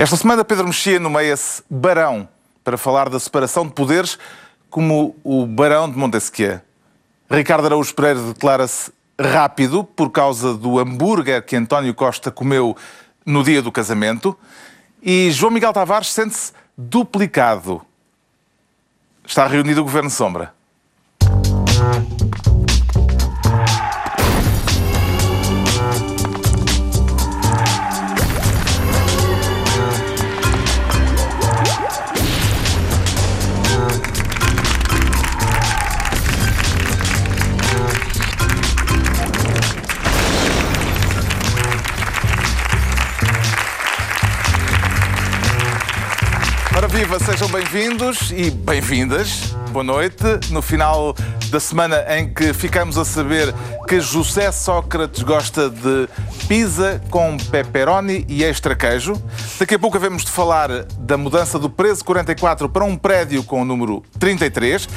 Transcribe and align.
Esta 0.00 0.16
semana 0.16 0.42
Pedro 0.42 0.64
Mexia 0.64 0.98
nomeia-se 0.98 1.62
Barão 1.68 2.26
para 2.64 2.78
falar 2.78 3.10
da 3.10 3.20
separação 3.20 3.66
de 3.66 3.74
poderes 3.74 4.18
como 4.70 5.14
o 5.22 5.44
Barão 5.44 5.90
de 5.90 5.98
Montesquieu. 5.98 6.58
Ricardo 7.30 7.66
Araújo 7.66 7.94
Pereira 7.94 8.18
declara-se 8.18 8.90
rápido 9.20 9.84
por 9.84 10.08
causa 10.08 10.54
do 10.54 10.78
hambúrguer 10.78 11.44
que 11.44 11.54
António 11.54 11.92
Costa 11.92 12.30
comeu 12.30 12.74
no 13.26 13.44
dia 13.44 13.60
do 13.60 13.70
casamento 13.70 14.34
e 15.02 15.30
João 15.32 15.52
Miguel 15.52 15.74
Tavares 15.74 16.08
sente-se 16.08 16.54
duplicado. 16.78 17.82
Está 19.22 19.46
reunido 19.46 19.82
o 19.82 19.84
Governo 19.84 20.08
Sombra. 20.08 20.54
Bem-vindos 47.72 48.32
e 48.32 48.50
bem-vindas. 48.50 49.54
Boa 49.70 49.84
noite. 49.84 50.24
No 50.50 50.60
final 50.60 51.14
da 51.50 51.60
semana 51.60 52.04
em 52.18 52.32
que 52.32 52.52
ficamos 52.52 52.98
a 52.98 53.04
saber 53.04 53.54
que 53.86 54.00
José 54.00 54.50
Sócrates 54.50 55.22
gosta 55.22 55.70
de 55.70 56.08
pizza 56.48 57.00
com 57.10 57.36
pepperoni 57.36 58.24
e 58.28 58.42
extra 58.42 58.74
queijo. 58.74 59.12
Daqui 59.56 59.76
a 59.76 59.78
pouco 59.78 59.96
havemos 59.96 60.24
de 60.24 60.32
falar 60.32 60.84
da 60.98 61.16
mudança 61.16 61.60
do 61.60 61.70
preço 61.70 62.04
44 62.04 62.68
para 62.68 62.84
um 62.84 62.96
prédio 62.96 63.44
com 63.44 63.62
o 63.62 63.64
número 63.64 64.02
33. 64.18 64.88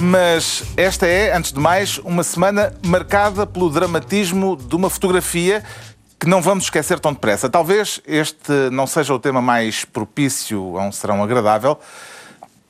Mas 0.00 0.64
esta 0.76 1.06
é, 1.06 1.36
antes 1.36 1.52
de 1.52 1.60
mais, 1.60 1.98
uma 1.98 2.24
semana 2.24 2.72
marcada 2.84 3.46
pelo 3.46 3.70
dramatismo 3.70 4.56
de 4.56 4.74
uma 4.74 4.90
fotografia 4.90 5.62
que 6.18 6.26
não 6.26 6.42
vamos 6.42 6.64
esquecer 6.64 6.98
tão 6.98 7.12
depressa. 7.12 7.48
Talvez 7.48 8.00
este 8.06 8.52
não 8.72 8.86
seja 8.86 9.14
o 9.14 9.18
tema 9.18 9.40
mais 9.40 9.84
propício 9.84 10.78
a 10.78 10.82
um 10.82 10.90
serão 10.92 11.22
agradável, 11.22 11.78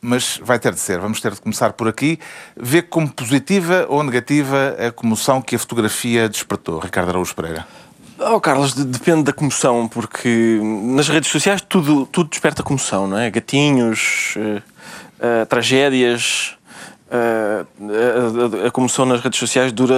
mas 0.01 0.39
vai 0.43 0.59
ter 0.59 0.73
de 0.75 0.81
ser. 0.81 0.99
Vamos 1.01 1.21
ter 1.21 1.33
de 1.33 1.41
começar 1.41 1.73
por 1.73 1.89
aqui. 1.89 2.19
Ver 2.57 2.83
como 2.83 3.09
positiva 3.11 3.87
ou 3.89 4.03
negativa 4.03 4.77
a 4.87 4.93
comoção 4.93 5.41
que 5.43 5.57
a 5.57 5.59
fotografia 5.59 6.29
despertou. 6.29 6.79
Ricardo 6.79 7.09
Araújo 7.09 7.35
Pereira. 7.35 7.67
Oh, 8.21 8.41
Carlos, 8.41 8.75
de- 8.75 8.85
depende 8.85 9.23
da 9.25 9.33
comoção, 9.33 9.87
porque 9.89 10.61
nas 10.63 11.09
redes 11.09 11.31
sociais 11.31 11.61
tudo, 11.61 12.05
tudo 12.07 12.29
desperta 12.31 12.63
comoção, 12.65 13.07
não 13.07 13.17
é? 13.17 13.31
Gatinhos, 13.31 14.35
eh, 14.37 14.63
eh, 15.21 15.45
tragédias. 15.45 16.57
A, 17.11 18.65
a- 18.65 18.67
a 18.69 18.71
comoção 18.71 19.05
nas 19.07 19.21
redes 19.21 19.39
sociais 19.39 19.73
dura. 19.73 19.95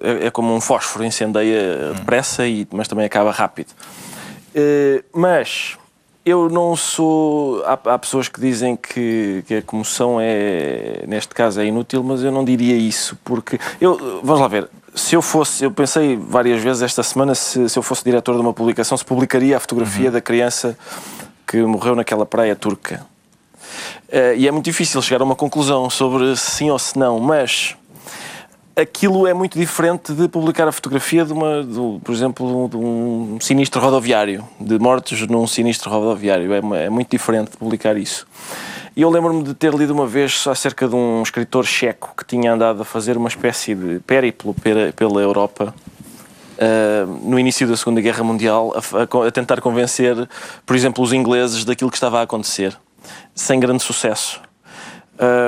É, 0.00 0.26
é 0.26 0.30
como 0.30 0.54
um 0.54 0.60
fósforo, 0.60 1.04
incendeia 1.04 1.92
depressa, 1.94 2.46
e, 2.46 2.66
mas 2.70 2.86
também 2.88 3.04
acaba 3.06 3.30
rápido. 3.30 3.68
Eh, 4.54 5.02
mas 5.12 5.76
eu 6.24 6.48
não 6.50 6.76
sou. 6.76 7.62
Há, 7.64 7.78
há 7.94 7.98
pessoas 7.98 8.28
que 8.28 8.40
dizem 8.40 8.76
que, 8.76 9.42
que 9.46 9.54
a 9.56 9.62
comoção 9.62 10.18
é, 10.20 11.04
neste 11.06 11.34
caso, 11.34 11.60
é 11.60 11.64
inútil, 11.66 12.02
mas 12.02 12.22
eu 12.22 12.30
não 12.32 12.44
diria 12.44 12.76
isso, 12.76 13.18
porque. 13.24 13.58
Eu, 13.80 14.20
vamos 14.22 14.40
lá 14.40 14.48
ver. 14.48 14.68
Se 14.92 15.14
eu 15.14 15.22
fosse, 15.22 15.62
eu 15.64 15.70
pensei 15.70 16.16
várias 16.16 16.60
vezes 16.60 16.82
esta 16.82 17.02
semana 17.04 17.32
se, 17.34 17.68
se 17.68 17.78
eu 17.78 17.82
fosse 17.82 18.02
diretor 18.02 18.34
de 18.34 18.40
uma 18.40 18.52
publicação, 18.52 18.98
se 18.98 19.04
publicaria 19.04 19.56
a 19.56 19.60
fotografia 19.60 20.10
da 20.10 20.20
criança 20.20 20.76
que 21.46 21.62
morreu 21.62 21.94
naquela 21.94 22.26
praia 22.26 22.56
turca. 22.56 23.06
Eh, 24.08 24.34
e 24.38 24.48
é 24.48 24.50
muito 24.50 24.64
difícil 24.64 25.00
chegar 25.02 25.20
a 25.20 25.24
uma 25.24 25.36
conclusão 25.36 25.88
sobre 25.90 26.36
sim 26.36 26.70
ou 26.70 26.78
se 26.78 26.98
não, 26.98 27.18
mas 27.18 27.76
aquilo 28.76 29.26
é 29.26 29.34
muito 29.34 29.58
diferente 29.58 30.12
de 30.12 30.28
publicar 30.28 30.66
a 30.66 30.72
fotografia 30.72 31.24
de 31.24 31.32
uma, 31.32 31.62
do, 31.62 32.00
por 32.02 32.14
exemplo, 32.14 32.68
de 32.68 32.76
um 32.76 33.38
sinistro 33.40 33.80
rodoviário, 33.80 34.44
de 34.58 34.78
mortos 34.78 35.26
num 35.26 35.46
sinistro 35.46 35.90
rodoviário. 35.90 36.52
É, 36.52 36.60
uma- 36.60 36.78
é 36.78 36.88
muito 36.90 37.10
diferente 37.10 37.50
de 37.50 37.56
publicar 37.56 37.96
isso. 37.96 38.26
E 38.96 39.02
eu 39.02 39.10
lembro-me 39.10 39.42
de 39.42 39.54
ter 39.54 39.72
lido 39.74 39.92
uma 39.92 40.06
vez 40.06 40.46
acerca 40.48 40.88
de 40.88 40.94
um 40.94 41.22
escritor 41.22 41.64
checo 41.64 42.12
que 42.16 42.24
tinha 42.24 42.52
andado 42.52 42.82
a 42.82 42.84
fazer 42.84 43.16
uma 43.16 43.28
espécie 43.28 43.74
de 43.74 44.00
périplo 44.00 44.54
pela, 44.96 45.20
Europa 45.20 45.74
Uh, 46.62 47.06
no 47.30 47.38
início 47.38 47.66
da 47.66 47.74
Segunda 47.74 48.02
Guerra 48.02 48.22
Mundial 48.22 48.74
a, 48.76 49.24
a 49.24 49.28
a 49.28 49.30
tentar 49.30 49.62
convencer, 49.62 50.28
por 50.66 50.76
exemplo, 50.76 51.02
os 51.02 51.10
ingleses 51.10 51.64
daquilo 51.64 51.90
que 51.90 51.96
estava 51.96 52.18
a 52.18 52.22
acontecer, 52.22 52.76
sem 53.34 53.58
grande 53.58 53.82
sucesso. 53.82 54.40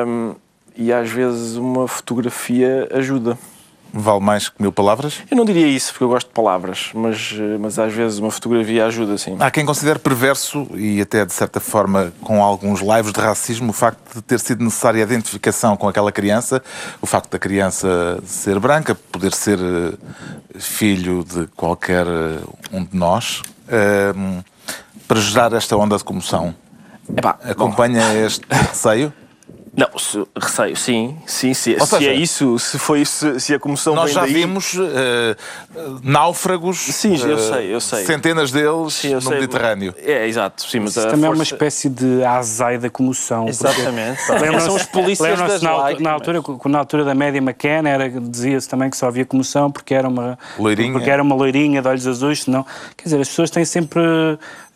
Um, 0.07 0.35
e 0.77 0.93
às 0.93 1.11
vezes 1.11 1.57
uma 1.57 1.87
fotografia 1.87 2.89
ajuda. 2.93 3.39
Vale 3.95 4.21
mais 4.21 4.49
que 4.49 4.61
mil 4.61 4.73
palavras? 4.73 5.21
Eu 5.31 5.37
não 5.37 5.45
diria 5.45 5.67
isso 5.67 5.93
porque 5.93 6.05
eu 6.05 6.09
gosto 6.09 6.29
de 6.29 6.33
palavras, 6.33 6.91
mas, 6.95 7.35
mas 7.61 7.79
às 7.79 7.93
vezes 7.93 8.19
uma 8.19 8.31
fotografia 8.31 8.87
ajuda 8.87 9.19
sim. 9.19 9.37
Há 9.39 9.51
quem 9.51 9.67
considere 9.67 9.99
perverso 9.99 10.67
e 10.75 10.99
até 10.99 11.27
de 11.27 11.33
certa 11.35 11.61
forma 11.61 12.11
com 12.23 12.43
alguns 12.43 12.81
lives 12.81 13.12
de 13.12 13.21
racismo 13.21 13.69
o 13.69 13.73
facto 13.75 14.15
de 14.15 14.23
ter 14.23 14.41
sido 14.41 14.65
necessária 14.65 15.03
a 15.03 15.07
identificação 15.07 15.77
com 15.77 15.87
aquela 15.87 16.11
criança, 16.11 16.62
o 17.03 17.07
facto 17.07 17.31
da 17.33 17.39
criança 17.39 18.19
ser 18.25 18.59
branca, 18.59 18.95
poder 18.95 19.35
ser 19.35 19.59
eh, 19.61 19.93
filho 20.59 21.23
de 21.23 21.47
qualquer 21.49 22.07
eh, 22.07 22.41
um 22.73 22.83
de 22.83 22.97
nós, 22.97 23.43
eh, 23.69 24.15
para 25.07 25.21
gerar 25.21 25.53
esta 25.53 25.77
onda 25.77 25.99
de 25.99 26.05
comoção. 26.05 26.55
Epá, 27.17 27.39
bom, 27.43 27.51
Acompanha 27.51 28.15
este 28.15 28.47
receio? 28.49 29.13
não, 29.75 29.99
se, 29.99 30.22
receio, 30.38 30.77
sim, 30.77 31.16
sim, 31.27 31.55
sim. 31.55 31.75
Ou 31.81 31.87
se 31.87 31.97
seja, 31.97 32.10
é 32.10 32.15
isso, 32.15 32.59
se 32.59 32.78
foi 32.78 33.00
isso, 33.00 33.41
se 33.41 33.55
a 33.55 33.59
comoção 33.59 33.94
Nós 33.94 34.06
vem 34.06 34.15
já 34.15 34.21
daí, 34.22 34.33
vimos 34.34 34.75
eh, 34.78 35.37
náufragos, 36.03 36.78
Sim, 36.78 37.16
eu 37.16 37.37
eh, 37.37 37.38
sei, 37.38 37.75
eu 37.75 37.81
sei. 37.81 38.05
centenas 38.05 38.50
deles 38.50 38.94
Sim, 38.94 39.09
eu 39.09 39.15
no 39.16 39.22
sei. 39.22 39.34
Mediterrâneo. 39.34 39.94
É, 39.99 40.27
exato, 40.27 40.62
sim, 40.69 40.81
mas 40.81 40.91
Isso 40.97 41.06
a 41.06 41.11
também 41.11 41.25
é 41.27 41.28
uma 41.31 41.37
força- 41.37 41.55
espécie 41.55 41.88
de 41.88 42.22
azai 42.25 42.78
da 42.78 42.91
comoção. 42.91 43.49
Exatamente. 43.49 44.21
São 44.62 44.75
os 44.77 44.84
polícias 44.84 45.38
das 45.41 45.62
na, 45.62 45.71
altu- 45.71 45.82
lágrimas. 45.82 46.03
na 46.03 46.11
altura, 46.12 46.43
na 46.66 46.78
altura 46.78 47.05
da 47.05 47.15
média 47.15 47.38
McCann, 47.38 47.87
era, 47.88 48.09
dizia-se 48.11 48.69
também 48.69 48.91
que 48.91 48.97
só 48.97 49.06
havia 49.09 49.25
comoção 49.25 49.71
porque 49.71 49.94
era 49.94 50.09
uma 50.09 50.38
Loirinha. 50.59 50.93
porque 50.93 51.09
era 51.11 51.22
uma 51.22 51.34
loirinha 51.34 51.81
de 51.81 51.88
olhos 51.88 52.06
azuis, 52.06 52.43
senão, 52.43 52.65
quer 52.97 53.05
dizer, 53.05 53.21
as 53.21 53.28
pessoas 53.28 53.50
têm 53.50 53.65
sempre 53.65 54.03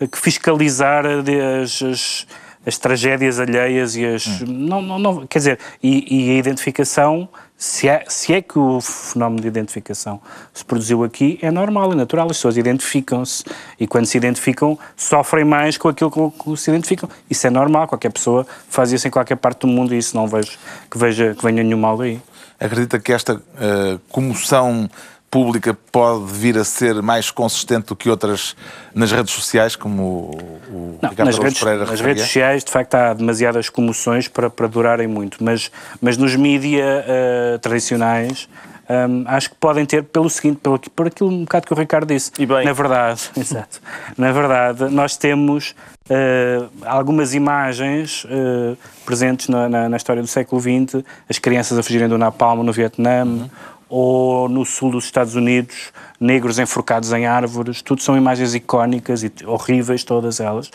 eh, 0.00 0.06
que 0.06 0.18
fiscalizar 0.18 1.04
as, 1.06 1.82
as, 1.82 2.26
as 2.66 2.76
tragédias 2.76 3.38
alheias 3.38 3.96
e 3.96 4.04
as 4.04 4.40
não, 4.42 4.82
não, 4.82 4.98
não, 4.98 5.26
quer 5.26 5.38
dizer, 5.38 5.58
e, 5.82 6.30
e 6.30 6.30
a 6.32 6.34
identificação 6.34 7.28
se 7.56 7.88
é, 7.88 8.04
se 8.06 8.34
é 8.34 8.42
que 8.42 8.58
o 8.58 8.80
fenómeno 8.82 9.40
de 9.40 9.48
identificação 9.48 10.20
se 10.52 10.62
produziu 10.62 11.02
aqui, 11.02 11.38
é 11.40 11.50
normal, 11.50 11.92
é 11.92 11.94
natural. 11.94 12.26
As 12.26 12.36
pessoas 12.36 12.58
identificam-se 12.58 13.44
e, 13.80 13.86
quando 13.86 14.04
se 14.04 14.18
identificam, 14.18 14.78
sofrem 14.94 15.44
mais 15.44 15.78
com 15.78 15.88
aquilo 15.88 16.10
com 16.10 16.30
que 16.30 16.56
se 16.60 16.70
identificam. 16.70 17.08
Isso 17.30 17.46
é 17.46 17.50
normal, 17.50 17.88
qualquer 17.88 18.12
pessoa 18.12 18.46
faz 18.68 18.92
isso 18.92 19.08
em 19.08 19.10
qualquer 19.10 19.36
parte 19.36 19.60
do 19.60 19.68
mundo 19.68 19.94
e 19.94 19.98
isso 19.98 20.14
não 20.14 20.26
vejo 20.26 20.58
que, 20.90 20.98
veja, 20.98 21.34
que 21.34 21.42
venha 21.42 21.62
nenhum 21.62 21.78
mal 21.78 21.96
daí. 21.96 22.20
Acredita 22.60 22.98
que 22.98 23.12
esta 23.12 23.40
eh, 23.58 23.98
comoção 24.10 24.88
pública 25.36 25.76
pode 25.92 26.24
vir 26.32 26.56
a 26.56 26.64
ser 26.64 27.02
mais 27.02 27.30
consistente 27.30 27.88
do 27.88 27.96
que 27.96 28.08
outras 28.08 28.56
nas 28.94 29.12
redes 29.12 29.34
sociais, 29.34 29.76
como 29.76 30.02
o, 30.02 30.60
o 30.70 30.98
Não, 31.02 31.10
Ricardo 31.10 31.26
nas 31.28 31.38
redes, 31.38 31.58
Pereira 31.58 31.80
nas 31.80 31.90
referia? 31.90 32.08
redes 32.14 32.24
sociais, 32.24 32.64
de 32.64 32.70
facto, 32.70 32.94
há 32.94 33.12
demasiadas 33.12 33.68
comoções 33.68 34.28
para, 34.28 34.48
para 34.48 34.66
durarem 34.66 35.06
muito, 35.06 35.44
mas, 35.44 35.70
mas 36.00 36.16
nos 36.16 36.34
mídia 36.34 37.04
eh, 37.06 37.58
tradicionais. 37.60 38.48
hum, 38.88 39.24
acho 39.26 39.50
que 39.50 39.56
podem 39.56 39.84
ter 39.84 40.04
pelo 40.04 40.30
seguinte, 40.30 40.58
pelo, 40.62 40.78
por 40.78 41.06
aquilo 41.08 41.28
um 41.28 41.40
bocado 41.42 41.66
que 41.66 41.72
o 41.74 41.76
Ricardo 41.76 42.06
disse. 42.08 42.30
E 42.38 42.46
bem. 42.46 42.64
Na 42.64 42.72
verdade, 42.72 43.20
exato. 43.36 43.78
Na 44.16 44.32
verdade, 44.32 44.84
nós 44.88 45.18
temos 45.18 45.74
eh, 46.08 46.62
algumas 46.86 47.34
imagens 47.34 48.26
eh, 48.30 48.74
presentes 49.04 49.48
na, 49.48 49.68
na- 49.68 49.88
na 49.90 49.96
história 49.98 50.22
do 50.22 50.28
século 50.28 50.62
XX, 50.62 51.04
as 51.28 51.38
crianças 51.38 51.76
a 51.76 51.82
fugirem 51.82 52.08
do 52.08 52.16
Napalm 52.16 52.62
no 52.62 52.72
Vietnã, 52.72 53.24
Uhum. 53.26 53.50
Ou 53.88 54.48
no 54.48 54.64
sul 54.64 54.90
dos 54.90 55.04
Estados 55.04 55.34
Unidos, 55.34 55.92
negros 56.18 56.58
enforcados 56.58 57.12
em 57.12 57.26
árvores, 57.26 57.82
tudo 57.82 58.02
são 58.02 58.16
imagens 58.16 58.54
icónicas 58.54 59.22
e 59.22 59.32
horríveis, 59.44 60.02
todas 60.02 60.40
elas, 60.40 60.70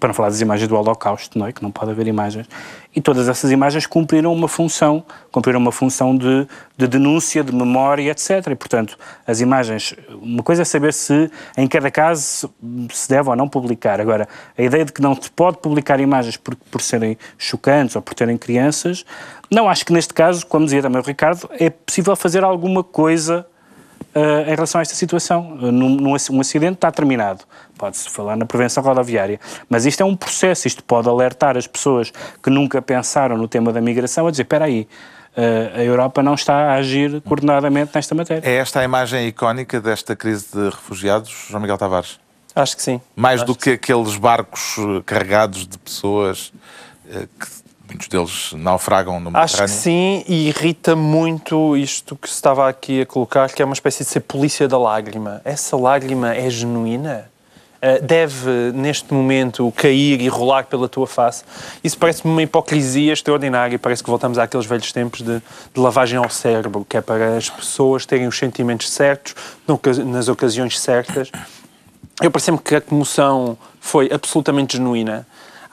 para 0.00 0.08
não 0.08 0.14
falar 0.14 0.28
das 0.28 0.40
imagens 0.40 0.68
do 0.68 0.76
Holocausto, 0.76 1.38
não 1.38 1.46
é? 1.46 1.52
que 1.52 1.62
não 1.62 1.70
pode 1.70 1.90
haver 1.90 2.06
imagens. 2.06 2.46
E 2.94 3.00
todas 3.00 3.28
essas 3.28 3.50
imagens 3.50 3.86
cumpriram 3.86 4.32
uma 4.32 4.48
função, 4.48 5.04
cumpriram 5.32 5.58
uma 5.58 5.72
função 5.72 6.16
de, 6.16 6.46
de 6.76 6.86
denúncia, 6.86 7.42
de 7.42 7.54
memória, 7.54 8.10
etc. 8.10 8.48
E, 8.50 8.54
portanto, 8.54 8.98
as 9.26 9.40
imagens, 9.40 9.94
uma 10.20 10.42
coisa 10.42 10.62
é 10.62 10.64
saber 10.64 10.92
se 10.92 11.30
em 11.56 11.66
cada 11.66 11.90
caso 11.90 12.52
se 12.90 13.08
deve 13.08 13.28
ou 13.30 13.36
não 13.36 13.48
publicar. 13.48 14.00
Agora, 14.00 14.28
a 14.56 14.62
ideia 14.62 14.84
de 14.84 14.92
que 14.92 15.00
não 15.00 15.14
se 15.14 15.30
pode 15.30 15.58
publicar 15.58 15.98
imagens 16.00 16.36
por, 16.36 16.54
por 16.54 16.80
serem 16.80 17.16
chocantes 17.38 17.96
ou 17.96 18.02
por 18.02 18.14
terem 18.14 18.36
crianças, 18.36 19.04
não, 19.54 19.68
acho 19.68 19.86
que 19.86 19.92
neste 19.92 20.12
caso, 20.12 20.44
como 20.46 20.64
dizia 20.64 20.82
também 20.82 21.00
o 21.00 21.04
Ricardo, 21.04 21.48
é 21.52 21.70
possível 21.70 22.16
fazer 22.16 22.42
alguma 22.42 22.82
coisa 22.82 23.46
uh, 24.14 24.50
em 24.50 24.54
relação 24.54 24.80
a 24.80 24.82
esta 24.82 24.94
situação. 24.94 25.58
Uh, 25.60 25.70
num, 25.70 25.90
num, 25.90 26.16
um 26.30 26.40
acidente 26.40 26.74
está 26.74 26.90
terminado, 26.90 27.44
pode-se 27.78 28.10
falar 28.10 28.36
na 28.36 28.44
prevenção 28.44 28.82
rodoviária, 28.82 29.38
mas 29.68 29.86
isto 29.86 30.02
é 30.02 30.04
um 30.04 30.16
processo, 30.16 30.66
isto 30.66 30.82
pode 30.82 31.08
alertar 31.08 31.56
as 31.56 31.66
pessoas 31.66 32.12
que 32.42 32.50
nunca 32.50 32.82
pensaram 32.82 33.36
no 33.36 33.46
tema 33.46 33.72
da 33.72 33.80
migração 33.80 34.26
a 34.26 34.30
dizer, 34.30 34.42
espera 34.42 34.64
aí, 34.64 34.88
uh, 35.36 35.78
a 35.78 35.84
Europa 35.84 36.20
não 36.20 36.34
está 36.34 36.72
a 36.72 36.74
agir 36.74 37.20
coordenadamente 37.22 37.92
nesta 37.94 38.14
matéria. 38.14 38.48
É 38.48 38.56
esta 38.56 38.80
a 38.80 38.84
imagem 38.84 39.28
icónica 39.28 39.80
desta 39.80 40.16
crise 40.16 40.46
de 40.52 40.64
refugiados, 40.64 41.30
João 41.48 41.60
Miguel 41.60 41.78
Tavares? 41.78 42.18
Acho 42.56 42.76
que 42.76 42.82
sim. 42.82 43.00
Mais 43.14 43.40
Acho 43.40 43.46
do 43.46 43.54
que, 43.54 43.62
que 43.62 43.92
aqueles 43.92 44.16
barcos 44.16 44.76
carregados 45.04 45.66
de 45.66 45.76
pessoas 45.76 46.52
que 47.04 47.63
muitos 47.88 48.08
deles 48.08 48.52
naufragam 48.54 49.20
no 49.20 49.30
Mediterrâneo. 49.30 49.44
Acho 49.44 49.62
que 49.62 49.68
sim, 49.68 50.24
e 50.26 50.48
irrita 50.48 50.96
muito 50.96 51.76
isto 51.76 52.16
que 52.16 52.28
se 52.28 52.34
estava 52.34 52.68
aqui 52.68 53.02
a 53.02 53.06
colocar, 53.06 53.50
que 53.50 53.62
é 53.62 53.64
uma 53.64 53.74
espécie 53.74 54.04
de 54.04 54.10
ser 54.10 54.20
polícia 54.20 54.66
da 54.66 54.78
lágrima. 54.78 55.40
Essa 55.44 55.76
lágrima 55.76 56.34
é 56.34 56.48
genuína? 56.50 57.30
Uh, 57.84 58.02
deve, 58.02 58.50
neste 58.72 59.12
momento, 59.12 59.70
cair 59.76 60.18
e 60.18 60.26
rolar 60.26 60.64
pela 60.64 60.88
tua 60.88 61.06
face. 61.06 61.44
Isso 61.82 61.98
parece-me 61.98 62.32
uma 62.32 62.42
hipocrisia 62.42 63.12
extraordinária. 63.12 63.78
Parece 63.78 64.02
que 64.02 64.08
voltamos 64.08 64.38
àqueles 64.38 64.64
velhos 64.64 64.90
tempos 64.90 65.20
de, 65.20 65.36
de, 65.74 65.80
lavagem 65.80 66.18
ao 66.18 66.30
cérebro, 66.30 66.86
que 66.88 66.96
é 66.96 67.02
para 67.02 67.36
as 67.36 67.50
pessoas 67.50 68.06
terem 68.06 68.26
os 68.26 68.38
sentimentos 68.38 68.88
certos, 68.90 69.34
nas 70.06 70.28
ocasiões 70.28 70.80
certas. 70.80 71.30
Eu 72.22 72.30
percebo 72.30 72.56
que 72.56 72.74
a 72.74 72.80
comoção 72.80 73.58
foi 73.78 74.08
absolutamente 74.10 74.78
genuína. 74.78 75.26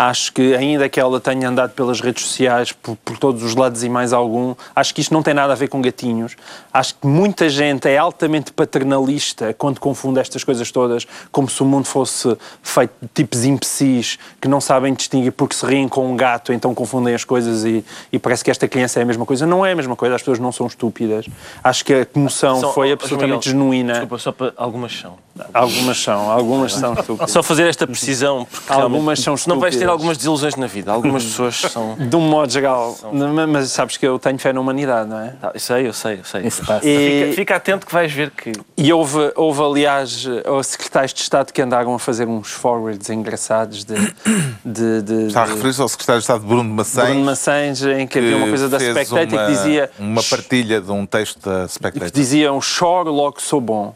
Acho 0.04 0.34
que, 0.34 0.56
ainda 0.56 0.90
que 0.90 1.00
ela 1.00 1.20
tenha 1.20 1.48
andado 1.48 1.74
pelas 1.74 2.02
redes 2.02 2.26
sociais, 2.26 2.72
por, 2.72 2.96
por, 3.06 3.20
todos 3.20 3.44
os 3.44 3.54
lados 3.54 3.84
e 3.84 3.90
mais 3.90 4.14
algum, 4.14 4.56
acho 4.76 4.96
que 4.96 5.02
isto 5.02 5.14
não 5.14 5.22
tem 5.22 5.32
nada 5.32 5.54
a 5.54 5.56
ver 5.56 5.68
com 5.68 5.80
gatinhos. 5.80 6.36
Acho 6.74 6.96
que 6.96 7.06
muita 7.06 7.48
gente 7.48 7.88
é 7.88 8.00
altamente 8.00 8.52
paternalista 8.52 9.54
quando 9.54 9.80
confunde 9.80 10.20
estas 10.20 10.44
coisas 10.44 10.72
todas, 10.72 11.06
como 11.32 11.48
se 11.48 11.62
o 11.62 11.68
mundo 11.68 11.86
fosse 11.86 12.36
feito 12.64 12.94
de 13.00 13.10
tipos 13.14 13.46
imbecis 13.46 14.18
que 14.42 14.48
não 14.48 14.60
sabem 14.60 14.92
distinguir 14.92 15.34
porque 15.34 15.56
se 15.56 15.64
riem 15.64 15.88
com 15.88 16.12
um 16.12 16.18
gato, 16.18 16.52
então 16.52 16.74
confundem 16.74 17.14
as 17.14 17.24
coisas 17.24 17.64
e, 17.64 17.86
e, 18.12 18.18
parece 18.18 18.44
que 18.44 18.50
esta 18.50 18.68
criança 18.68 19.00
é 19.00 19.04
a 19.04 19.06
mesma 19.06 19.24
coisa. 19.24 19.46
Não 19.46 19.64
é 19.64 19.74
a 19.74 19.76
mesma 19.76 19.96
coisa, 19.96 20.16
as 20.16 20.22
pessoas 20.22 20.40
não 20.40 20.52
são 20.52 20.66
estúpidas. 20.66 21.28
Acho 21.64 21.86
que 21.86 21.94
a 21.94 22.06
comoção 22.08 22.60
só, 22.60 22.74
foi 22.74 22.92
absolutamente 22.92 23.50
Miguel, 23.50 23.52
genuína. 23.52 23.94
Desculpa, 23.94 24.18
só 24.18 24.32
para 24.32 24.52
algumas 24.58 24.98
são. 24.98 25.16
Algumas 25.54 25.98
são, 25.98 26.32
algumas 26.32 26.74
são 26.74 26.94
estúpidas. 26.98 27.30
Só 27.30 27.44
fazer 27.44 27.68
esta 27.68 27.86
precisão, 27.86 28.48
porque 28.50 28.74
algumas 28.74 29.20
são 29.20 29.36
estúpidas. 29.36 29.56
Não 29.56 29.62
vais 29.62 29.76
ter 29.76 29.91
algumas 29.92 30.18
desilusões 30.18 30.56
na 30.56 30.68
vida. 30.68 30.92
Algumas 30.92 31.24
pessoas 31.24 31.56
são. 31.72 31.96
De 31.96 32.16
um 32.16 32.22
modo 32.22 32.52
geral. 32.52 32.96
São... 32.96 33.12
Mas 33.48 33.72
sabes 33.72 33.98
que 33.98 34.06
eu 34.06 34.18
tenho 34.18 34.38
fé 34.40 34.54
na 34.54 34.60
humanidade, 34.60 35.10
não 35.10 35.20
é? 35.20 35.36
eu 35.54 35.60
sei, 35.60 35.88
eu 35.88 35.94
sei, 35.94 36.20
eu 36.20 36.24
sei. 36.24 36.48
Isso 36.48 36.66
passa. 36.66 36.88
E... 36.88 37.22
Fica, 37.22 37.36
fica, 37.36 37.56
atento 37.56 37.86
que 37.86 37.94
vais 37.94 38.12
ver 38.12 38.32
que. 38.32 38.52
E 38.78 38.92
houve, 38.92 39.32
houve 39.36 39.62
aliás, 39.62 40.28
secretários 40.64 41.14
de 41.14 41.22
Estado 41.22 41.52
que 41.52 41.62
andaram 41.62 41.94
a 41.94 42.00
fazer 42.00 42.28
uns 42.28 42.52
forwards 42.52 43.10
engraçados 43.10 43.84
de. 43.84 43.96
de, 44.66 45.02
de 45.02 45.28
Está 45.28 45.44
a 45.44 45.46
referir-se 45.46 45.82
ao 45.82 45.90
secretário 45.90 46.20
de 46.20 46.24
Estado 46.24 46.46
Bruno 46.46 46.74
Maçães. 46.74 47.10
Bruno 47.10 47.26
Maçães, 47.26 47.84
em 47.84 48.08
que, 48.08 48.14
que 48.14 48.20
havia 48.20 48.38
uma 48.38 48.48
coisa 48.48 48.70
da 48.70 48.80
Spectator 48.80 49.18
uma, 49.18 49.46
que 49.46 49.52
dizia. 49.52 49.92
Uma 50.00 50.24
partilha 50.24 50.82
de 50.82 50.92
um 50.92 51.06
texto 51.06 51.40
da 51.48 51.68
Spectator. 51.68 52.12
Que 52.12 52.20
dizia: 52.20 52.52
um 52.52 52.62
choro, 52.62 53.12
logo 53.12 53.42
sou 53.42 53.62
bom. 53.62 53.96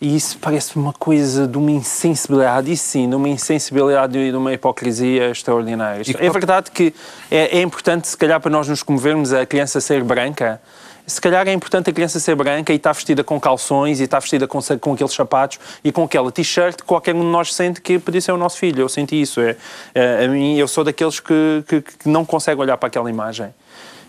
E 0.00 0.16
isso 0.16 0.38
parece 0.40 0.76
uma 0.76 0.94
coisa 0.94 1.46
de 1.46 1.58
uma 1.58 1.70
insensibilidade, 1.70 2.72
e 2.72 2.76
sim, 2.76 3.08
de 3.08 3.14
uma 3.14 3.28
insensibilidade 3.28 4.18
e 4.18 4.30
de 4.30 4.36
uma 4.36 4.52
hipocrisia 4.52 5.30
extraordinária. 5.30 6.02
E 6.06 6.26
é 6.26 6.30
verdade 6.30 6.70
que 6.70 6.94
é, 7.30 7.58
é, 7.58 7.60
importante, 7.60 8.08
se 8.08 8.16
calhar, 8.16 8.40
para 8.40 8.50
nós 8.50 8.66
nos 8.66 8.82
comovermos, 8.82 9.30
a 9.32 9.44
criança 9.44 9.78
ser 9.78 10.02
branca. 10.02 10.58
Se 11.06 11.20
calhar 11.20 11.46
é 11.46 11.52
importante 11.52 11.90
a 11.90 11.92
criança 11.92 12.18
ser 12.18 12.34
branca 12.34 12.72
e 12.72 12.76
estar 12.76 12.92
vestida 12.92 13.22
com 13.22 13.38
calções 13.38 14.00
e 14.00 14.04
estar 14.04 14.20
vestida 14.20 14.46
com, 14.46 14.60
com 14.80 14.94
aqueles 14.94 15.12
sapatos 15.12 15.58
e 15.82 15.92
com 15.92 16.04
aquela 16.04 16.30
t-shirt, 16.32 16.82
qualquer 16.82 17.14
um 17.14 17.20
de 17.20 17.26
nós 17.26 17.52
sente 17.52 17.80
que 17.80 17.98
podia 17.98 18.20
ser 18.20 18.32
o 18.32 18.38
nosso 18.38 18.56
filho. 18.56 18.80
Eu 18.80 18.88
senti 18.88 19.20
isso. 19.20 19.40
É, 19.40 19.56
é 19.94 20.24
a 20.24 20.28
mim, 20.28 20.56
eu 20.56 20.68
sou 20.68 20.84
daqueles 20.84 21.20
que, 21.20 21.64
que, 21.66 21.82
que 21.82 22.08
não 22.08 22.24
consegue 22.24 22.60
olhar 22.60 22.76
para 22.76 22.86
aquela 22.86 23.10
imagem. 23.10 23.52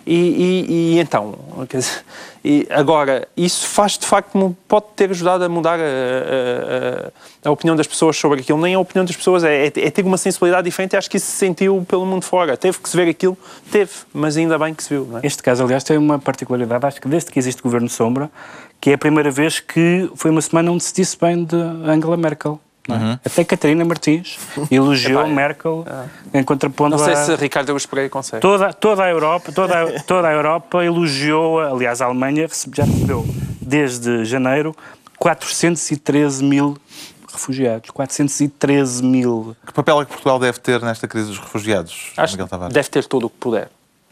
E, 0.06 0.15
e, 0.15 0.95
e 0.95 1.00
então, 1.00 1.36
dizer, 1.69 2.03
e 2.44 2.68
agora, 2.71 3.27
isso 3.38 3.68
faz 3.68 3.98
de 4.00 4.06
facto, 4.06 4.56
pode 4.68 4.86
ter 4.95 5.12
ajudado 5.12 5.44
a 5.44 5.50
mudar 5.50 5.80
a, 5.80 5.83
a, 7.45 7.50
a, 7.50 7.51
opinião 7.51 7.75
das 7.75 7.86
pessoas 7.86 8.18
sobre 8.18 8.42
aquilo. 8.42 8.59
Nem 8.59 8.74
a 8.74 8.80
opinião 8.80 9.06
das 9.06 9.15
pessoas, 9.15 9.44
é, 9.44 9.68
é, 9.68 9.68
é 9.68 9.92
ter 9.92 10.03
uma 10.03 10.18
sensibilidade 10.18 10.65
diferente. 10.65 10.98
Acho 10.98 11.09
que 11.09 11.18
isso 11.18 11.27
se 11.27 11.38
sentiu 11.38 11.86
pelo 11.88 12.03
mundo 12.03 12.24
fora. 12.24 12.57
Teve 12.57 12.80
que 12.80 12.89
se 12.89 12.98
ver 12.98 13.07
aquilo, 13.07 13.38
teve, 13.71 13.92
mas 14.12 14.38
ainda 14.38 14.57
bem 14.57 14.74
que 14.74 14.83
se 14.83 14.89
viu. 14.89 15.19
É? 15.21 15.27
Este 15.27 15.44
caso, 15.44 15.63
aliás, 15.63 15.83
tem 15.83 15.98
uma 15.98 16.18
particularidade. 16.18 16.83
Acho 16.83 17.00
que 17.00 17.07
desde 17.07 17.31
que 17.31 17.38
existe 17.38 17.62
governo 17.62 17.88
sombra, 17.88 18.31
que 18.80 18.89
é 18.89 18.94
a 18.94 18.97
primeira 18.97 19.30
vez 19.30 19.59
que 19.59 20.09
foi 20.15 20.31
uma 20.31 20.42
semana 20.42 20.71
onde 20.71 20.83
se 20.83 20.94
disse 20.95 21.18
bem 21.19 21.44
de 21.44 21.56
Angela 21.56 22.18
Merkel. 22.18 22.59
Uhum. 22.89 23.13
Até 23.24 23.44
Catarina 23.44 23.86
Martins 23.86 24.39
elogiou 24.72 25.28
Merkel 25.28 25.86
é. 26.33 26.39
em 26.39 26.44
contraponto 26.44 26.98
Não 26.98 26.98
sei 26.98 27.13
a... 27.13 27.18
se 27.18 27.36
Ricardo 27.36 27.69
Eusprey 27.69 28.10
consegue. 28.10 28.42
Toda, 28.42 28.74
toda 28.74 29.04
a 29.04 29.10
Europa, 29.10 29.51
toda, 29.51 29.83
a, 29.83 30.00
toda 30.01 30.28
a 30.28 30.31
Europa 30.31 30.83
elogiou, 30.83 31.60
aliás, 31.60 32.01
a 32.01 32.06
Alemanha 32.06 32.48
já 32.74 32.83
recebeu 32.83 33.25
desde 33.62 34.25
janeiro 34.25 34.75
413 35.19 36.44
mil 36.44 36.75
refugiados. 37.31 37.89
413 37.92 39.04
mil. 39.04 39.56
Que 39.66 39.72
papel 39.72 40.01
é 40.01 40.06
que 40.06 40.12
Portugal 40.12 40.39
deve 40.39 40.60
ter 40.60 40.81
nesta 40.81 41.07
crise 41.07 41.28
dos 41.28 41.39
refugiados, 41.39 42.12
Acho 42.18 42.33
Miguel 42.33 42.48
Tavares? 42.48 42.74
Deve 42.74 42.89
ter 42.89 43.06
todo 43.06 43.28
o 43.28 43.30
que 43.30 43.38
puder. 43.38 43.69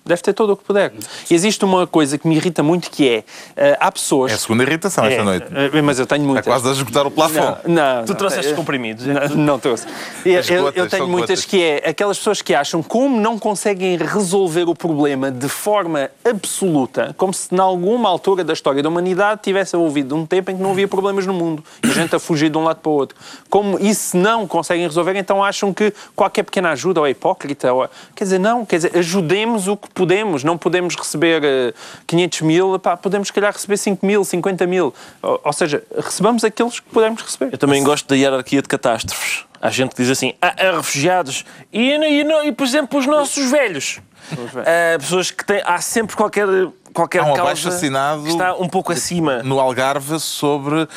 Deve 0.09 0.23
ter 0.23 0.33
todo 0.33 0.53
o 0.53 0.57
que 0.57 0.63
puder. 0.63 0.91
E 1.29 1.35
existe 1.35 1.63
uma 1.63 1.85
coisa 1.85 2.17
que 2.17 2.27
me 2.27 2.35
irrita 2.35 2.63
muito 2.63 2.89
que 2.89 3.07
é, 3.07 3.19
uh, 3.19 3.77
há 3.79 3.91
pessoas... 3.91 4.31
É 4.31 4.35
a 4.35 4.37
segunda 4.39 4.63
irritação 4.63 5.05
esta 5.05 5.21
é, 5.21 5.23
noite. 5.23 5.45
Uh, 5.45 5.83
mas 5.83 5.99
eu 5.99 6.07
tenho 6.07 6.25
muitas. 6.25 6.47
É 6.47 6.49
quase 6.49 6.67
a 6.67 6.71
esgotar 6.71 7.05
o 7.05 7.11
plafond. 7.11 7.57
Não, 7.67 7.97
não, 7.97 8.05
tu 8.05 8.15
trouxeste 8.15 8.55
comprimidos. 8.55 9.05
Não, 9.05 9.29
não 9.35 9.59
trouxe. 9.59 9.85
Eu, 10.25 10.63
gotas, 10.63 10.77
eu, 10.77 10.89
tenho 10.89 11.07
muitas 11.07 11.45
que 11.45 11.61
é 11.61 11.89
aquelas 11.89 12.17
pessoas 12.17 12.41
que 12.41 12.55
acham 12.55 12.81
como 12.81 13.21
não 13.21 13.37
conseguem 13.37 13.97
resolver 13.97 14.63
o 14.63 14.73
problema 14.73 15.29
de 15.29 15.47
forma 15.47 16.09
absoluta, 16.27 17.13
como 17.15 17.31
se 17.31 17.53
em 17.53 17.59
alguma 17.59 18.09
altura 18.09 18.43
da 18.43 18.53
história 18.53 18.81
da 18.81 18.89
humanidade 18.89 19.41
tivesse 19.43 19.75
ouvido 19.75 20.15
um 20.15 20.25
tempo 20.25 20.49
em 20.49 20.57
que 20.57 20.63
não 20.63 20.71
havia 20.71 20.87
problemas 20.87 21.27
no 21.27 21.33
mundo 21.33 21.63
e 21.83 21.87
a 21.87 21.93
gente 21.93 22.15
a 22.15 22.19
fugir 22.19 22.49
de 22.49 22.57
um 22.57 22.63
lado 22.63 22.77
para 22.77 22.89
o 22.89 22.93
outro. 22.93 23.17
Como 23.47 23.77
isso 23.79 24.17
não 24.17 24.47
conseguem 24.47 24.87
resolver, 24.87 25.15
então 25.15 25.43
acham 25.43 25.73
que 25.73 25.93
qualquer 26.15 26.43
pequena 26.43 26.71
ajuda 26.71 27.01
ou 27.01 27.07
é 27.07 27.11
hipócrita. 27.11 27.71
Ou... 27.73 27.87
Quer 28.15 28.23
dizer, 28.23 28.39
não, 28.39 28.65
quer 28.65 28.77
dizer, 28.77 28.97
ajudemos 28.97 29.67
o 29.67 29.77
que 29.77 29.89
podemos, 29.99 30.45
não 30.45 30.57
podemos 30.57 30.95
receber 30.95 31.73
500 32.07 32.41
eh, 32.41 32.45
mil, 32.45 32.79
pá, 32.79 32.95
podemos 32.95 33.27
se 33.27 33.33
calhar 33.33 33.51
receber 33.51 33.75
5 33.75 34.05
mil, 34.05 34.23
50 34.23 34.65
mil. 34.65 34.93
Ou, 35.21 35.41
ou 35.43 35.51
seja, 35.51 35.83
recebamos 35.93 36.45
aqueles 36.45 36.79
que 36.79 36.89
podemos 36.89 37.21
receber. 37.21 37.51
Eu 37.51 37.57
também 37.57 37.83
gosto 37.83 38.07
da 38.07 38.15
hierarquia 38.15 38.61
de 38.61 38.69
catástrofes. 38.69 39.43
Há 39.61 39.69
gente 39.69 39.93
que 39.93 40.01
diz 40.01 40.09
assim, 40.09 40.33
ah, 40.41 40.55
há 40.57 40.77
refugiados 40.77 41.43
e, 41.73 41.91
e, 41.91 42.47
e, 42.47 42.51
por 42.53 42.65
exemplo, 42.65 42.97
os 42.97 43.05
nossos 43.05 43.51
velhos. 43.51 43.99
Uh, 44.31 44.99
pessoas 44.99 45.31
que 45.31 45.43
têm. 45.43 45.61
Há 45.65 45.81
sempre 45.81 46.15
qualquer 46.15 46.47
qualquer 46.93 47.21
Há 47.21 47.25
um 47.25 47.33
causa 47.33 47.69
assinado 47.69 48.27
está 48.27 48.55
um 48.55 48.67
pouco 48.67 48.91
acima. 48.91 49.43
No 49.43 49.59
Algarve 49.59 50.19
sobre 50.19 50.83
uh, 50.83 50.87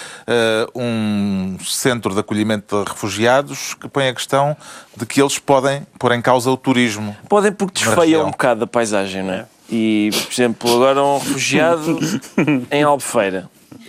um 0.75 1.57
centro 1.65 2.15
de 2.15 2.21
acolhimento 2.21 2.83
de 2.83 2.91
refugiados 2.91 3.75
que 3.75 3.89
põe 3.89 4.09
a 4.09 4.15
questão 4.15 4.57
de 4.97 5.07
que 5.07 5.21
eles 5.21 5.39
podem 5.39 5.87
pôr 5.99 6.13
em 6.13 6.23
causa 6.23 6.51
o 6.51 6.57
turismo. 6.57 7.17
Podem 7.29 7.53
porque 7.53 7.85
desfeia 7.85 8.25
um 8.25 8.31
bocado 8.31 8.65
a 8.65 8.67
paisagem, 8.67 9.23
não 9.23 9.35
é? 9.35 9.47
E, 9.71 10.11
por 10.13 10.33
exemplo, 10.33 10.75
agora 10.75 11.03
um 11.03 11.19
refugiado 11.19 11.99
em 12.71 12.83
Albufeira 12.83 13.49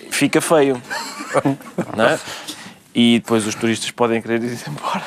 fica 0.09 0.39
feio, 0.39 0.81
não 1.95 2.05
é? 2.05 2.19
E 2.95 3.19
depois 3.19 3.45
os 3.47 3.55
turistas 3.55 3.89
podem 3.91 4.21
querer 4.21 4.41
ir 4.43 4.57
embora. 4.67 5.03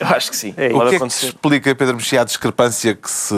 Eu 0.00 0.06
acho 0.08 0.30
que 0.30 0.36
sim. 0.36 0.52
É, 0.56 0.72
o 0.74 0.88
que 0.88 0.96
acontecer. 0.96 1.26
é 1.26 1.30
que 1.30 1.36
explica, 1.36 1.74
Pedro 1.74 1.94
Mexia, 1.94 2.22
a 2.22 2.24
discrepância 2.24 2.94
que 2.94 3.08
se 3.10 3.34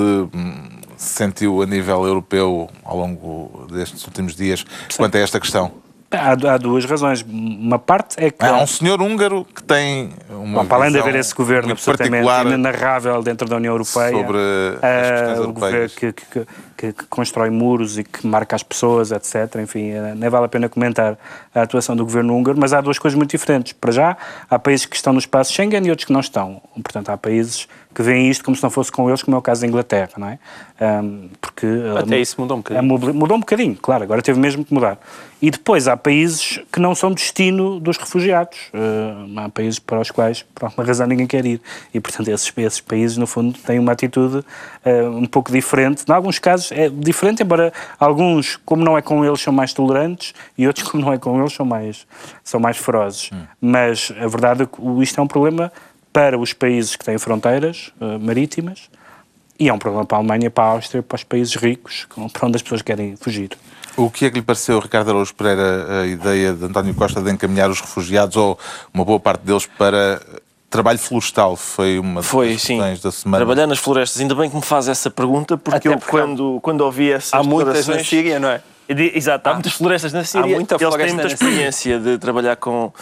hum, 0.96 0.98
sentiu 0.98 1.62
a 1.62 1.66
nível 1.66 2.04
europeu 2.04 2.68
ao 2.84 2.96
longo 2.96 3.66
destes 3.70 4.04
últimos 4.06 4.34
dias 4.34 4.64
Sim. 4.88 4.96
quanto 4.98 5.16
a 5.16 5.20
esta 5.20 5.38
questão? 5.38 5.72
Há, 6.10 6.32
há, 6.54 6.56
duas 6.56 6.84
razões. 6.84 7.22
Uma 7.28 7.80
parte 7.80 8.14
é 8.18 8.30
que. 8.30 8.44
Há 8.44 8.56
um 8.58 8.66
senhor 8.66 9.02
húngaro 9.02 9.44
que 9.44 9.62
tem 9.62 10.10
uma. 10.30 10.62
Bom, 10.62 10.66
para 10.66 10.78
além 10.78 10.92
de 10.92 10.98
haver 11.00 11.16
esse 11.16 11.34
governo 11.34 11.72
absolutamente 11.72 12.28
inenarrável 12.46 13.22
dentro 13.22 13.48
da 13.48 13.56
União 13.56 13.74
Europeia, 13.74 14.12
sobre 14.12 14.38
as 14.82 15.38
uh, 15.38 15.42
o 15.42 15.52
governo 15.52 15.88
que, 15.90 16.12
que, 16.12 16.46
que, 16.76 16.92
que, 16.92 17.06
constrói 17.06 17.50
muros 17.50 17.98
e 17.98 18.04
que 18.04 18.24
marca 18.24 18.54
as 18.54 18.62
pessoas, 18.62 19.10
etc. 19.10 19.56
Enfim, 19.60 19.94
uh, 19.94 20.14
nem 20.14 20.30
vale 20.30 20.46
a 20.46 20.48
pena 20.48 20.68
comentar 20.68 21.18
a 21.52 21.62
atuação 21.62 21.96
do 21.96 22.04
governo 22.04 22.36
húngaro, 22.36 22.56
mas 22.58 22.72
há 22.72 22.80
duas 22.80 23.00
coisas 23.00 23.16
muito 23.16 23.32
diferentes. 23.32 23.72
Para 23.72 23.90
já, 23.90 24.16
há 24.48 24.58
países 24.60 24.86
que 24.86 24.94
estão 24.94 25.12
no 25.12 25.18
espaço 25.18 25.52
Schengen 25.52 25.84
e 25.84 25.90
outros 25.90 26.06
que 26.06 26.12
não 26.12 26.20
estão. 26.20 26.62
Portanto, 26.74 27.10
há 27.10 27.16
países 27.16 27.66
que 27.96 28.02
veem 28.02 28.28
isto 28.28 28.44
como 28.44 28.54
se 28.54 28.62
não 28.62 28.68
fosse 28.68 28.92
com 28.92 29.08
eles, 29.08 29.22
como 29.22 29.34
é 29.34 29.38
o 29.38 29.42
caso 29.42 29.62
da 29.62 29.66
Inglaterra, 29.66 30.10
não 30.18 30.28
é? 30.28 30.38
Um, 30.78 31.30
porque 31.40 31.66
até 31.98 32.18
isso 32.18 32.38
mudou 32.38 32.58
um 32.58 32.60
bocadinho. 32.60 33.14
Mudou 33.14 33.36
um 33.38 33.40
bocadinho, 33.40 33.74
claro, 33.74 34.04
agora 34.04 34.20
teve 34.20 34.38
mesmo 34.38 34.66
que 34.66 34.74
mudar. 34.74 34.98
E 35.40 35.50
depois 35.50 35.88
há 35.88 35.96
países 35.96 36.60
que 36.70 36.78
não 36.78 36.94
são 36.94 37.10
destino 37.12 37.80
dos 37.80 37.96
refugiados. 37.96 38.58
Uh, 38.74 39.38
há 39.38 39.48
países 39.48 39.78
para 39.78 40.00
os 40.00 40.10
quais, 40.10 40.42
por 40.54 40.66
alguma 40.66 40.86
razão, 40.86 41.06
ninguém 41.06 41.26
quer 41.26 41.44
ir. 41.46 41.60
E, 41.92 42.00
portanto, 42.00 42.28
esses, 42.28 42.52
esses 42.56 42.80
países, 42.80 43.16
no 43.16 43.26
fundo, 43.26 43.58
têm 43.58 43.78
uma 43.78 43.92
atitude 43.92 44.38
uh, 44.38 45.08
um 45.14 45.26
pouco 45.26 45.50
diferente. 45.50 46.04
Em 46.06 46.12
alguns 46.12 46.38
casos 46.38 46.72
é 46.72 46.90
diferente, 46.90 47.42
embora 47.42 47.72
alguns, 47.98 48.56
como 48.56 48.84
não 48.84 48.96
é 48.96 49.02
com 49.02 49.24
eles, 49.24 49.40
são 49.40 49.52
mais 49.52 49.72
tolerantes 49.72 50.34
e 50.56 50.66
outros, 50.66 50.84
como 50.88 51.02
não 51.02 51.12
é 51.12 51.18
com 51.18 51.38
eles, 51.38 51.52
são 51.54 51.64
mais, 51.64 52.06
são 52.44 52.60
mais 52.60 52.76
ferozes. 52.76 53.30
Hum. 53.32 53.42
Mas 53.60 54.12
a 54.18 54.26
verdade 54.26 54.62
é 54.64 54.66
que 54.66 55.02
isto 55.02 55.18
é 55.18 55.22
um 55.22 55.28
problema 55.28 55.72
para 56.16 56.38
os 56.38 56.54
países 56.54 56.96
que 56.96 57.04
têm 57.04 57.18
fronteiras 57.18 57.92
uh, 58.00 58.18
marítimas 58.18 58.88
e 59.61 59.68
é 59.68 59.73
um 59.73 59.78
problema 59.78 60.06
para 60.06 60.16
a 60.16 60.20
Alemanha, 60.20 60.50
para 60.50 60.64
a 60.64 60.68
Áustria, 60.68 61.02
para 61.02 61.14
os 61.14 61.23
países 61.23 61.54
ricos, 61.56 62.06
para 62.32 62.46
onde 62.46 62.56
as 62.56 62.62
pessoas 62.62 62.80
querem 62.80 63.16
fugir. 63.16 63.50
O 63.99 64.11
que 64.11 64.25
é 64.25 64.30
que 64.30 64.37
lhe 64.37 64.42
pareceu, 64.42 64.78
Ricardo 64.78 65.11
Araújo 65.11 65.35
Pereira, 65.35 66.00
a 66.00 66.06
ideia 66.06 66.54
de 66.54 66.64
António 66.64 66.94
Costa 66.94 67.20
de 67.20 67.30
encaminhar 67.30 67.68
os 67.68 67.82
refugiados, 67.82 68.35
ou 68.35 68.58
uma 68.94 69.04
boa 69.04 69.20
parte 69.20 69.42
deles, 69.42 69.66
para 69.76 70.23
trabalho 70.70 70.99
florestal? 70.99 71.54
Foi 71.54 71.99
uma 71.99 72.23
Foi, 72.23 72.54
das 72.54 72.62
sim. 72.62 72.78
da 72.78 73.12
semana. 73.12 73.44
Trabalhar 73.44 73.66
nas 73.66 73.78
florestas. 73.78 74.18
Ainda 74.18 74.35
bem 74.35 74.49
que 74.49 74.56
me 74.56 74.62
faz 74.62 74.88
essa 74.88 75.11
pergunta, 75.11 75.58
porque 75.58 75.88
Até 75.88 75.96
eu, 75.96 76.00
quando, 76.00 76.61
quando 76.62 76.80
ouvi 76.80 77.12
essas 77.12 77.35
Há 77.35 77.42
muitas 77.42 77.87
na 77.88 78.02
Síria, 78.02 78.40
não 78.40 78.49
é? 78.49 78.62
Exato, 78.88 79.49
há, 79.49 79.50
há 79.50 79.54
muitas 79.54 79.73
florestas 79.73 80.12
na 80.12 80.25
Síria. 80.25 80.54
Há 80.54 80.58
muita 80.58 80.76
Eles 80.76 80.94
têm 80.94 81.12
muita 81.12 81.26
experiência 81.26 81.99
de 81.99 82.18
trabalhar 82.18 82.56
com 82.56 82.92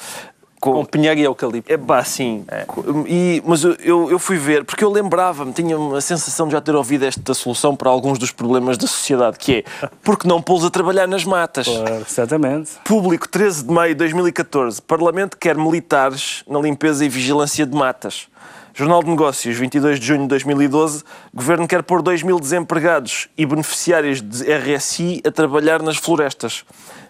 com, 0.64 0.73
com 0.73 0.85
pinheiro 0.87 1.21
e 1.21 1.25
eucalipto. 1.25 1.71
É 1.71 1.76
pá, 1.76 2.02
sim. 2.02 2.42
É. 2.49 2.64
E, 3.06 3.42
mas 3.44 3.62
eu, 3.64 4.11
eu 4.11 4.18
fui 4.18 4.38
ver, 4.38 4.64
porque 4.64 4.83
eu 4.83 4.90
lembrava-me, 4.90 5.52
tinha 5.52 5.76
a 5.76 6.00
sensação 6.00 6.47
de 6.47 6.52
já 6.52 6.61
ter 6.61 6.75
ouvido 6.75 7.04
esta 7.04 7.35
solução 7.35 7.76
para 7.76 7.90
alguns 7.90 8.18
dos 8.18 8.30
problemas 8.30 8.78
da 8.78 8.87
sociedade, 8.87 9.38
que 9.38 9.56
é, 9.56 9.64
porque 10.02 10.26
não 10.26 10.40
pô-los 10.40 10.64
a 10.64 10.71
trabalhar 10.71 11.06
nas 11.06 11.23
matas? 11.23 11.66
Claro, 11.66 12.06
exatamente. 12.09 12.71
Público, 12.83 13.28
13 13.28 13.64
de 13.64 13.73
maio 13.73 13.94
de 13.94 13.99
2014. 13.99 14.80
Parlamento 14.80 15.37
quer 15.37 15.54
militares 15.54 16.42
na 16.49 16.59
limpeza 16.59 17.04
e 17.04 17.11
vigilância 17.11 17.66
de 17.66 17.76
matas. 17.76 18.28
Jornal 18.73 19.02
de 19.04 19.11
Negócios, 19.11 19.56
22 19.56 20.00
de 20.00 20.06
junho 20.06 20.23
de 20.23 20.28
2012. 20.28 21.04
Governo 21.33 21.68
quer 21.68 21.83
pôr 21.83 22.02
2 22.02 22.23
mil 22.23 22.40
desempregados 22.40 23.28
e 23.37 23.47
beneficiários 23.47 24.21
de 24.21 24.42
RSI 24.50 25.23
a 25.25 25.30
trabalhar 25.30 25.80
nas 25.83 25.97
florestas. 25.97 26.64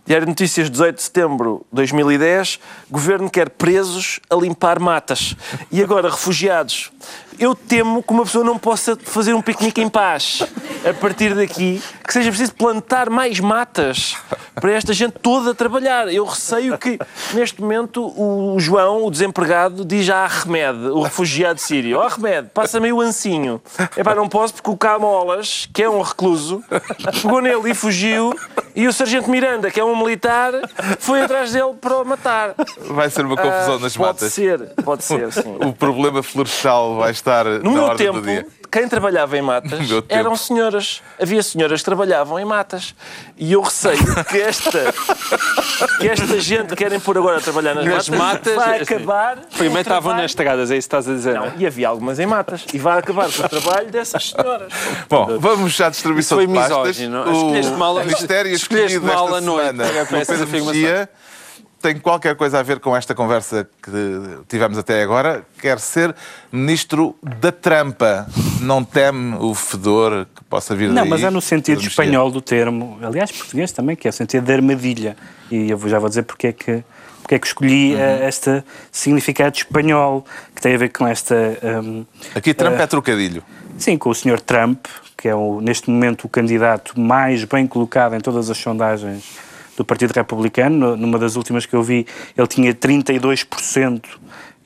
Diário 0.07 0.27
de 0.27 0.33
Notícias, 0.33 0.69
18 0.69 0.97
de 0.97 1.03
setembro 1.03 1.67
de 1.73 1.77
2010. 1.77 2.61
Governo 2.91 3.31
quer 3.31 3.49
presos 3.49 4.21
a 4.29 4.35
limpar 4.35 4.79
matas. 4.79 5.35
E 5.73 5.83
agora, 5.83 6.11
refugiados. 6.11 6.93
Eu 7.39 7.55
temo 7.55 8.03
que 8.03 8.13
uma 8.13 8.25
pessoa 8.25 8.45
não 8.45 8.59
possa 8.59 8.97
fazer 9.03 9.35
um 9.35 9.43
piquenique 9.43 9.81
em 9.81 9.89
paz 9.89 10.43
a 10.89 10.93
partir 10.93 11.35
daqui, 11.35 11.83
que 12.07 12.13
seja 12.13 12.29
preciso 12.29 12.55
plantar 12.55 13.11
mais 13.11 13.41
matas 13.41 14.15
para 14.55 14.71
esta 14.73 14.93
gente 14.93 15.15
toda 15.21 15.55
trabalhar. 15.55 16.13
Eu 16.13 16.25
receio 16.25 16.79
que, 16.79 16.99
neste 17.33 17.61
momento, 17.61 18.07
o 18.17 18.61
João, 18.61 19.05
o 19.05 19.11
desempregado, 19.11 19.85
diz 19.85 20.09
a 20.11 20.27
Ahmed, 20.27 20.91
o 20.91 21.03
refugiado 21.03 21.61
sírio: 21.61 21.99
Ó 21.99 22.03
oh, 22.03 22.07
Ahmed, 22.07 22.51
passa-me 22.55 22.93
o 22.93 23.01
ancinho. 23.01 23.61
É 23.97 24.05
pá, 24.05 24.15
não 24.15 24.29
posso 24.29 24.55
porque 24.55 24.71
o 24.71 24.77
Camolas, 24.77 25.69
que 25.73 25.83
é 25.83 25.91
um 25.91 26.03
recluso, 26.03 26.63
pegou 27.23 27.41
nele 27.41 27.71
e 27.71 27.75
fugiu, 27.75 28.33
e 28.77 28.87
o 28.87 28.93
Sargento 28.93 29.29
Miranda, 29.31 29.71
que 29.71 29.81
é 29.81 29.85
um 29.85 29.94
militar, 29.97 30.53
foi 30.99 31.23
atrás 31.23 31.53
dele 31.53 31.75
para 31.81 31.99
o 31.99 32.05
matar. 32.05 32.55
Vai 32.81 33.11
ser 33.11 33.25
uma 33.25 33.37
confusão 33.37 33.77
uh, 33.77 33.81
nas 33.81 33.97
pode 33.97 34.09
matas. 34.09 34.21
Pode 34.21 34.33
ser, 34.35 34.59
pode 34.85 35.05
ser, 35.05 35.33
sim. 35.33 35.57
O 35.65 35.73
problema 35.73 36.23
florestal 36.23 36.97
vai 36.97 37.11
estar 37.11 37.45
no 37.45 37.73
na 37.73 37.87
meu 37.87 37.97
tempo, 37.97 38.21
quem 38.75 38.89
trabalhava 38.89 39.39
em 39.39 39.43
matas 39.43 39.79
eram 40.11 40.35
senhoras. 40.35 41.01
Havia 41.21 41.41
senhoras 41.45 41.81
que 41.81 41.85
trabalhavam 41.85 42.41
em 42.41 42.45
matas. 42.45 42.93
E 43.37 43.53
eu 43.53 43.61
receio 43.61 44.03
que 44.25 44.41
esta, 44.41 44.93
que 46.01 46.09
esta 46.09 46.41
gente 46.41 46.71
que 46.71 46.77
querem 46.77 46.99
pôr 46.99 47.17
agora 47.17 47.39
a 47.39 47.41
trabalhar 47.41 47.77
nas, 47.77 47.85
nas 47.85 48.09
matas, 48.09 48.57
vai 48.57 48.83
acabar. 48.83 49.39
Primeiro 49.57 49.81
estavam 49.81 50.15
nas 50.15 50.33
estradas, 50.33 50.73
é 50.73 50.77
isso 50.77 50.89
que 50.89 50.97
estás 50.97 51.09
a 51.09 51.13
dizer. 51.13 51.35
Não, 51.35 51.53
e 51.57 51.65
havia 51.65 51.89
algumas 51.89 52.19
em 52.19 52.27
matas. 52.27 52.65
E 52.75 52.79
vai 52.79 52.99
acabar 52.99 53.31
com 53.31 53.43
o 53.45 53.49
trabalho 53.49 53.91
dessas 53.93 54.31
senhoras. 54.31 54.73
Bom, 55.09 55.39
vamos 55.39 55.81
à 55.81 55.89
distribuição 55.89 56.39
foi 56.39 56.49
de 56.49 56.55
pastas. 56.55 56.99
Misógino. 56.99 57.23
O 57.23 57.33
escolheste 57.33 57.73
mal, 57.73 57.95
Ministério 58.01 58.53
escolheste 58.53 58.99
mal 58.99 59.35
a 59.37 59.41
noite. 59.41 59.67
Semana, 59.69 60.03
afirmação 60.03 60.37
tem 61.85 61.99
qualquer 61.99 62.35
coisa 62.35 62.61
a 62.61 62.63
ver 62.63 62.81
com 62.81 62.97
esta 62.97 63.15
conversa 63.15 63.69
que 63.83 63.91
tivemos 64.49 64.79
até 64.79 65.03
agora. 65.03 65.45
Quer 65.61 65.79
ser 65.79 66.17
ministro 66.51 67.15
da 67.23 67.53
trampa. 67.53 68.27
Não 68.63 68.83
teme 68.83 69.37
o 69.39 69.55
fedor 69.55 70.27
que 70.35 70.43
possa 70.45 70.75
vir 70.75 70.89
Não, 70.89 71.03
daí? 71.03 71.11
mas 71.11 71.23
é 71.23 71.29
no 71.29 71.43
sentido 71.43 71.83
espanhol 71.83 72.31
do 72.31 72.41
termo. 72.41 72.99
Aliás, 73.03 73.31
português 73.31 73.71
também, 73.71 73.95
que 73.95 74.09
é 74.09 74.11
o 74.11 74.13
sentido 74.15 74.47
de 74.47 74.53
armadilha. 74.55 75.15
E 75.51 75.69
eu 75.69 75.79
já 75.87 75.99
vou 75.99 76.09
dizer 76.09 76.23
porque 76.23 76.47
é 76.47 76.53
que, 76.55 76.83
porque 77.21 77.35
é 77.35 77.39
que 77.39 77.47
escolhi 77.47 77.93
uhum. 77.93 78.01
uh, 78.01 78.29
este 78.29 78.65
significado 78.91 79.55
espanhol, 79.55 80.25
que 80.55 80.63
tem 80.63 80.75
a 80.75 80.79
ver 80.79 80.89
com 80.89 81.07
esta... 81.07 81.35
Um, 81.63 82.07
Aqui 82.35 82.55
Trump 82.55 82.79
uh, 82.79 82.83
é 82.83 82.87
trocadilho. 82.87 83.43
Sim, 83.77 83.99
com 83.99 84.09
o 84.09 84.15
senhor 84.15 84.41
Trump, 84.41 84.87
que 85.19 85.29
é 85.29 85.35
o, 85.35 85.61
neste 85.61 85.91
momento 85.91 86.25
o 86.25 86.31
candidato 86.31 86.99
mais 86.99 87.45
bem 87.45 87.67
colocado 87.67 88.15
em 88.15 88.21
todas 88.21 88.49
as 88.49 88.57
sondagens 88.57 89.54
do 89.77 89.85
Partido 89.85 90.13
Republicano. 90.13 90.97
Numa 90.97 91.19
das 91.19 91.37
últimas 91.37 91.67
que 91.67 91.75
eu 91.75 91.83
vi, 91.83 92.07
ele 92.37 92.47
tinha 92.47 92.75
32% 92.75 94.05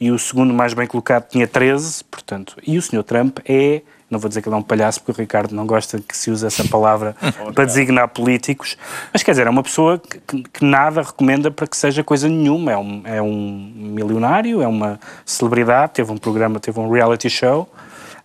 e 0.00 0.10
o 0.10 0.18
segundo 0.18 0.54
mais 0.54 0.74
bem 0.74 0.86
colocado 0.86 1.28
tinha 1.28 1.46
13%. 1.46 2.04
Portanto, 2.10 2.56
e 2.66 2.78
o 2.78 2.82
Sr. 2.82 3.02
Trump 3.02 3.38
é 3.44 3.82
não 4.10 4.18
vou 4.18 4.28
dizer 4.28 4.40
que 4.40 4.48
ele 4.48 4.56
é 4.56 4.58
um 4.58 4.62
palhaço, 4.62 5.00
porque 5.02 5.20
o 5.20 5.22
Ricardo 5.22 5.54
não 5.54 5.66
gosta 5.66 6.00
que 6.00 6.16
se 6.16 6.30
use 6.30 6.46
essa 6.46 6.64
palavra 6.64 7.14
para 7.54 7.64
designar 7.64 8.08
políticos, 8.08 8.76
mas 9.12 9.22
quer 9.22 9.32
dizer, 9.32 9.46
é 9.46 9.50
uma 9.50 9.62
pessoa 9.62 9.98
que, 9.98 10.42
que, 10.42 10.64
nada 10.64 11.02
recomenda 11.02 11.50
para 11.50 11.66
que 11.66 11.76
seja 11.76 12.02
coisa 12.02 12.28
nenhuma. 12.28 12.72
É 12.72 12.76
um, 12.78 13.02
é 13.04 13.22
um 13.22 13.72
milionário, 13.76 14.62
é 14.62 14.66
uma 14.66 14.98
celebridade, 15.26 15.92
teve 15.92 16.10
um 16.10 16.16
programa, 16.16 16.58
teve 16.58 16.80
um 16.80 16.90
reality 16.90 17.28
show, 17.28 17.68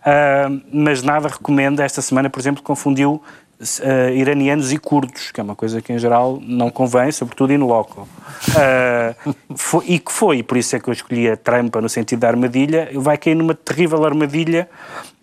uh, 0.00 0.62
mas 0.72 1.02
nada 1.02 1.28
recomenda. 1.28 1.84
Esta 1.84 2.00
semana, 2.00 2.30
por 2.30 2.40
exemplo, 2.40 2.62
confundiu 2.62 3.22
uh, 3.60 4.10
iranianos 4.14 4.72
e 4.72 4.78
curdos, 4.78 5.30
que 5.30 5.40
é 5.40 5.42
uma 5.42 5.54
coisa 5.54 5.80
que 5.80 5.92
em 5.92 5.98
geral 5.98 6.38
não 6.42 6.70
convém, 6.70 7.10
sobretudo 7.12 7.52
in 7.52 7.58
loco. 7.58 8.08
Uh, 8.48 9.34
foi, 9.56 9.84
e 9.86 9.98
que 9.98 10.12
foi, 10.12 10.42
por 10.42 10.56
isso 10.56 10.76
é 10.76 10.80
que 10.80 10.88
eu 10.88 10.92
escolhi 10.92 11.30
a 11.30 11.36
trampa 11.36 11.80
no 11.80 11.88
sentido 11.88 12.20
da 12.20 12.28
armadilha, 12.28 12.90
vai 12.94 13.16
cair 13.16 13.34
numa 13.34 13.54
terrível 13.54 14.04
armadilha 14.04 14.68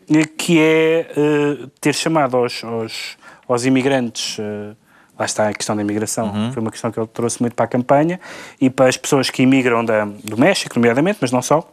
eh, 0.10 0.26
que 0.38 0.60
é 0.60 1.12
uh, 1.16 1.68
ter 1.80 1.94
chamado 1.94 2.38
aos, 2.38 2.64
aos, 2.64 3.18
aos 3.48 3.66
imigrantes 3.66 4.40
lá 5.18 5.26
está 5.26 5.50
a 5.50 5.54
questão 5.54 5.76
da 5.76 5.84
imigração. 5.84 6.32
Uhum. 6.32 6.52
Foi 6.52 6.62
uma 6.62 6.72
questão 6.72 6.92
que 6.92 7.00
ele 7.00 7.08
trouxe 7.08 7.40
muito 7.42 7.54
para 7.54 7.66
a 7.66 7.68
campanha 7.68 8.20
e 8.60 8.70
para 8.70 8.88
as 8.90 8.98
pessoas 8.98 9.30
que 9.30 9.44
imigram 9.44 9.86
da, 9.86 10.06
do 10.06 10.36
México, 10.36 10.74
nomeadamente, 10.76 11.20
mas 11.22 11.32
não 11.32 11.44
só, 11.44 11.70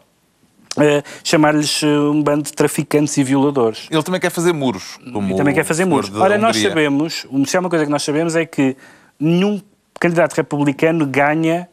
Uh, 0.79 1.03
chamar-lhes 1.25 1.83
uh, 1.83 2.11
um 2.13 2.23
bando 2.23 2.45
de 2.45 2.53
traficantes 2.53 3.17
e 3.17 3.25
violadores. 3.25 3.89
Ele 3.91 4.03
também 4.03 4.21
quer 4.21 4.31
fazer 4.31 4.53
muros. 4.53 4.99
Como 5.13 5.37
também 5.37 5.55
quer 5.55 5.65
fazer 5.65 5.85
muros. 5.85 6.15
Ora, 6.15 6.39
nós 6.39 6.57
sabemos, 6.57 7.27
se 7.47 7.57
há 7.57 7.61
uma 7.61 7.69
coisa 7.69 7.85
que 7.85 7.91
nós 7.91 8.03
sabemos 8.03 8.37
é 8.37 8.47
que 8.47 8.77
nenhum 9.19 9.61
candidato 9.99 10.35
republicano 10.35 11.07
ganha 11.07 11.69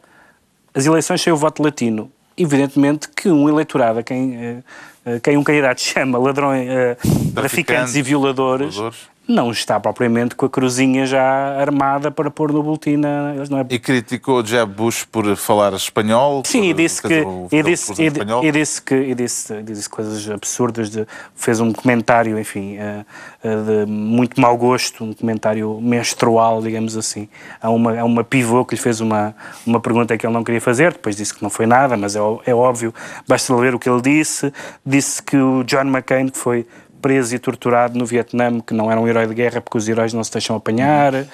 as 0.74 0.86
eleições 0.86 1.22
sem 1.22 1.32
o 1.32 1.36
voto 1.36 1.62
latino. 1.62 2.10
Evidentemente 2.36 3.08
que 3.08 3.30
um 3.30 3.48
eleitorado 3.48 4.00
a 4.00 4.02
quem, 4.02 4.62
uh, 5.06 5.20
quem 5.22 5.36
um 5.36 5.44
candidato 5.44 5.80
chama 5.82 6.18
ladrões, 6.18 6.66
traficantes, 6.66 7.32
traficantes 7.34 7.96
e 7.96 8.02
violadores, 8.02 8.74
violadores 8.74 9.15
não 9.28 9.50
está 9.50 9.80
propriamente 9.80 10.34
com 10.34 10.46
a 10.46 10.50
cruzinha 10.50 11.04
já 11.04 11.60
armada 11.60 12.10
para 12.10 12.30
pôr 12.30 12.52
no 12.52 12.62
boletim. 12.62 12.96
Na, 12.96 13.34
não 13.50 13.58
é... 13.58 13.66
E 13.70 13.78
criticou 13.78 14.44
Jeb 14.44 14.72
Bush 14.72 15.04
por 15.04 15.36
falar 15.36 15.72
espanhol? 15.72 16.42
Sim, 16.44 16.70
e 16.70 16.74
disse 16.74 17.02
que, 17.02 17.24
e 17.50 17.62
disse, 17.62 17.92
e, 18.00 18.06
e, 18.46 18.52
disse 18.52 18.82
que 18.82 18.94
e 18.94 19.14
disse, 19.14 19.62
disse 19.62 19.88
coisas 19.88 20.28
absurdas, 20.30 20.90
de, 20.90 21.06
fez 21.34 21.60
um 21.60 21.72
comentário, 21.72 22.38
enfim, 22.38 22.76
uh, 22.78 23.04
uh, 23.44 23.64
de 23.64 23.90
muito 23.90 24.40
mau 24.40 24.56
gosto, 24.56 25.04
um 25.04 25.12
comentário 25.12 25.80
menstrual, 25.80 26.62
digamos 26.62 26.96
assim. 26.96 27.28
Há 27.60 27.70
uma, 27.70 27.98
há 27.98 28.04
uma 28.04 28.22
pivô 28.22 28.64
que 28.64 28.74
lhe 28.74 28.80
fez 28.80 29.00
uma, 29.00 29.34
uma 29.66 29.80
pergunta 29.80 30.16
que 30.16 30.24
ele 30.24 30.34
não 30.34 30.44
queria 30.44 30.60
fazer, 30.60 30.92
depois 30.92 31.16
disse 31.16 31.34
que 31.34 31.42
não 31.42 31.50
foi 31.50 31.66
nada, 31.66 31.96
mas 31.96 32.14
é, 32.14 32.20
é 32.46 32.54
óbvio, 32.54 32.94
basta 33.26 33.54
ler 33.54 33.74
o 33.74 33.78
que 33.78 33.88
ele 33.88 34.00
disse. 34.00 34.52
Disse 34.84 35.22
que 35.22 35.36
o 35.36 35.64
John 35.64 35.86
McCain, 35.86 36.28
que 36.28 36.38
foi 36.38 36.66
preso 37.06 37.36
e 37.36 37.38
torturado 37.38 37.96
no 37.96 38.04
Vietnã, 38.04 38.58
que 38.58 38.74
não 38.74 38.90
era 38.90 39.00
um 39.00 39.06
herói 39.06 39.28
de 39.28 39.34
guerra 39.34 39.60
porque 39.60 39.78
os 39.78 39.88
heróis 39.88 40.12
não 40.12 40.24
se 40.24 40.32
deixam 40.32 40.56
apanhar. 40.56 41.14
Uh, 41.14 41.26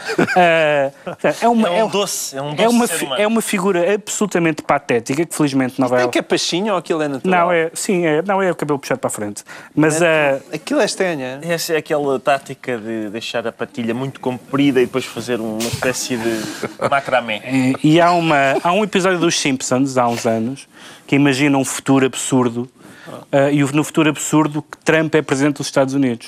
é, 1.40 1.48
uma, 1.48 1.66
é 1.66 1.82
um 1.82 1.88
doce, 1.88 2.36
é 2.36 2.42
um 2.42 2.54
doce 2.54 2.62
é 2.62 3.06
uma, 3.06 3.18
é 3.20 3.26
uma 3.26 3.40
figura 3.40 3.94
absolutamente 3.94 4.62
patética 4.62 5.24
que 5.24 5.34
felizmente 5.34 5.80
não 5.80 5.88
vai. 5.88 6.02
Tem 6.02 6.10
que 6.10 6.18
é 6.18 6.22
passinho 6.22 6.74
ou 6.74 6.78
aquilo 6.78 7.00
é 7.00 7.08
natural? 7.08 7.46
Não, 7.46 7.52
é, 7.52 7.70
sim, 7.72 8.04
é, 8.04 8.20
não 8.20 8.42
é 8.42 8.50
o 8.50 8.54
cabelo 8.54 8.78
puxado 8.78 9.00
para 9.00 9.08
a 9.08 9.10
frente. 9.10 9.44
Mas 9.74 10.02
é, 10.02 10.34
uh, 10.34 10.54
aquilo 10.56 10.82
é 10.82 10.84
estranho. 10.84 11.22
É? 11.22 11.40
Essa 11.42 11.72
é 11.72 11.76
aquela 11.78 12.20
tática 12.20 12.76
de 12.76 13.08
deixar 13.08 13.46
a 13.46 13.52
patilha 13.52 13.94
muito 13.94 14.20
comprida 14.20 14.78
e 14.78 14.84
depois 14.84 15.06
fazer 15.06 15.40
uma 15.40 15.56
espécie 15.56 16.18
de 16.18 16.88
macramé. 16.90 17.40
É, 17.44 17.72
e 17.82 17.98
há, 17.98 18.12
uma, 18.12 18.58
há 18.62 18.72
um 18.72 18.84
episódio 18.84 19.18
dos 19.18 19.40
Simpsons, 19.40 19.96
há 19.96 20.06
uns 20.06 20.26
anos, 20.26 20.68
que 21.06 21.16
imagina 21.16 21.56
um 21.56 21.64
futuro 21.64 22.04
absurdo 22.04 22.68
uh, 23.08 23.50
e 23.50 23.62
no 23.72 23.84
futuro 23.84 24.08
absurdo 24.10 24.62
que 24.62 24.78
Trump 24.78 25.14
é 25.14 25.22
presidente 25.22 25.56
dos 25.56 25.66
Estados 25.66 25.94
Unidos. 25.94 26.26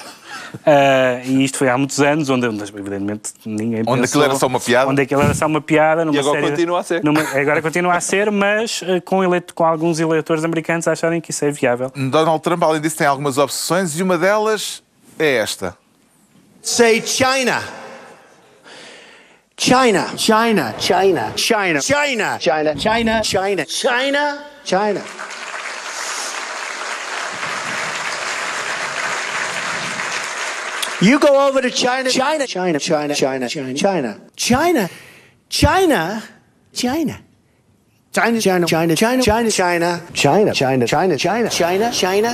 Uh, 0.54 1.24
e 1.24 1.44
isto 1.44 1.58
foi 1.58 1.68
há 1.68 1.76
muitos 1.76 2.00
anos, 2.00 2.30
onde, 2.30 2.46
evidentemente, 2.46 3.32
ninguém 3.44 3.80
Onde 3.86 4.02
pensou, 4.02 4.04
aquilo 4.04 4.24
era 4.24 4.34
só 4.36 4.46
uma 4.46 4.60
piada? 4.60 4.90
Onde 4.90 5.02
aquilo 5.02 5.22
era 5.22 5.34
só 5.34 5.46
uma 5.46 5.60
piada. 5.60 6.04
Numa 6.04 6.16
E 6.16 6.20
agora 6.20 6.40
série, 6.40 6.50
continua 6.50 6.80
a 6.80 6.82
ser. 6.82 7.04
numa- 7.04 7.20
agora 7.22 7.62
continua 7.62 7.94
a 7.94 8.00
ser, 8.00 8.30
mas 8.30 8.82
uh, 8.82 9.00
com, 9.04 9.22
eleito, 9.24 9.54
com 9.54 9.64
alguns 9.64 9.98
eleitores 10.00 10.44
americanos 10.44 10.86
acharem 10.86 11.20
que 11.20 11.30
isso 11.30 11.44
é 11.44 11.50
viável. 11.50 11.90
Donald 11.94 12.40
Trump, 12.42 12.62
além 12.62 12.80
disso, 12.80 12.96
tem 12.96 13.06
algumas 13.06 13.38
obsessões 13.38 13.98
e 13.98 14.02
uma 14.02 14.16
delas 14.18 14.82
é 15.18 15.36
esta. 15.36 15.76
Say 16.62 17.02
China. 17.04 17.62
China. 19.56 20.08
China. 20.16 20.74
China. 20.78 21.32
China. 21.36 21.80
China. 21.80 22.38
China. 22.40 22.74
China. 22.78 23.22
China. 23.24 23.66
China. 23.66 24.38
China. 24.64 25.02
You 31.04 31.18
go 31.18 31.46
over 31.46 31.60
to 31.60 31.70
China. 31.70 32.08
China. 32.08 32.46
China. 32.46 32.78
China. 32.78 33.14
China. 33.14 33.46
China. 33.46 33.74
China. 33.76 34.20
China. 34.34 34.90
China. 35.50 36.22
China. 36.72 37.20
China, 38.14 38.40
China, 38.40 38.64
China, 38.64 38.94
China, 38.94 39.22
China, 39.24 39.50
China, 39.50 39.50
China, 39.50 40.54
China, 40.54 40.54
China, 40.54 40.86
China, 40.86 41.18
China, 41.18 41.58
China, 41.66 42.30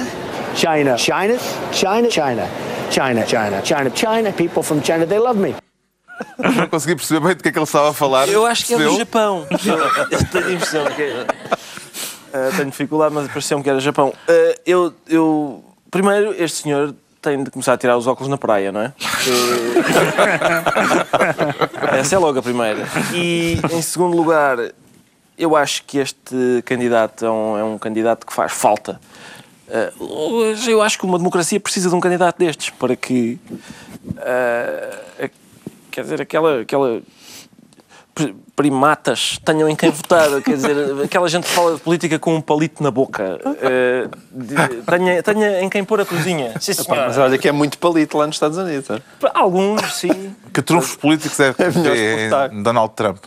China, 0.54 0.86
China, 0.92 2.08
China, 2.10 2.10
China, 2.10 2.48
China, 2.90 3.26
China, 3.26 3.62
China, 3.62 3.90
China. 3.90 4.32
People 4.32 4.62
from 4.62 4.82
China, 4.82 5.06
they 5.06 5.18
love 5.18 5.38
me. 5.40 5.54
Não 6.38 6.68
consegui 6.68 6.96
perceber 6.96 7.26
bem 7.26 7.34
do 7.34 7.42
que 7.42 7.48
é 7.48 7.52
que 7.52 7.58
ele 7.58 7.64
estava 7.64 7.90
a 7.90 7.94
falar. 7.94 8.28
Eu 8.28 8.44
acho 8.44 8.66
que 8.66 8.74
é 8.74 8.78
do? 8.78 8.98
Japão. 8.98 9.46
Eu, 9.50 10.24
tenho 10.26 10.46
a 10.46 10.52
impressão 10.52 10.84
que 10.84 11.02
é. 11.02 11.26
Ah, 12.32 12.50
tenho 12.54 12.70
dificuldade, 12.70 13.14
mas 13.14 13.26
pareceu-me 13.28 13.64
que 13.64 13.70
era 13.70 13.80
Japão. 13.80 14.12
Ah, 14.28 14.54
eu, 14.66 14.92
eu. 15.08 15.64
Primeiro, 15.90 16.34
este 16.34 16.62
senhor 16.62 16.94
tem 17.20 17.44
de 17.44 17.50
começar 17.50 17.74
a 17.74 17.78
tirar 17.78 17.96
os 17.96 18.06
óculos 18.06 18.30
na 18.30 18.38
praia, 18.38 18.72
não 18.72 18.80
é? 18.80 18.92
Essa 21.98 22.16
é 22.16 22.18
logo 22.18 22.38
a 22.38 22.42
primeira. 22.42 22.86
E, 23.14 23.58
em 23.70 23.82
segundo 23.82 24.16
lugar, 24.16 24.56
eu 25.36 25.54
acho 25.54 25.84
que 25.84 25.98
este 25.98 26.62
candidato 26.64 27.24
é 27.24 27.30
um, 27.30 27.58
é 27.58 27.64
um 27.64 27.78
candidato 27.78 28.26
que 28.26 28.32
faz 28.32 28.52
falta. 28.52 29.00
Ah, 29.68 29.92
eu 30.66 30.82
acho 30.82 30.98
que 30.98 31.04
uma 31.04 31.18
democracia 31.18 31.60
precisa 31.60 31.88
de 31.88 31.94
um 31.94 32.00
candidato 32.00 32.38
destes 32.38 32.70
para 32.70 32.96
que. 32.96 33.38
ah, 34.18 35.28
quer 35.90 36.02
dizer, 36.02 36.20
aquela. 36.20 36.62
aquela 36.62 37.02
primatas 38.54 39.38
tenham 39.44 39.68
em 39.68 39.74
quem 39.76 39.90
votar, 39.90 40.28
quer 40.42 40.54
dizer, 40.54 40.76
aquela 41.04 41.28
gente 41.28 41.44
que 41.44 41.50
fala 41.52 41.74
de 41.76 41.80
política 41.80 42.18
com 42.18 42.34
um 42.34 42.40
palito 42.40 42.82
na 42.82 42.90
boca, 42.90 43.38
eh, 43.62 44.08
de- 44.30 44.82
tenha, 44.82 45.22
tenha 45.22 45.60
em 45.62 45.68
quem 45.68 45.82
pôr 45.84 46.00
a 46.00 46.04
cozinha. 46.04 46.52
Sim, 46.60 46.72
senhora. 46.74 47.06
mas 47.08 47.16
olha 47.18 47.38
que 47.38 47.48
é 47.48 47.52
muito 47.52 47.78
palito 47.78 48.18
lá 48.18 48.26
nos 48.26 48.36
Estados 48.36 48.58
Unidos. 48.58 48.90
é? 48.90 49.00
Alguns, 49.34 49.94
sim. 49.94 50.34
Que 50.52 50.60
trunfos 50.60 50.96
políticos 50.96 51.38
é 51.40 51.54
É 51.58 52.48
em 52.52 52.62
Donald 52.62 52.92
Trump? 52.94 53.18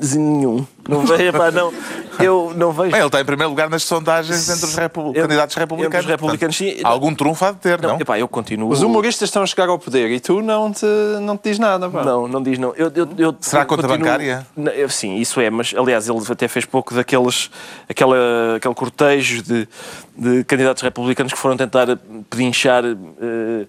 Nenhum. 0.00 0.66
Não 0.88 1.04
vejo, 1.04 1.32
pá, 1.32 1.50
não. 1.50 1.72
Eu 2.18 2.52
não 2.56 2.72
vejo. 2.72 2.90
Bem, 2.90 2.98
ele 3.00 3.06
está 3.06 3.20
em 3.20 3.24
primeiro 3.24 3.50
lugar 3.50 3.68
nas 3.70 3.82
sondagens 3.84 4.48
entre 4.48 4.64
os 4.64 4.74
repu- 4.74 5.08
Entre- 5.10 5.20
candidatos 5.22 5.56
entre 5.56 5.64
os 5.64 5.70
republicanos. 5.70 6.06
republicanos, 6.06 6.56
Portanto, 6.58 6.76
sim. 6.78 6.84
Algum 6.84 7.14
trunfo 7.14 7.44
há 7.44 7.52
de 7.52 7.58
ter, 7.58 7.80
não? 7.80 7.90
não, 7.90 8.00
epá, 8.00 8.18
eu 8.18 8.26
continuo. 8.26 8.70
Os 8.70 8.82
humoristas 8.82 9.28
estão 9.28 9.42
a 9.42 9.46
chegar 9.46 9.68
ao 9.68 9.78
poder 9.78 10.10
e 10.10 10.18
tu 10.18 10.40
não 10.40 10.72
te, 10.72 10.86
não 11.20 11.36
te 11.36 11.50
diz 11.50 11.58
nada. 11.58 11.88
Pá. 11.90 12.02
Não, 12.02 12.26
não 12.26 12.42
diz 12.42 12.58
não. 12.58 12.74
Eu, 12.74 12.90
eu, 12.94 13.08
eu 13.18 13.36
Será 13.40 13.64
conta 13.66 13.82
continuo- 13.82 13.98
bancária? 14.04 14.46
Eu- 14.74 14.88
sim, 14.88 15.16
isso 15.16 15.40
é, 15.40 15.50
mas 15.50 15.74
aliás 15.76 16.08
ele 16.08 16.18
até 16.28 16.48
fez 16.48 16.64
pouco 16.64 16.94
daqueles 16.94 17.50
aquela, 17.88 18.16
aquele 18.56 18.74
cortejo 18.74 19.42
de, 19.42 19.68
de 20.16 20.44
candidatos 20.44 20.82
republicanos 20.82 21.32
que 21.32 21.38
foram 21.38 21.56
tentar 21.56 21.86
pedinchar 22.30 22.82
eh, 22.84 23.66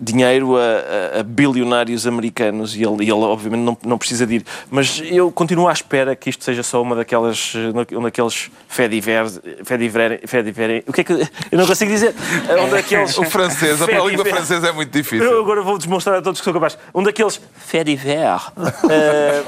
dinheiro 0.00 0.56
a, 0.56 1.20
a- 1.20 1.22
bilionários 1.22 2.06
americanos 2.06 2.74
e 2.76 2.82
ele, 2.82 3.02
ele 3.04 3.12
obviamente 3.12 3.60
não, 3.62 3.76
não 3.84 3.98
precisa 3.98 4.26
de 4.26 4.36
ir. 4.36 4.44
Mas 4.70 5.02
eu 5.04 5.30
continuo 5.32 5.68
à 5.68 5.72
espera 5.72 6.14
que 6.16 6.28
isto 6.30 6.44
seja 6.44 6.62
só 6.62 6.80
uma 6.82 6.94
daquelas 6.96 7.52
eh, 7.56 7.96
um 7.96 8.02
daqueles 8.02 8.50
fediver, 8.68 9.26
fediver, 9.64 10.20
fediver, 10.26 10.84
o 10.86 10.92
que 10.92 11.00
é 11.00 11.04
que 11.04 11.12
eu 11.12 11.58
não 11.58 11.66
consigo 11.66 11.90
dizer? 11.90 12.14
É 12.48 12.60
Um 12.60 12.68
daqueles 12.70 13.16
O 13.18 13.24
francês, 13.24 13.80
a 13.82 13.86
Fediver- 13.86 14.06
língua 14.08 14.24
francesa 14.24 14.68
é 14.68 14.72
muito 14.72 14.94
eu 14.96 15.02
difícil. 15.02 15.40
agora 15.40 15.62
vou 15.62 15.78
demonstrar 15.78 16.16
a 16.18 16.22
todos 16.22 16.40
que 16.40 16.44
sou 16.44 16.52
capaz. 16.54 16.76
Um 16.94 17.02
daqueles 17.02 17.40
faits 17.56 17.84
divers 17.84 18.42
eh, 18.90 19.44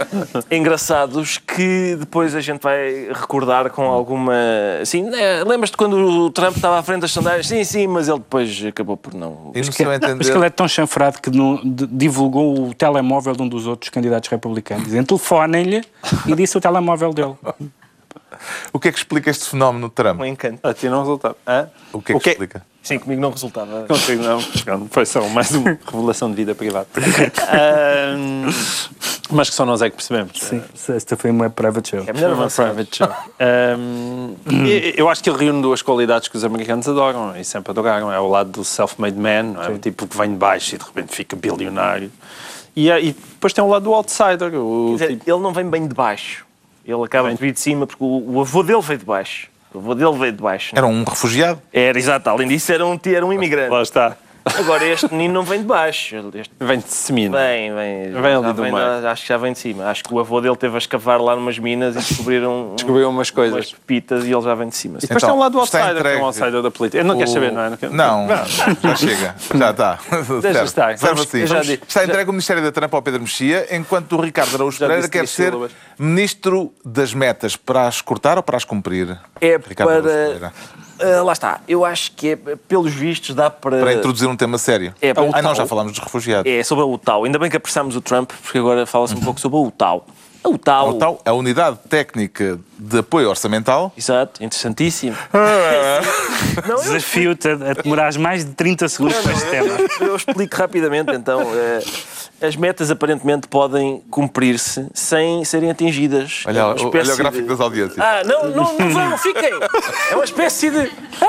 engraçados 0.57 1.39
que 1.39 1.97
depois 1.99 2.35
a 2.35 2.41
gente 2.41 2.61
vai 2.63 3.09
recordar 3.13 3.71
com 3.71 3.83
alguma. 3.85 4.35
Assim, 4.81 5.03
né, 5.03 5.43
lembras-te 5.45 5.77
quando 5.77 5.97
o 5.97 6.31
Trump 6.31 6.57
estava 6.57 6.79
à 6.79 6.83
frente 6.83 7.01
das 7.03 7.11
sondagens? 7.13 7.47
Sim, 7.47 7.65
sim, 7.65 7.87
mas 7.87 8.09
ele 8.09 8.19
depois 8.19 8.65
acabou 8.67 8.97
por 8.97 9.15
não. 9.15 9.53
E 9.55 9.61
no 9.61 9.73
seu 9.73 9.87
Mas 9.87 9.97
entender, 9.97 10.25
que 10.33 10.39
ele 10.39 10.47
é 10.47 10.51
tão 10.51 10.67
chanfrado 10.69 11.21
que 11.21 11.31
não- 11.31 11.57
de- 11.65 11.87
divulgou 11.87 12.69
o 12.69 12.75
telemóvel 12.75 13.35
de 13.35 13.43
um 13.43 13.49
dos 13.49 13.67
outros 13.67 13.91
candidatos 13.91 14.29
republicanos. 14.29 14.85
Dizem, 14.85 15.05
telefonem-lhe 15.05 15.83
e 16.27 16.35
disse 16.35 16.57
o 16.57 16.61
telemóvel 16.61 17.13
dele. 17.13 17.35
O 18.73 18.79
que 18.81 18.89
é 18.89 18.93
que 18.93 18.99
explica 18.99 19.31
este 19.31 19.45
fenómeno 19.49 19.89
de 19.89 19.95
Trump? 19.95 20.21
Um 20.21 20.25
encanto. 20.25 20.59
A 20.67 20.73
ti 20.75 20.89
não 20.89 21.01
resultava. 21.01 21.37
Hã? 21.47 21.69
O 21.93 22.01
que 22.03 22.13
é 22.13 22.19
que 22.19 22.29
explica? 22.31 22.63
Sim, 22.83 22.99
comigo 22.99 23.21
não 23.23 23.31
resultava. 23.31 23.85
Contigo 23.87 24.23
não. 24.25 24.41
Foi 24.91 25.07
só 25.07 25.23
mais 25.29 25.53
uma 25.53 25.79
revelação 25.87 26.29
de 26.31 26.35
vida 26.37 26.53
privada. 26.53 26.89
Ahm, 27.49 28.51
mas 29.31 29.49
que 29.49 29.55
só 29.55 29.65
nós 29.65 29.81
é 29.83 29.89
que 29.89 29.95
percebemos. 29.97 30.33
Sim, 30.41 30.61
esta 30.93 31.17
foi 31.17 31.31
uma 31.31 31.49
private 31.49 31.91
show. 31.91 32.05
É 32.07 32.13
melhor 32.13 32.33
Uma 32.35 32.49
private 32.49 32.97
show. 32.97 33.09
E- 34.67 34.95
eu 34.97 35.09
acho 35.09 35.23
que 35.23 35.31
ele 35.31 35.39
reúne 35.39 35.63
duas 35.63 35.81
qualidades 35.83 36.29
que 36.29 36.37
os 36.37 36.45
americanos 36.45 36.89
adoram 36.89 37.37
e 37.37 37.45
sempre 37.45 37.71
adoraram. 37.71 38.13
É 38.13 38.19
o 38.19 38.29
lado 38.29 38.51
do 38.51 38.65
self-made 38.65 39.17
man, 39.17 39.43
não 39.55 39.63
é? 39.63 39.69
o 39.71 39.79
tipo 39.79 40.07
que 40.07 40.17
vem 40.17 40.31
de 40.31 40.37
baixo 40.37 40.75
e 40.75 40.79
de 40.79 40.85
repente 40.85 41.15
fica 41.15 41.37
bilionário. 41.37 42.11
E, 42.75 42.91
é- 42.91 43.01
e 43.01 43.13
depois 43.13 43.53
tem 43.53 43.63
o 43.63 43.69
lado 43.69 43.85
do 43.85 43.93
outsider. 43.95 44.55
O 44.55 44.97
Quer 44.99 45.05
dizer, 45.07 45.19
tipo, 45.19 45.31
ele 45.31 45.41
não 45.43 45.53
vem 45.53 45.69
bem 45.69 45.87
de 45.87 45.95
baixo. 45.95 46.45
Ele 46.85 47.03
acaba 47.05 47.31
de 47.31 47.37
vir 47.37 47.53
de 47.53 47.61
cima 47.61 47.87
porque 47.87 48.03
o, 48.03 48.35
o 48.35 48.41
avô 48.41 48.63
dele 48.63 48.81
veio 48.81 48.99
de 48.99 49.05
baixo. 49.05 49.49
O 49.73 49.79
avô 49.79 49.95
dele 49.95 50.13
veio 50.19 50.33
de 50.33 50.43
baixo. 50.43 50.75
Era 50.77 50.87
um 50.87 51.05
refugiado? 51.05 51.61
Era, 51.73 51.99
exato. 51.99 52.29
Além 52.29 52.49
disso, 52.49 52.73
era 52.73 52.85
um, 52.85 52.99
era 53.07 53.25
um 53.25 53.33
imigrante. 53.33 53.71
lá 53.71 53.83
está. 53.83 54.17
Agora, 54.45 54.85
este 54.85 55.11
menino 55.13 55.35
não 55.35 55.43
vem 55.45 55.61
de 55.61 55.67
baixo. 55.67 56.17
Este 56.35 56.53
Vem 56.59 56.79
de 56.79 56.89
semina. 56.89 57.37
Vem, 57.39 57.73
vem. 57.75 58.13
Vem 58.13 58.35
ali 58.35 58.53
do 58.53 58.63
vem 58.63 58.73
da- 58.73 59.11
acho 59.13 59.23
que 59.23 59.29
já 59.29 59.37
vem 59.37 59.53
de 59.53 59.59
cima. 59.59 59.85
Acho 59.87 60.03
que 60.03 60.13
o 60.13 60.19
avô 60.19 60.41
dele 60.41 60.57
teve 60.57 60.75
a 60.75 60.79
escavar 60.79 61.21
lá 61.21 61.37
numas 61.37 61.59
minas 61.59 61.95
e 61.95 61.99
descobriram, 61.99 62.73
um- 62.73 62.75
Descobriu 62.75 63.09
umas 63.09 63.31
coisas. 63.31 63.55
umas 63.57 63.73
pepitas 63.73 64.25
e 64.27 64.33
ele 64.33 64.41
já 64.43 64.55
vem 64.55 64.69
de 64.69 64.77
cima. 64.77 64.99
E 64.99 65.01
depois 65.03 65.23
Então, 65.23 65.31
tem 65.31 65.39
um 65.39 65.41
lado 65.41 65.53
do 65.59 65.63
está 65.65 65.79
outsider, 65.81 66.03
que 66.03 66.09
é 66.09 66.17
um 66.21 66.25
outsider 66.25 66.63
da 66.63 66.71
política. 66.71 66.99
Eu 66.99 67.05
não 67.05 67.17
quero 67.17 67.31
O- 67.31 67.33
saber, 67.33 67.53
não 67.53 67.61
é? 67.63 67.71
Não, 67.71 67.77
quero- 67.77 67.93
Não, 67.95 68.29
já 68.29 68.97
chega. 68.97 69.35
Já 69.55 69.71
está. 69.71 69.99
Serve. 70.43 70.65
estar. 70.65 70.97
Vamos- 70.97 71.21
assim. 71.23 71.47
já. 71.47 71.61
Está 71.63 72.05
entregue 72.05 72.29
o 72.31 72.33
Ministério 72.33 72.63
da 72.63 72.73
Trump 72.73 72.93
ao 72.95 73.03
Pedro 73.03 73.21
Mexia, 73.21 73.75
enquanto 73.77 74.17
o 74.17 74.21
Ricardo 74.21 74.55
Araújo 74.57 74.79
Pereira 74.79 75.09
quer 75.09 75.27
ser 75.29 75.51
sílabas. 75.53 75.73
Ministro 75.99 76.73
das 76.85 77.15
Metas 77.15 77.57
para 77.57 77.87
as 77.87 78.01
cortar 78.01 78.37
ou 78.37 78.43
para 78.43 78.57
as 78.57 78.65
cumprir? 78.65 79.19
É 79.41 79.57
Ricardo 79.57 79.91
Araújo 79.91 80.39
para. 80.41 80.53
Ah, 81.01 81.23
lá 81.23 81.33
está. 81.33 81.61
Eu 81.67 81.85
acho 81.85 82.13
que 82.13 82.31
é, 82.31 82.37
pelos 82.37 82.93
vistos 82.93 83.35
dá 83.35 83.51
para. 83.51 83.81
Para 83.81 83.95
introduzir 83.95 84.29
um 84.29 84.37
tema 84.37 84.59
sério. 84.59 84.95
É, 85.01 85.13
para 85.13 85.25
ah, 85.25 85.27
não, 85.27 85.43
tal. 85.43 85.55
já 85.55 85.67
falámos 85.67 85.93
dos 85.93 86.01
refugiados. 86.01 86.51
É 86.51 86.63
sobre 86.63 86.85
a 86.85 86.87
UTAU. 86.87 87.25
Ainda 87.25 87.39
bem 87.39 87.51
que 87.51 87.57
apressámos 87.57 87.97
o 87.97 88.01
Trump, 88.01 88.31
porque 88.43 88.59
agora 88.59 88.87
fala-se 88.87 89.15
um 89.15 89.21
pouco 89.21 89.41
sobre 89.41 89.59
a 89.59 89.61
UTAU. 89.61 90.07
A 90.45 90.49
UTAU. 90.49 90.97
A 90.97 90.99
tal, 90.99 91.21
a 91.25 91.33
Unidade 91.33 91.79
Técnica 91.89 92.59
de 92.77 92.99
Apoio 92.99 93.29
Orçamental. 93.29 93.93
Exato, 93.97 94.43
interessantíssimo. 94.43 95.17
Não, 96.67 96.77
eu 96.77 96.83
Desafio-te 96.83 97.49
a, 97.49 97.55
demorares 97.75 98.17
mais 98.17 98.45
de 98.45 98.51
30 98.53 98.89
segundos 98.89 99.19
para 99.19 99.33
este 99.33 99.51
tema. 99.51 99.77
Eu 100.01 100.17
explico 100.17 100.57
rapidamente, 100.57 101.13
então. 101.13 101.41
Eh, 101.43 101.83
As 102.43 102.57
metas 102.57 102.91
aparentemente 102.91 103.47
podem 103.47 104.03
cumprir-se 104.11 104.87
sem 104.93 105.45
serem 105.45 105.71
atingidas. 105.71 106.43
Olha, 106.47 106.59
É 106.59 106.65
olha 106.65 106.87
o 106.87 106.91
gráfico 106.91 107.33
de- 107.33 107.43
das 107.43 107.61
audiências. 107.61 107.99
Ah, 107.99 108.23
não, 108.25 108.49
não, 108.51 108.77
não 108.79 108.91
vão, 108.91 109.19
fiquem! 109.19 109.51
É 110.11 110.15
uma 110.15 110.25
espécie 110.25 110.71
de. 110.71 110.79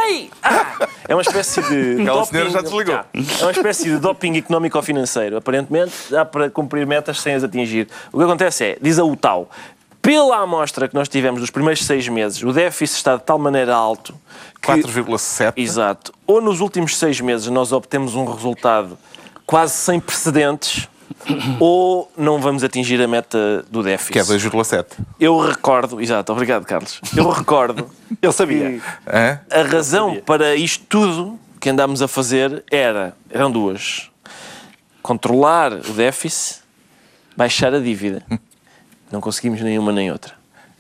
Ei! 0.08 0.32
Ah! 0.42 0.88
É 1.08 1.14
uma 1.16 1.22
espécie 1.22 1.62
de. 1.62 2.02
Aquela 2.04 2.26
senhora 2.26 2.50
já 2.50 2.62
desligou. 2.62 2.96
É 2.96 3.44
uma 3.44 3.52
espécie 3.52 3.84
de 3.86 3.98
doping 4.00 4.38
económico 4.38 4.78
ou 4.78 4.84
financeiro. 4.84 5.38
Aparentemente 5.38 5.94
dá 6.10 6.26
para 6.26 6.50
cumprir 6.50 6.86
metas 6.88 7.20
sem 7.22 7.36
as 7.36 7.44
atingir. 7.44 7.88
O 8.12 8.18
que 8.18 8.24
acontece 8.24 8.64
é, 8.64 8.78
diz 8.82 8.98
a 8.98 9.04
UTAU, 9.04 9.50
pela 10.02 10.38
amostra 10.38 10.88
que 10.88 10.96
nós 10.96 11.08
tivemos 11.08 11.40
dos 11.42 11.50
primeiros 11.50 11.86
seis 11.86 12.08
meses, 12.08 12.42
o 12.42 12.52
déficit 12.52 12.98
está 12.98 13.16
de 13.18 13.24
tal 13.24 13.38
maneira 13.38 13.76
alto 13.76 14.14
que. 14.62 14.72
4,7. 14.72 15.54
Exato. 15.58 16.12
Ou 16.26 16.42
nos 16.42 16.60
últimos 16.60 16.98
seis 16.98 17.22
meses 17.22 17.48
nós 17.48 17.72
obtemos 17.72 18.16
um 18.16 18.26
resultado 18.26 18.98
quase 19.46 19.74
sem 19.74 20.00
precedentes, 20.00 20.88
ou 21.60 22.12
não 22.18 22.40
vamos 22.40 22.64
atingir 22.64 23.02
a 23.02 23.08
meta 23.08 23.66
do 23.70 23.84
déficit. 23.84 24.14
Que 24.14 24.20
é 24.20 24.24
2,7. 24.24 24.86
Eu 25.20 25.40
recordo, 25.40 26.02
exato, 26.02 26.32
obrigado 26.32 26.66
Carlos. 26.66 27.00
Eu 27.16 27.30
recordo 27.30 27.90
Ele 28.22 28.32
sabia. 28.32 28.82
Hã? 29.08 29.40
a 29.52 29.64
razão 29.64 30.22
para 30.26 30.56
isto 30.56 30.86
tudo 30.88 31.40
que 31.60 31.70
andámos 31.70 32.02
a 32.02 32.08
fazer 32.08 32.64
era, 32.70 33.16
eram 33.30 33.52
duas. 33.52 34.10
Controlar 35.02 35.74
o 35.74 35.94
déficit, 35.94 36.62
baixar 37.36 37.74
a 37.74 37.80
dívida. 37.80 38.24
Não 39.12 39.22
conseguimos 39.22 39.62
nenhuma 39.62 39.92
nem 39.92 40.12
outra. 40.12 40.34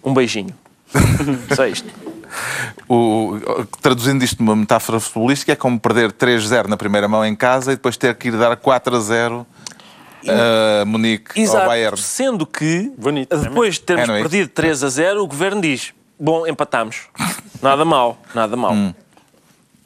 Um 0.04 0.14
beijinho. 0.14 0.56
Só 1.56 1.68
isto. 1.68 1.88
O, 2.90 3.40
traduzindo 3.82 4.24
isto 4.24 4.42
numa 4.42 4.56
metáfora 4.56 5.00
futebolística, 5.00 5.52
é 5.52 5.56
como 5.56 5.80
perder 5.80 6.12
3-0 6.12 6.68
na 6.68 6.76
primeira 6.76 7.08
mão 7.08 7.24
em 7.24 7.36
casa 7.36 7.72
e 7.72 7.76
depois 7.76 7.96
ter 7.96 8.16
que 8.16 8.30
ir 8.30 8.38
dar 8.38 8.58
4-0 8.58 9.46
a 10.30 10.86
Munique 10.86 11.40
Exato. 11.40 11.62
ao 11.62 11.68
Bayern. 11.68 11.98
Sendo 11.98 12.46
que, 12.46 12.92
Bonito, 12.98 13.36
depois 13.38 13.76
de 13.76 13.82
termos 13.82 14.10
É, 14.10 14.20
é? 14.20 14.22
perdido 14.22 14.50
3 14.50 14.84
a 14.84 14.90
0, 14.90 15.24
o 15.24 15.28
governo 15.28 15.62
diz: 15.62 15.94
Bom, 16.20 16.48
empatamos. 16.48 17.08
Nada 17.62 17.86
mal, 17.86 18.18
nada 18.34 18.56
mal. 18.56 18.74
Hum. 18.74 18.94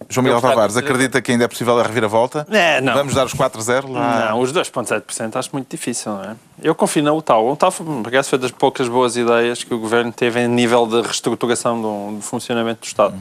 João 0.10 0.23
Miguel 0.23 0.39
Tavares, 0.39 0.78
acredita 0.78 1.21
que 1.21 1.32
ainda 1.32 1.43
é 1.43 1.47
possível 1.47 1.78
a 1.80 1.84
reviravolta? 1.84 2.47
É, 2.50 2.80
não. 2.80 2.93
Vamos 2.93 3.13
dar 3.13 3.26
os 3.26 3.34
4-0 3.34 3.91
lá? 3.91 4.30
Não, 4.30 4.39
os 4.39 4.54
2,7% 4.54 5.36
acho 5.36 5.50
muito 5.52 5.69
difícil, 5.69 6.13
não 6.13 6.23
é? 6.23 6.36
Eu 6.62 6.73
confio 6.73 7.04
na 7.04 7.12
UTAL, 7.12 7.58
por 7.58 8.08
acaso, 8.08 8.30
foi 8.30 8.39
das 8.39 8.52
poucas 8.52 8.88
boas 8.88 9.17
ideias 9.17 9.63
que 9.63 9.73
o 9.73 9.78
governo 9.80 10.12
teve 10.12 10.39
em 10.39 10.47
nível 10.47 10.88
de 10.88 11.02
reestruturação 11.02 11.82
do, 11.82 12.15
do 12.17 12.21
funcionamento 12.21 12.82
do 12.82 12.86
Estado. 12.86 13.15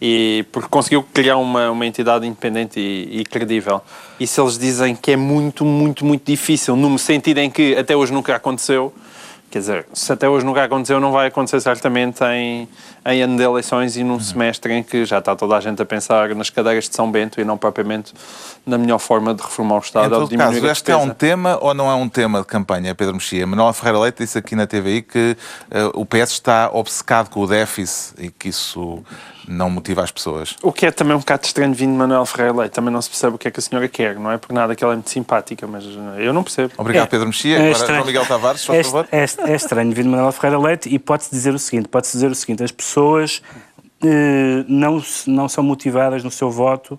E 0.00 0.44
porque 0.52 0.68
conseguiu 0.68 1.02
criar 1.02 1.36
uma, 1.36 1.70
uma 1.70 1.86
entidade 1.86 2.26
independente 2.26 2.78
e, 2.78 3.20
e 3.20 3.24
credível. 3.24 3.80
E 4.20 4.26
se 4.26 4.40
eles 4.40 4.58
dizem 4.58 4.94
que 4.94 5.12
é 5.12 5.16
muito, 5.16 5.64
muito, 5.64 6.04
muito 6.04 6.24
difícil, 6.24 6.76
no 6.76 6.98
sentido 6.98 7.38
em 7.38 7.50
que 7.50 7.76
até 7.76 7.96
hoje 7.96 8.12
nunca 8.12 8.34
aconteceu, 8.34 8.92
Quer 9.48 9.60
dizer, 9.60 9.86
se 9.92 10.12
até 10.12 10.28
hoje 10.28 10.44
nunca 10.44 10.64
aconteceu, 10.64 10.98
não 10.98 11.12
vai 11.12 11.28
acontecer 11.28 11.60
certamente 11.60 12.22
em, 12.24 12.68
em 13.06 13.22
ano 13.22 13.36
de 13.36 13.44
eleições 13.44 13.96
e 13.96 14.02
num 14.02 14.18
semestre 14.18 14.72
em 14.72 14.82
que 14.82 15.04
já 15.04 15.18
está 15.18 15.36
toda 15.36 15.56
a 15.56 15.60
gente 15.60 15.80
a 15.80 15.84
pensar 15.86 16.34
nas 16.34 16.50
cadeiras 16.50 16.88
de 16.88 16.96
São 16.96 17.10
Bento 17.10 17.40
e 17.40 17.44
não 17.44 17.56
propriamente 17.56 18.12
na 18.66 18.76
melhor 18.76 18.98
forma 18.98 19.32
de 19.32 19.42
reformar 19.42 19.76
o 19.76 19.78
Estado 19.78 20.02
Em 20.02 20.12
ou 20.12 20.20
todo 20.20 20.28
de 20.28 20.36
diminuir 20.36 20.60
caso, 20.60 20.72
este 20.72 20.90
é 20.90 20.96
um 20.96 21.10
tema 21.10 21.58
ou 21.62 21.72
não 21.72 21.88
é 21.88 21.94
um 21.94 22.08
tema 22.08 22.40
de 22.40 22.46
campanha, 22.46 22.92
Pedro 22.92 23.14
Mexia? 23.14 23.46
Manuel 23.46 23.72
Ferreira 23.72 24.00
Leite 24.00 24.18
disse 24.18 24.36
aqui 24.36 24.56
na 24.56 24.66
TVI 24.66 25.02
que 25.02 25.36
eh, 25.70 25.90
o 25.94 26.04
PS 26.04 26.32
está 26.32 26.68
obcecado 26.72 27.30
com 27.30 27.40
o 27.40 27.46
déficit 27.46 28.14
e 28.18 28.30
que 28.30 28.48
isso 28.48 29.02
não 29.48 29.70
motiva 29.70 30.02
as 30.02 30.10
pessoas. 30.10 30.56
O 30.62 30.72
que 30.72 30.86
é 30.86 30.90
também 30.90 31.14
um 31.14 31.20
bocado 31.20 31.44
estranho 31.46 31.72
vindo 31.72 31.92
de 31.92 31.96
Manuel 31.98 32.26
Ferreira 32.26 32.52
Leite. 32.56 32.72
Também 32.72 32.92
não 32.92 33.00
se 33.00 33.08
percebe 33.08 33.36
o 33.36 33.38
que 33.38 33.46
é 33.48 33.50
que 33.50 33.60
a 33.60 33.62
senhora 33.62 33.86
quer. 33.88 34.16
Não 34.16 34.30
é 34.32 34.38
por 34.38 34.52
nada 34.52 34.74
que 34.74 34.82
ela 34.82 34.92
é 34.94 34.96
muito 34.96 35.10
simpática, 35.10 35.66
mas 35.66 35.84
eh, 35.84 36.26
eu 36.26 36.32
não 36.32 36.42
percebo. 36.42 36.72
Obrigado, 36.76 37.04
É. 37.04 37.08
Pedro 37.08 37.26
Mexia. 37.26 37.58
É 37.58 37.70
Agora. 37.72 37.86
João 37.94 38.04
Miguel 38.06 38.26
Tavares, 38.26 38.64
por 38.66 38.74
é, 38.74 38.82
favor. 38.82 39.08
é, 39.12 39.20
é 39.22 39.54
estranho 39.54 39.92
vir 39.92 40.02
de 40.02 40.08
Manuel 40.08 40.32
Ferreira 40.32 40.58
Leite 40.60 40.88
e 40.92 40.98
pode-se 40.98 41.30
dizer 41.30 41.54
o 41.54 41.58
seguinte, 41.58 41.88
pode-se 41.88 42.12
dizer 42.14 42.30
o 42.30 42.34
seguinte, 42.34 42.62
as 42.64 42.72
pessoas 42.72 43.40
eh, 44.04 44.64
não, 44.68 45.02
não 45.26 45.48
são 45.48 45.62
motivadas 45.62 46.24
no 46.24 46.30
seu 46.30 46.50
voto 46.50 46.98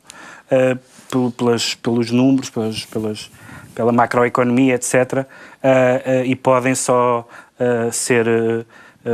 eh, 0.50 0.78
pel- 1.12 1.32
pelas, 1.32 1.76
pelos 1.76 2.12
números, 2.12 2.50
pelas, 2.50 2.86
pelas, 2.86 3.30
pela 3.76 3.92
macroeconomia, 3.92 4.76
etc. 4.76 5.26
eh, 5.62 6.24
e 6.26 6.36
podem 6.36 6.74
só 6.76 7.28
ser 7.92 8.28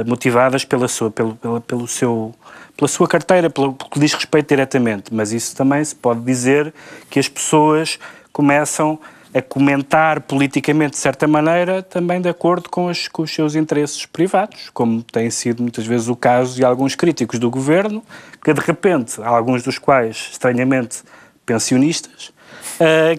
motivadas 0.05 0.65
pela 0.65 0.87
sua, 0.87 1.09
pelo, 1.11 1.35
pela, 1.35 1.61
pelo 1.61 1.87
seu, 1.87 2.33
pela 2.75 2.87
sua 2.87 3.07
carteira, 3.07 3.49
pelo 3.49 3.73
que 3.73 3.99
diz 3.99 4.13
respeito 4.13 4.49
diretamente. 4.49 5.13
Mas 5.13 5.31
isso 5.31 5.55
também 5.55 5.83
se 5.83 5.95
pode 5.95 6.21
dizer 6.21 6.73
que 7.09 7.19
as 7.19 7.27
pessoas 7.27 7.99
começam 8.31 8.99
a 9.33 9.41
comentar 9.41 10.21
politicamente 10.21 10.91
de 10.91 10.97
certa 10.97 11.27
maneira 11.27 11.81
também 11.81 12.21
de 12.21 12.29
acordo 12.29 12.69
com, 12.69 12.87
as- 12.89 13.07
com 13.07 13.23
os 13.23 13.33
seus 13.33 13.55
interesses 13.55 14.05
privados, 14.05 14.69
como 14.73 15.01
tem 15.01 15.29
sido 15.31 15.61
muitas 15.63 15.85
vezes 15.85 16.07
o 16.07 16.15
caso 16.15 16.55
de 16.55 16.63
alguns 16.65 16.93
críticos 16.95 17.39
do 17.39 17.49
governo, 17.49 18.03
que 18.43 18.53
de 18.53 18.61
repente, 18.61 19.21
alguns 19.23 19.63
dos 19.63 19.77
quais, 19.79 20.29
estranhamente, 20.33 21.03
pensionistas, 21.45 22.32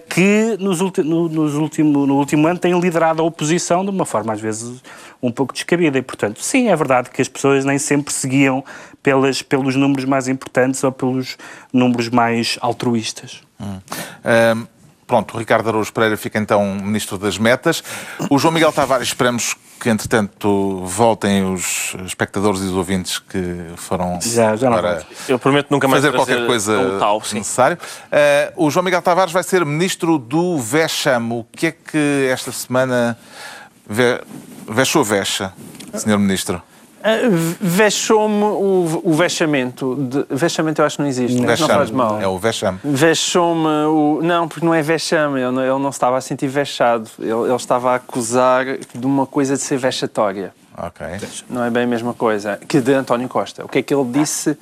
que 0.09 0.57
nos 0.59 0.79
no, 0.79 1.29
nos 1.29 1.55
último, 1.55 2.05
no 2.05 2.15
último 2.15 2.47
ano 2.47 2.59
têm 2.59 2.77
liderado 2.79 3.21
a 3.21 3.25
oposição 3.25 3.83
de 3.83 3.89
uma 3.89 4.05
forma 4.05 4.33
às 4.33 4.41
vezes 4.41 4.81
um 5.21 5.31
pouco 5.31 5.53
descabida. 5.53 5.97
E, 5.97 6.01
portanto, 6.01 6.41
sim, 6.41 6.69
é 6.69 6.75
verdade 6.75 7.09
que 7.09 7.21
as 7.21 7.27
pessoas 7.27 7.65
nem 7.65 7.77
sempre 7.77 8.13
seguiam 8.13 8.63
pelas, 9.01 9.41
pelos 9.41 9.75
números 9.75 10.05
mais 10.05 10.27
importantes 10.27 10.83
ou 10.83 10.91
pelos 10.91 11.37
números 11.71 12.09
mais 12.09 12.57
altruístas. 12.61 13.41
Ahm, 13.59 14.67
pronto, 15.07 15.35
o 15.35 15.37
Ricardo 15.37 15.69
Araújo 15.69 15.91
Pereira 15.93 16.17
fica 16.17 16.37
então 16.39 16.63
Ministro 16.75 17.17
das 17.17 17.37
Metas. 17.37 17.83
O 18.29 18.37
João 18.39 18.53
Miguel 18.53 18.71
Tavares, 18.71 19.07
esperamos 19.07 19.55
que 19.79 19.89
entretanto 19.89 20.81
voltem 20.85 21.53
os 21.53 21.95
espectadores 22.05 22.61
e 22.61 22.63
os 22.63 22.71
ouvintes 22.73 23.19
que 23.19 23.65
foram 23.75 24.19
Já- 24.21 24.55
já 24.55 24.69
não 24.69 24.77
para. 24.77 25.03
Eu 25.27 25.37
prometo 25.37 25.67
nunca 25.69 25.87
mais 25.87 26.01
fazer 26.03 26.15
qualquer 26.15 26.45
coisa 26.47 26.79
um 26.79 26.99
tal, 26.99 27.19
necessário. 27.33 27.77
Ah, 28.11 28.51
o 28.55 28.69
João 28.71 28.83
Miguel 28.83 29.01
Tavares 29.01 29.33
vai 29.33 29.43
ser 29.43 29.65
Ministro 29.65 30.17
do 30.17 30.57
Vexame. 30.59 31.33
O 31.33 31.45
que 31.51 31.67
é 31.67 31.71
que 31.71 32.29
esta 32.31 32.51
semana 32.51 33.17
ve... 33.87 34.21
vexa 34.67 34.97
ou 34.97 35.05
vexa, 35.05 35.53
Senhor 35.93 36.17
Ministro? 36.17 36.61
Ah, 37.07 37.19
Vexou-me 37.61 38.43
o, 38.43 39.01
o 39.03 39.13
vexamento. 39.13 39.95
De, 39.95 40.25
vexamento 40.35 40.81
eu 40.81 40.85
acho 40.85 40.95
que 40.95 41.03
não 41.03 41.07
existe. 41.09 41.39
Não, 41.39 41.45
Vexame. 41.47 41.71
faz 41.71 41.91
mal. 41.91 42.19
É 42.19 42.27
o 42.27 42.35
vexame. 42.39 42.79
Vexou-me 42.83 43.67
o. 43.87 44.21
Não, 44.23 44.47
porque 44.47 44.65
não 44.65 44.73
é 44.73 44.81
vexame, 44.81 45.39
ele 45.39 45.51
não, 45.51 45.61
ele 45.61 45.79
não 45.83 45.89
estava 45.91 46.17
a 46.17 46.21
sentir 46.21 46.47
vexado. 46.47 47.07
Ele, 47.19 47.31
ele 47.31 47.55
estava 47.55 47.91
a 47.91 47.95
acusar 47.95 48.65
de 48.65 49.05
uma 49.05 49.27
coisa 49.27 49.53
de 49.53 49.61
ser 49.61 49.77
vexatória. 49.77 50.51
Ok. 50.75 51.05
Não 51.47 51.63
é 51.63 51.69
bem 51.69 51.83
a 51.83 51.87
mesma 51.87 52.13
coisa 52.13 52.59
que 52.67 52.81
de 52.81 52.91
António 52.91 53.29
Costa. 53.29 53.63
O 53.63 53.69
que 53.69 53.79
é 53.79 53.81
que 53.83 53.93
ele 53.93 54.11
disse? 54.11 54.57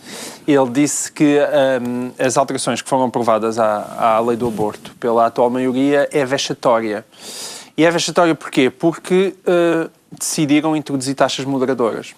Ele 0.46 0.70
disse 0.70 1.10
que 1.12 1.40
hum, 1.82 2.12
as 2.20 2.38
alterações 2.38 2.82
que 2.82 2.90
foram 2.90 3.06
aprovadas 3.06 3.58
à, 3.58 4.18
à 4.18 4.20
lei 4.20 4.36
do 4.36 4.48
aborto 4.48 4.94
pela 5.00 5.26
atual 5.28 5.50
maioria 5.50 6.10
é 6.12 6.26
vexatória. 6.26 7.06
E 7.76 7.86
é 7.86 7.90
vexatória 7.90 8.36
porquê? 8.36 8.70
Porque 8.70 9.34
uh, 9.48 9.90
decidiram 10.12 10.76
introduzir 10.76 11.16
taxas 11.16 11.46
moderadoras. 11.46 12.14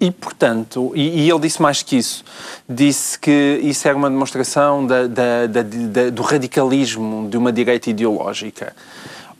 E, 0.00 0.10
portanto, 0.10 0.92
e, 0.94 1.26
e 1.26 1.30
ele 1.30 1.40
disse 1.40 1.60
mais 1.60 1.82
que 1.82 1.96
isso. 1.96 2.24
Disse 2.66 3.18
que 3.18 3.60
isso 3.62 3.86
era 3.86 3.94
uma 3.96 4.08
demonstração 4.08 4.86
da- 4.86 5.06
da- 5.06 5.46
da- 5.46 6.10
do 6.10 6.22
radicalismo 6.22 7.28
de 7.28 7.36
uma 7.36 7.52
direita 7.52 7.90
ideológica. 7.90 8.74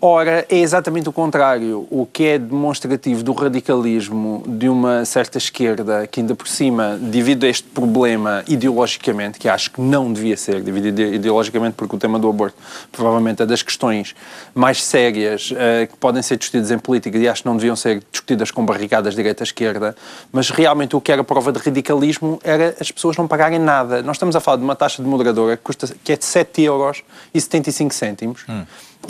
Ora, 0.03 0.47
é 0.49 0.57
exatamente 0.57 1.11
o 1.11 1.13
contrário. 1.13 1.87
O 1.91 2.07
que 2.11 2.25
é 2.25 2.39
demonstrativo 2.39 3.23
do 3.23 3.35
radicalismo 3.35 4.43
de 4.47 4.67
uma 4.67 5.05
certa 5.05 5.37
esquerda, 5.37 6.07
que 6.07 6.21
ainda 6.21 6.35
por 6.35 6.49
cima, 6.49 6.97
devido 6.99 7.45
a 7.45 7.49
este 7.49 7.65
problema 7.65 8.43
ideologicamente, 8.49 9.39
que 9.39 9.47
acho 9.47 9.71
que 9.71 9.79
não 9.79 10.11
devia 10.11 10.39
ser 10.39 10.63
dividido 10.63 11.03
ideologicamente, 11.03 11.75
porque 11.75 11.95
o 11.95 11.99
tema 11.99 12.19
do 12.19 12.31
aborto 12.31 12.57
provavelmente 12.91 13.43
é 13.43 13.47
das 13.47 13.63
questões 13.63 14.15
mais 14.55 14.83
sérias 14.83 15.53
eh, 15.55 15.87
que 15.87 15.99
podem 15.99 16.23
ser 16.23 16.39
discutidas 16.39 16.71
em 16.71 16.79
política 16.79 17.19
e 17.19 17.29
acho 17.29 17.43
que 17.43 17.49
não 17.49 17.57
deviam 17.59 17.77
ser 17.77 18.03
discutidas 18.11 18.51
com 18.51 18.65
barricadas 18.65 19.15
direita-esquerda, 19.15 19.95
mas 20.33 20.49
realmente 20.49 20.97
o 20.97 21.01
que 21.01 21.13
era 21.13 21.23
prova 21.23 21.53
de 21.53 21.59
radicalismo 21.59 22.41
era 22.43 22.75
as 22.81 22.91
pessoas 22.91 23.19
não 23.19 23.29
pagarem 23.29 23.59
nada. 23.59 24.03
Nós 24.03 24.17
estamos 24.17 24.35
a 24.35 24.41
falar 24.41 24.57
de 24.57 24.65
uma 24.65 24.75
taxa 24.75 25.03
de 25.03 25.09
moderadora 25.09 25.59
que, 25.59 25.63
custa, 25.63 25.95
que 26.03 26.13
é 26.13 26.17
de 26.17 26.25
7 26.25 26.63
euros 26.63 27.03
e 27.35 27.41
75 27.41 27.93
cêntimos 27.93 28.47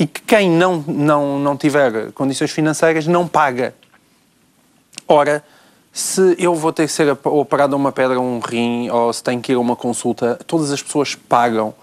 e 0.00 0.06
que 0.06 0.22
quem 0.22 0.50
não, 0.50 0.82
não, 0.88 1.38
não 1.38 1.56
tiver 1.58 2.10
condições 2.12 2.50
financeiras 2.50 3.06
não 3.06 3.28
paga. 3.28 3.74
Ora, 5.06 5.44
se 5.92 6.34
eu 6.38 6.54
vou 6.54 6.72
ter 6.72 6.86
que 6.86 6.92
ser 6.92 7.18
operado 7.24 7.74
a 7.74 7.76
uma 7.76 7.92
pedra 7.92 8.18
ou 8.18 8.24
um 8.24 8.38
rim, 8.38 8.88
ou 8.88 9.12
se 9.12 9.22
tenho 9.22 9.42
que 9.42 9.52
ir 9.52 9.56
a 9.56 9.60
uma 9.60 9.76
consulta, 9.76 10.40
todas 10.46 10.72
as 10.72 10.82
pessoas 10.82 11.14
pagam. 11.14 11.74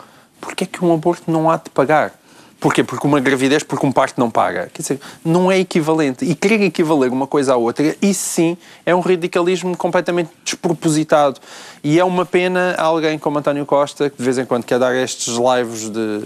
Porquê 0.41 0.63
é 0.63 0.67
que 0.67 0.83
um 0.83 0.91
aborto 0.91 1.29
não 1.29 1.47
há 1.47 1.57
de 1.57 1.69
pagar? 1.69 2.13
Porquê? 2.59 2.83
Porque 2.83 3.05
uma 3.05 3.19
gravidez, 3.19 3.61
porque 3.61 3.85
um 3.85 3.91
parto 3.91 4.19
não 4.19 4.31
paga. 4.31 4.67
Quer 4.73 4.81
dizer, 4.81 4.99
não 5.23 5.51
é 5.51 5.59
equivalente. 5.59 6.25
E 6.25 6.33
querer 6.33 6.59
equivaler 6.63 7.11
uma 7.11 7.27
coisa 7.27 7.53
à 7.53 7.55
outra, 7.55 7.95
isso 8.01 8.29
sim 8.29 8.57
é 8.83 8.95
um 8.95 8.99
radicalismo 8.99 9.77
completamente 9.77 10.31
despropositado. 10.43 11.39
E 11.83 11.99
é 11.99 12.03
uma 12.03 12.25
pena 12.25 12.73
alguém 12.79 13.19
como 13.19 13.37
António 13.37 13.63
Costa, 13.63 14.09
que 14.09 14.17
de 14.17 14.23
vez 14.23 14.39
em 14.39 14.45
quando 14.45 14.63
quer 14.63 14.79
dar 14.79 14.95
estes 14.95 15.35
lives 15.37 15.87
de, 15.87 16.23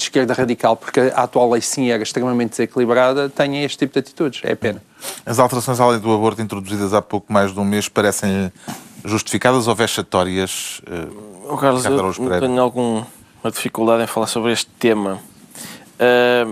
de 0.00 0.04
esquerda 0.06 0.34
radical, 0.34 0.76
porque 0.76 1.00
a 1.14 1.22
atual 1.22 1.50
lei 1.50 1.60
sim 1.60 1.90
era 1.90 2.02
extremamente 2.02 2.50
desequilibrada, 2.50 3.28
tenha 3.28 3.64
este 3.64 3.78
tipo 3.78 3.92
de 3.92 3.98
atitudes. 4.00 4.40
É 4.44 4.54
pena. 4.54 4.82
As 5.24 5.38
alterações 5.38 5.78
à 5.80 5.86
lei 5.88 5.98
do 5.98 6.12
aborto 6.12 6.42
introduzidas 6.42 6.92
há 6.92 7.00
pouco 7.02 7.32
mais 7.32 7.52
de 7.52 7.60
um 7.60 7.64
mês 7.64 7.88
parecem 7.88 8.52
justificadas 9.04 9.66
ou 9.68 9.74
vexatórias? 9.74 10.80
eh, 10.86 11.06
Oh, 11.48 11.56
Carlos, 11.56 11.84
eu 11.84 12.40
tenho 12.40 12.60
alguma 12.60 13.06
dificuldade 13.46 14.04
em 14.04 14.06
falar 14.06 14.28
sobre 14.28 14.52
este 14.52 14.70
tema. 14.78 15.18
Ah, 15.98 16.46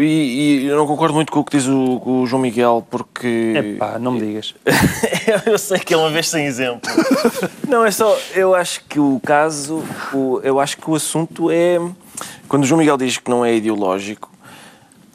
e, 0.00 0.04
e 0.04 0.66
eu 0.66 0.76
não 0.76 0.86
concordo 0.86 1.14
muito 1.14 1.30
com 1.32 1.40
o 1.40 1.44
que 1.44 1.56
diz 1.56 1.66
o, 1.66 2.02
o 2.04 2.26
João 2.26 2.42
Miguel, 2.42 2.84
porque. 2.90 3.54
Epá, 3.56 3.98
não 3.98 4.12
me 4.12 4.20
digas. 4.20 4.54
eu 5.46 5.56
sei 5.58 5.78
que 5.78 5.94
é 5.94 5.96
uma 5.96 6.10
vez 6.10 6.28
sem 6.28 6.44
exemplo. 6.44 6.90
Não, 7.68 7.84
é 7.84 7.90
só. 7.90 8.18
Eu 8.34 8.54
acho 8.54 8.84
que 8.88 8.98
o 8.98 9.20
caso. 9.24 9.82
O, 10.12 10.40
eu 10.42 10.58
acho 10.58 10.76
que 10.76 10.90
o 10.90 10.94
assunto 10.94 11.50
é. 11.50 11.80
Quando 12.48 12.64
o 12.64 12.66
João 12.66 12.78
Miguel 12.78 12.96
diz 12.96 13.18
que 13.18 13.30
não 13.30 13.44
é 13.44 13.54
ideológico. 13.54 14.30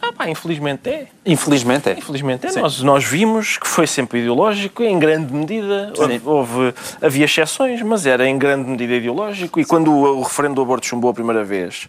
Ah, 0.01 0.11
pá, 0.11 0.27
infelizmente 0.29 0.89
é. 0.89 1.07
Infelizmente 1.25 1.89
é. 1.89 1.93
Infelizmente 1.93 2.47
é. 2.47 2.49
Sim. 2.49 2.61
Nós, 2.61 2.81
nós 2.81 3.03
vimos 3.03 3.57
que 3.57 3.67
foi 3.67 3.85
sempre 3.85 4.19
ideológico, 4.19 4.81
em 4.83 4.97
grande 4.97 5.31
medida. 5.33 5.93
Sim. 5.95 6.19
Houve, 6.25 6.73
havia 7.01 7.25
exceções, 7.25 7.81
mas 7.83 8.05
era 8.05 8.27
em 8.27 8.37
grande 8.37 8.67
medida 8.69 8.93
ideológico. 8.95 9.59
E 9.59 9.65
quando 9.65 9.91
o, 9.91 10.19
o 10.19 10.21
referendo 10.23 10.55
do 10.55 10.61
aborto 10.61 10.87
chumbou 10.87 11.11
a 11.11 11.13
primeira 11.13 11.43
vez 11.43 11.87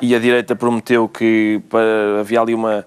e 0.00 0.14
a 0.14 0.18
direita 0.18 0.54
prometeu 0.54 1.08
que 1.08 1.60
para, 1.68 2.20
havia 2.20 2.40
ali 2.40 2.54
uma, 2.54 2.86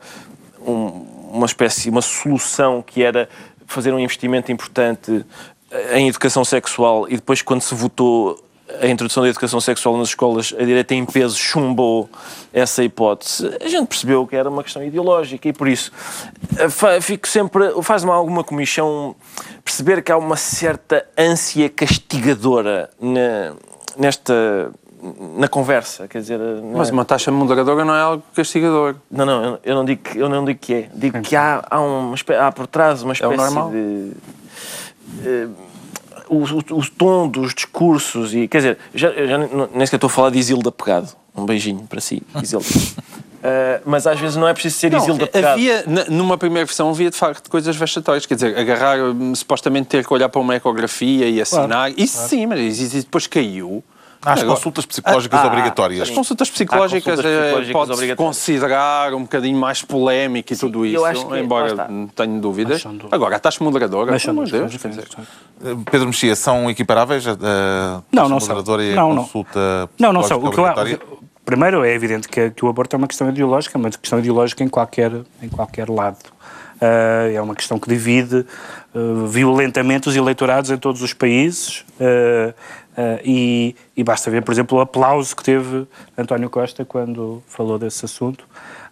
um- 0.65 1.05
uma 1.33 1.45
espécie, 1.45 1.89
uma 1.89 2.01
solução 2.01 2.81
que 2.85 3.03
era 3.03 3.27
fazer 3.67 3.93
um 3.93 3.99
investimento 3.99 4.51
importante 4.51 5.25
em 5.93 6.09
educação 6.09 6.43
sexual 6.43 7.07
e 7.07 7.15
depois 7.15 7.41
quando 7.41 7.61
se 7.61 7.73
votou 7.73 8.37
a 8.81 8.87
introdução 8.87 9.23
da 9.23 9.29
educação 9.29 9.59
sexual 9.59 9.97
nas 9.97 10.09
escolas, 10.09 10.53
a 10.57 10.63
direita 10.63 10.93
em 10.95 11.05
peso 11.05 11.37
chumbou 11.37 12.09
essa 12.53 12.83
hipótese, 12.83 13.47
a 13.61 13.67
gente 13.67 13.87
percebeu 13.87 14.25
que 14.27 14.35
era 14.35 14.49
uma 14.49 14.63
questão 14.63 14.83
ideológica 14.83 15.47
e 15.47 15.53
por 15.53 15.67
isso 15.67 15.91
fico 17.01 17.27
sempre, 17.27 17.81
faz-me 17.81 18.11
alguma 18.11 18.43
comissão 18.43 19.15
perceber 19.63 20.01
que 20.01 20.11
há 20.11 20.17
uma 20.17 20.35
certa 20.35 21.05
ânsia 21.17 21.69
castigadora 21.69 22.89
na, 22.99 23.53
nesta 23.97 24.71
na 25.37 25.47
conversa, 25.47 26.07
quer 26.07 26.19
dizer... 26.19 26.39
Mas 26.75 26.91
uma 26.91 27.03
taxa 27.03 27.31
moderadora 27.31 27.83
não 27.83 27.95
é 27.95 28.01
algo 28.01 28.23
castigador. 28.35 28.95
Não, 29.09 29.25
não, 29.25 29.59
eu 29.63 29.73
não 29.73 29.83
digo 29.83 30.03
que, 30.03 30.17
eu 30.17 30.29
não 30.29 30.45
digo 30.45 30.59
que 30.59 30.73
é. 30.75 30.89
Digo 30.93 31.19
que 31.21 31.35
há, 31.35 31.65
há, 31.67 31.81
uma, 31.81 32.15
há 32.39 32.51
por 32.51 32.67
trás 32.67 33.01
uma 33.01 33.13
espécie 33.13 33.33
é 33.33 33.69
de... 33.71 34.11
Uh, 35.27 35.70
o, 36.31 36.37
o, 36.37 36.79
o, 36.79 36.89
tom 36.89 37.27
dos 37.27 37.53
discursos 37.53 38.33
e, 38.33 38.47
quer 38.47 38.57
dizer, 38.59 38.77
já, 38.95 39.11
já 39.11 39.37
nem 39.37 39.85
sequer 39.85 39.97
estou 39.97 40.07
a 40.07 40.09
falar 40.09 40.29
de 40.29 40.39
Isilda 40.39 40.71
Pegado. 40.71 41.09
Um 41.35 41.45
beijinho 41.45 41.85
para 41.87 41.99
si, 41.99 42.23
Isilda. 42.41 42.65
Uh, 42.65 43.81
mas 43.85 44.07
às 44.07 44.17
vezes 44.17 44.37
não 44.37 44.47
é 44.47 44.53
preciso 44.53 44.77
ser 44.77 44.93
Isilda 44.93 45.27
Pegado. 45.27 45.53
Havia, 45.53 45.83
numa 46.09 46.37
primeira 46.37 46.65
versão, 46.65 46.89
havia 46.89 47.09
de 47.09 47.17
facto 47.17 47.49
coisas 47.49 47.75
vexatórias. 47.75 48.25
Quer 48.25 48.35
dizer, 48.35 48.57
agarrar, 48.57 48.97
supostamente 49.35 49.89
ter 49.89 50.05
que 50.05 50.13
olhar 50.13 50.29
para 50.29 50.39
uma 50.39 50.55
ecografia 50.55 51.27
e 51.27 51.41
assinar. 51.41 51.67
Claro, 51.67 51.93
isso 51.97 52.13
claro. 52.13 52.29
sim, 52.29 52.45
mas 52.45 52.79
isso 52.79 52.95
depois 52.95 53.27
caiu. 53.27 53.83
As 54.23 54.41
Agora, 54.41 54.55
consultas 54.55 54.85
psicológicas 54.85 55.39
ah, 55.39 55.47
obrigatórias. 55.47 56.01
As 56.03 56.09
consultas 56.11 56.49
psicológicas, 56.49 57.15
consultas 57.15 57.69
eh, 57.69 57.71
pode-se 57.71 58.15
considerar 58.15 59.15
um 59.15 59.23
bocadinho 59.23 59.57
mais 59.57 59.81
polémico 59.81 60.53
e 60.53 60.55
Sim, 60.55 60.67
tudo 60.67 60.85
isso, 60.85 61.27
que, 61.27 61.39
embora 61.39 61.87
não 61.87 62.07
tenho 62.07 62.39
dúvidas. 62.39 62.83
Agora, 63.09 63.37
a 63.37 63.39
taxa 63.39 63.63
moderadora, 63.63 64.15
amor 64.29 64.45
de 64.45 64.51
Deus. 64.51 64.77
Pedro 65.89 66.07
Mexia, 66.07 66.35
são 66.35 66.69
equiparáveis 66.69 67.25
a, 67.27 67.31
a 67.31 68.01
não, 68.11 68.29
não 68.29 68.39
moderadora 68.39 68.83
são. 68.83 68.91
e 68.91 68.93
a 68.93 68.95
não, 68.95 69.15
consulta 69.15 69.59
não. 69.99 70.07
Não, 70.07 70.13
não 70.13 70.23
são. 70.23 70.37
O 70.37 70.51
que 70.51 70.59
eu, 70.59 70.99
primeiro, 71.43 71.83
é 71.83 71.93
evidente 71.93 72.29
que, 72.29 72.51
que, 72.51 72.63
o 72.63 72.69
aborto 72.69 72.95
é 72.95 72.97
uma 72.97 73.07
questão 73.07 73.27
ideológica, 73.27 73.75
uma 73.77 73.89
questão 73.89 74.19
ideológica 74.19 74.63
em 74.63 74.69
qualquer, 74.69 75.11
em 75.41 75.49
qualquer 75.49 75.89
lado. 75.89 76.19
Uh, 76.81 77.35
é 77.35 77.39
uma 77.39 77.53
questão 77.53 77.77
que 77.77 77.87
divide 77.87 78.43
uh, 78.95 79.27
violentamente 79.27 80.09
os 80.09 80.15
eleitorados 80.15 80.71
em 80.71 80.77
todos 80.77 81.03
os 81.03 81.13
países. 81.13 81.85
Uh, 81.99 82.51
Uh, 82.91 83.21
e, 83.23 83.75
e, 83.95 84.03
basta 84.03 84.29
ver, 84.29 84.43
por 84.43 84.51
exemplo, 84.51 84.77
o 84.77 84.81
aplauso 84.81 85.33
que 85.35 85.43
teve 85.43 85.87
António 86.17 86.49
Costa 86.49 86.83
quando 86.83 87.41
falou 87.47 87.79
desse 87.79 88.03
assunto. 88.03 88.45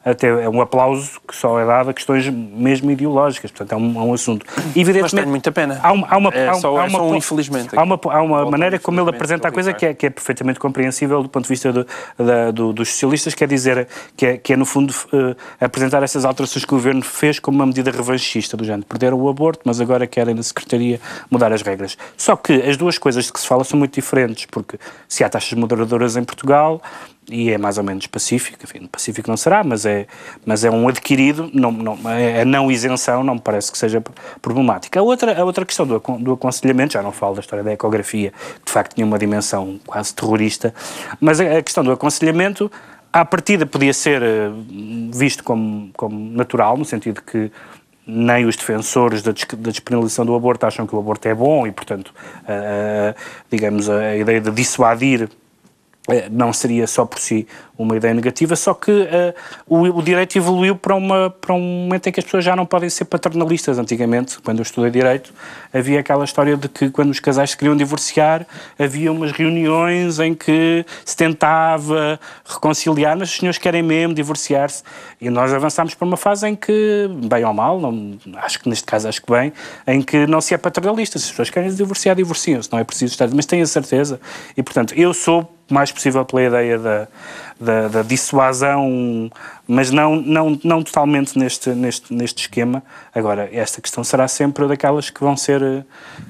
Até 0.04 0.28
é 0.28 0.50
um 0.50 0.62
aplauso 0.62 1.20
que 1.28 1.36
só 1.36 1.60
é 1.60 1.66
dado 1.66 1.90
a 1.90 1.94
questões 1.94 2.28
mesmo 2.30 2.90
ideológicas, 2.90 3.52
portanto 3.52 3.74
é 3.74 3.76
um, 3.76 4.00
é 4.00 4.04
um 4.04 4.14
assunto. 4.14 4.46
Evidentemente, 4.76 5.02
Mas 5.02 5.12
tem 5.12 5.26
muita 5.26 5.52
pena. 5.52 5.80
Há 5.84 5.92
uma, 5.92 6.08
há 6.10 6.18
uma, 6.18 6.30
é, 6.30 6.50
há, 6.50 6.54
só, 6.54 6.78
há 6.78 6.86
é 6.86 6.88
uma, 6.88 7.02
um 7.02 7.16
infelizmente. 7.16 7.78
Há 7.78 7.84
uma, 7.84 8.00
há 8.04 8.22
uma 8.22 8.50
maneira 8.50 8.80
como 8.80 9.02
ele 9.02 9.10
apresenta 9.10 9.50
a 9.50 9.52
coisa 9.52 9.74
que 9.74 9.86
é, 9.86 9.94
que 9.94 10.06
é 10.06 10.10
perfeitamente 10.10 10.60
compreensível 10.60 11.22
do 11.22 11.28
ponto 11.28 11.44
de 11.44 11.50
vista 11.50 11.74
do, 11.74 11.86
da, 12.18 12.52
do, 12.52 12.72
dos 12.72 12.90
socialistas, 12.90 13.36
quer 13.36 13.48
dizer 13.48 13.88
que 14.16 14.26
é, 14.26 14.38
que 14.38 14.54
é 14.54 14.58
no 14.58 14.66
fundo 14.66 14.92
uh, 14.92 15.36
apresentar 15.60 16.02
essas 16.02 16.24
alterações 16.24 16.64
que 16.64 16.74
o 16.74 16.78
governo 16.78 17.02
fez 17.02 17.40
como 17.40 17.58
uma 17.58 17.66
medida 17.66 17.92
revanchista 17.92 18.56
do 18.56 18.64
género. 18.64 18.86
Perderam 18.88 19.20
o 19.20 19.28
aborto, 19.28 19.62
mas 19.66 19.82
agora 19.82 20.08
querem 20.08 20.34
na 20.34 20.44
Secretaria 20.44 21.00
mudar 21.30 21.52
as 21.52 21.62
regras. 21.62 21.98
Só 22.16 22.36
que 22.36 22.54
as 22.54 22.78
duas 22.78 22.98
coisas 22.98 23.26
de 23.26 23.34
que 23.34 23.40
se 23.40 23.48
fala 23.48 23.64
são 23.64 23.78
muito 23.78 23.94
diferentes, 23.96 24.46
porque 24.46 24.80
se 25.08 25.24
há 25.24 25.30
taxas 25.30 25.58
moderadoras 25.58 26.16
em 26.16 26.24
Portugal, 26.24 26.82
e 27.30 27.52
é 27.52 27.58
mais 27.58 27.78
ou 27.78 27.84
menos 27.84 28.08
pacífico, 28.08 28.60
enfim, 28.64 28.88
pacífico 28.88 29.30
não 29.30 29.38
será, 29.38 29.64
mas 29.64 29.86
é, 29.86 30.08
mas 30.46 30.64
é 30.64 30.72
um 30.72 30.88
adquirido, 30.88 31.50
não, 31.54 31.72
não, 31.72 31.98
a 32.42 32.46
não 32.46 32.72
isenção 32.72 33.24
não 33.24 33.36
me 33.36 33.42
parece 33.42 33.72
que 33.72 33.78
seja 33.78 34.04
problemática. 34.42 35.00
A 35.00 35.04
outra, 35.04 35.40
a 35.40 35.46
outra 35.46 35.66
questão 35.66 35.86
do, 35.86 36.00
do 36.20 36.34
aconselhamento, 36.34 36.94
já 36.94 37.02
não 37.02 37.12
falo 37.12 37.36
da 37.36 37.42
história 37.42 37.64
da 37.64 37.74
ecografia, 37.74 38.32
que 38.60 38.66
de 38.66 38.72
facto 38.72 38.96
tinha 38.96 39.06
uma 39.06 39.20
dimensão 39.20 39.80
quase 39.86 40.14
terrorista, 40.14 40.74
mas 41.20 41.40
a, 41.40 41.58
a 41.58 41.62
questão 41.62 41.84
do 41.84 41.92
aconselhamento, 41.92 42.72
à 43.12 43.26
partida 43.26 43.66
podia 43.66 43.94
ser 43.94 44.22
eh, 44.22 44.50
visto 45.12 45.44
como, 45.44 45.90
como 45.96 46.32
natural, 46.32 46.78
no 46.78 46.86
sentido 46.86 47.22
que 47.22 47.52
nem 48.06 48.46
os 48.46 48.56
defensores 48.56 49.22
da, 49.22 49.32
despenalização 49.32 50.26
do 50.26 50.34
aborto 50.34 50.66
acham 50.66 50.88
que 50.88 50.96
o 50.96 51.00
aborto 51.00 51.28
é 51.28 51.34
bom 51.34 51.68
e, 51.68 51.72
portanto, 51.72 52.12
uh, 52.44 53.16
digamos, 53.52 53.88
a 53.88 54.16
ideia 54.16 54.42
de 54.42 54.50
dissuadir 54.50 55.24
eh, 55.24 55.28
não 56.32 56.52
seria 56.52 56.88
só 56.88 57.06
por 57.06 57.20
si 57.20 57.48
uma 57.78 57.96
ideia 57.96 58.14
negativa, 58.14 58.58
só 58.58 58.74
que 58.74 58.92
uh, 58.92 59.34
o, 59.66 60.00
o, 60.00 60.04
direito 60.04 60.38
evoluiu 60.38 60.76
para, 60.76 60.94
uma, 60.94 61.30
para 61.30 61.54
um 61.54 61.62
momento 61.62 62.08
em 62.08 62.12
que 62.12 62.20
as 62.20 62.26
pessoas 62.26 62.44
já 62.44 62.54
não 62.54 62.66
podem 62.66 62.90
ser 62.90 63.06
paternalistas. 63.06 63.80
Antigamente, 63.80 64.38
quando 64.42 64.60
eu 64.60 64.64
estudei 64.64 64.92
direito, 64.92 65.34
havia 65.74 66.02
aquela 66.02 66.26
história 66.26 66.58
de 66.58 66.68
que 66.68 66.90
quando 66.90 67.10
os 67.10 67.22
casais 67.22 67.52
se 67.52 67.58
queriam 67.58 67.78
divorciar, 67.78 68.46
havia 68.78 69.10
umas 69.10 69.32
reuniões 69.32 70.20
em 70.20 70.34
que 70.34 70.86
se 71.06 71.16
tentava 71.16 72.20
reconciliar, 72.46 73.18
mas 73.18 73.30
os 73.30 73.38
senhores 73.38 73.58
querem 73.58 73.82
mesmo 73.82 74.14
divorciar-se. 74.14 74.84
E 75.22 75.30
nós 75.30 75.54
avançámos 75.54 75.96
para 75.96 76.06
uma 76.06 76.18
fase 76.18 76.50
em 76.50 76.58
que, 76.58 77.10
bem 77.30 77.46
ou 77.46 77.54
mal, 77.54 77.80
não, 77.80 78.18
acho 78.40 78.60
que 78.60 78.68
neste 78.68 78.84
caso 78.84 79.08
acho 79.08 79.22
que 79.22 79.32
bem, 79.32 79.54
em 79.88 80.02
que 80.02 80.28
não 80.28 80.42
se 80.42 80.54
é 80.54 80.58
paternalista. 80.58 81.18
Se 81.18 81.26
as 81.26 81.32
pessoas 81.32 81.50
querem 81.50 81.74
divorciar, 81.74 82.14
divorciam-se, 82.14 82.70
não 82.70 82.80
é 82.80 82.84
preciso 82.84 83.14
estar, 83.14 83.30
mas 83.34 83.46
tenho 83.46 83.64
a 83.64 83.68
certeza. 83.68 84.20
E, 84.58 84.62
portanto, 84.62 84.94
eu 84.96 85.14
sou 85.14 85.59
mais 85.74 85.92
possível 85.92 86.24
pela 86.26 86.44
ideia 86.44 86.78
da, 86.78 87.08
da, 87.60 87.88
da, 87.88 88.02
dissuasão, 88.02 89.30
mas 89.68 89.92
não, 89.92 90.16
não, 90.16 90.60
não 90.64 90.84
totalmente 90.84 91.38
neste, 91.38 91.70
neste, 91.72 92.14
neste 92.14 92.42
esquema. 92.42 92.84
Agora, 93.14 93.50
esta 93.52 93.82
questão 93.82 94.04
será 94.04 94.28
sempre 94.28 94.68
daquelas 94.68 95.10
que 95.10 95.20
vão 95.20 95.36
ser, 95.36 95.62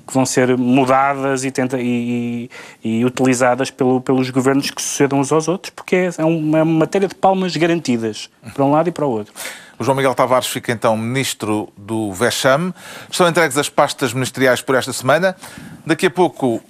que 0.07 0.13
vão 0.13 0.25
ser 0.25 0.57
mudadas 0.57 1.43
e, 1.43 1.51
tenta, 1.51 1.79
e, 1.79 2.49
e, 2.83 2.99
e 2.99 3.05
utilizadas 3.05 3.69
pelo, 3.69 4.01
pelos 4.01 4.29
governos 4.29 4.71
que 4.71 4.81
sucedam 4.81 5.19
uns 5.19 5.31
aos 5.31 5.47
outros, 5.47 5.71
porque 5.71 5.95
é, 5.95 6.09
é 6.17 6.25
uma 6.25 6.65
matéria 6.65 7.07
de 7.07 7.15
palmas 7.15 7.55
garantidas, 7.55 8.29
para 8.53 8.63
um 8.63 8.71
lado 8.71 8.89
e 8.89 8.91
para 8.91 9.05
o 9.05 9.09
outro. 9.09 9.33
O 9.79 9.83
João 9.83 9.95
Miguel 9.95 10.13
Tavares 10.13 10.47
fica 10.47 10.73
então 10.73 10.97
ministro 10.97 11.69
do 11.77 12.11
Vexame. 12.11 12.73
Estão 13.09 13.29
entregues 13.29 13.57
as 13.57 13.69
pastas 13.69 14.11
ministeriais 14.11 14.61
por 14.61 14.75
esta 14.75 14.91
semana. 14.91 15.37
Daqui 15.85 16.07
a 16.07 16.11
pouco 16.11 16.61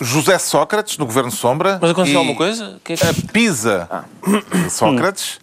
José 0.00 0.38
Sócrates, 0.38 0.98
no 0.98 1.06
Governo 1.06 1.30
Sombra. 1.30 1.78
Mas 1.80 1.90
aconteceu 1.90 2.18
alguma 2.18 2.36
coisa? 2.36 2.78
Que 2.84 2.94
é 2.94 2.96
que... 2.96 3.06
A 3.06 3.14
Pisa 3.32 3.88
ah. 3.90 4.04
Sócrates. 4.70 5.38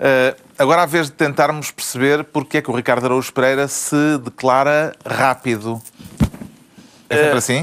Uh, 0.00 0.34
agora, 0.58 0.82
à 0.82 0.86
vez 0.86 1.06
de 1.06 1.12
tentarmos 1.12 1.70
perceber 1.70 2.24
porque 2.24 2.58
é 2.58 2.62
que 2.62 2.70
o 2.70 2.74
Ricardo 2.74 3.04
Araújo 3.04 3.32
Pereira 3.32 3.68
se 3.68 4.18
declara 4.18 4.94
rápido. 5.04 5.80
É 7.08 7.16
sempre 7.16 7.34
uh, 7.34 7.38
assim? 7.38 7.62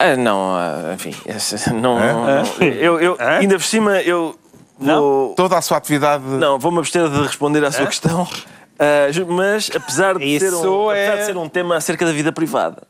Uh, 0.00 0.18
não, 0.18 0.56
enfim, 0.92 1.14
não, 1.80 2.02
é? 2.02 2.12
não 2.12 2.66
eu, 2.66 3.00
eu 3.00 3.16
é? 3.20 3.38
ainda 3.38 3.54
por 3.54 3.64
cima 3.64 4.00
eu 4.00 4.36
vou... 4.76 5.34
Toda 5.34 5.56
a 5.56 5.62
sua 5.62 5.76
atividade... 5.76 6.24
Não, 6.24 6.58
vou-me 6.58 6.78
abster 6.78 7.08
de 7.08 7.22
responder 7.22 7.64
à 7.64 7.70
sua 7.70 7.86
questão, 7.86 8.26
mas 9.28 9.70
apesar 9.72 10.18
de, 10.18 10.40
ser 10.40 10.52
um, 10.52 10.90
é... 10.90 11.06
apesar 11.06 11.20
de 11.20 11.26
ser 11.26 11.36
um 11.36 11.48
tema 11.48 11.76
acerca 11.76 12.04
da 12.04 12.10
vida 12.10 12.32
privada, 12.32 12.82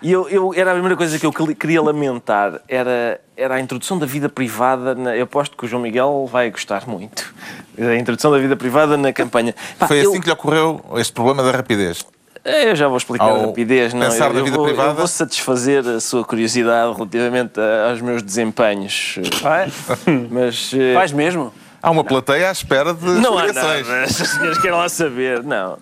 e 0.00 0.12
eu, 0.12 0.28
eu, 0.28 0.52
era 0.54 0.70
a 0.70 0.74
primeira 0.74 0.96
coisa 0.96 1.18
que 1.18 1.26
eu 1.26 1.32
queria 1.32 1.82
lamentar, 1.82 2.60
era, 2.68 3.20
era 3.36 3.56
a 3.56 3.60
introdução 3.60 3.98
da 3.98 4.06
vida 4.06 4.28
privada. 4.28 4.94
Na, 4.94 5.16
eu 5.16 5.24
aposto 5.24 5.56
que 5.56 5.64
o 5.64 5.68
João 5.68 5.82
Miguel 5.82 6.28
vai 6.30 6.50
gostar 6.50 6.86
muito. 6.86 7.34
A 7.78 7.96
introdução 7.96 8.30
da 8.30 8.38
vida 8.38 8.56
privada 8.56 8.96
na 8.96 9.12
campanha. 9.12 9.54
Pá, 9.78 9.88
Foi 9.88 10.00
assim 10.00 10.14
eu, 10.14 10.20
que 10.20 10.26
lhe 10.26 10.32
ocorreu 10.32 10.84
este 10.96 11.12
problema 11.12 11.42
da 11.42 11.50
rapidez? 11.50 12.04
É, 12.44 12.70
eu 12.70 12.76
já 12.76 12.88
vou 12.88 12.96
explicar 12.96 13.24
Ao 13.26 13.36
a 13.36 13.46
rapidez. 13.46 13.92
Não, 13.92 14.06
eu, 14.06 14.46
eu, 14.46 14.52
vou, 14.52 14.68
eu, 14.68 14.94
vou, 14.94 15.06
satisfazer 15.06 15.86
a 15.86 16.00
sua 16.00 16.24
curiosidade 16.24 16.94
relativamente 16.94 17.60
aos 17.90 18.00
meus 18.00 18.22
desempenhos. 18.22 19.18
Vai? 19.42 19.70
Mas, 20.30 20.70
eh, 20.72 20.94
Faz 20.94 21.12
mesmo? 21.12 21.52
Há 21.82 21.90
uma 21.90 22.02
plateia 22.02 22.48
à 22.48 22.52
espera 22.52 22.92
de 22.92 23.04
Não 23.04 23.38
há 23.38 23.52
nada. 23.52 24.04
Os 24.08 24.16
senhores 24.16 24.58
querem 24.58 24.76
lá 24.76 24.88
saber. 24.88 25.42
Não. 25.42 25.74
Uh, 25.74 25.78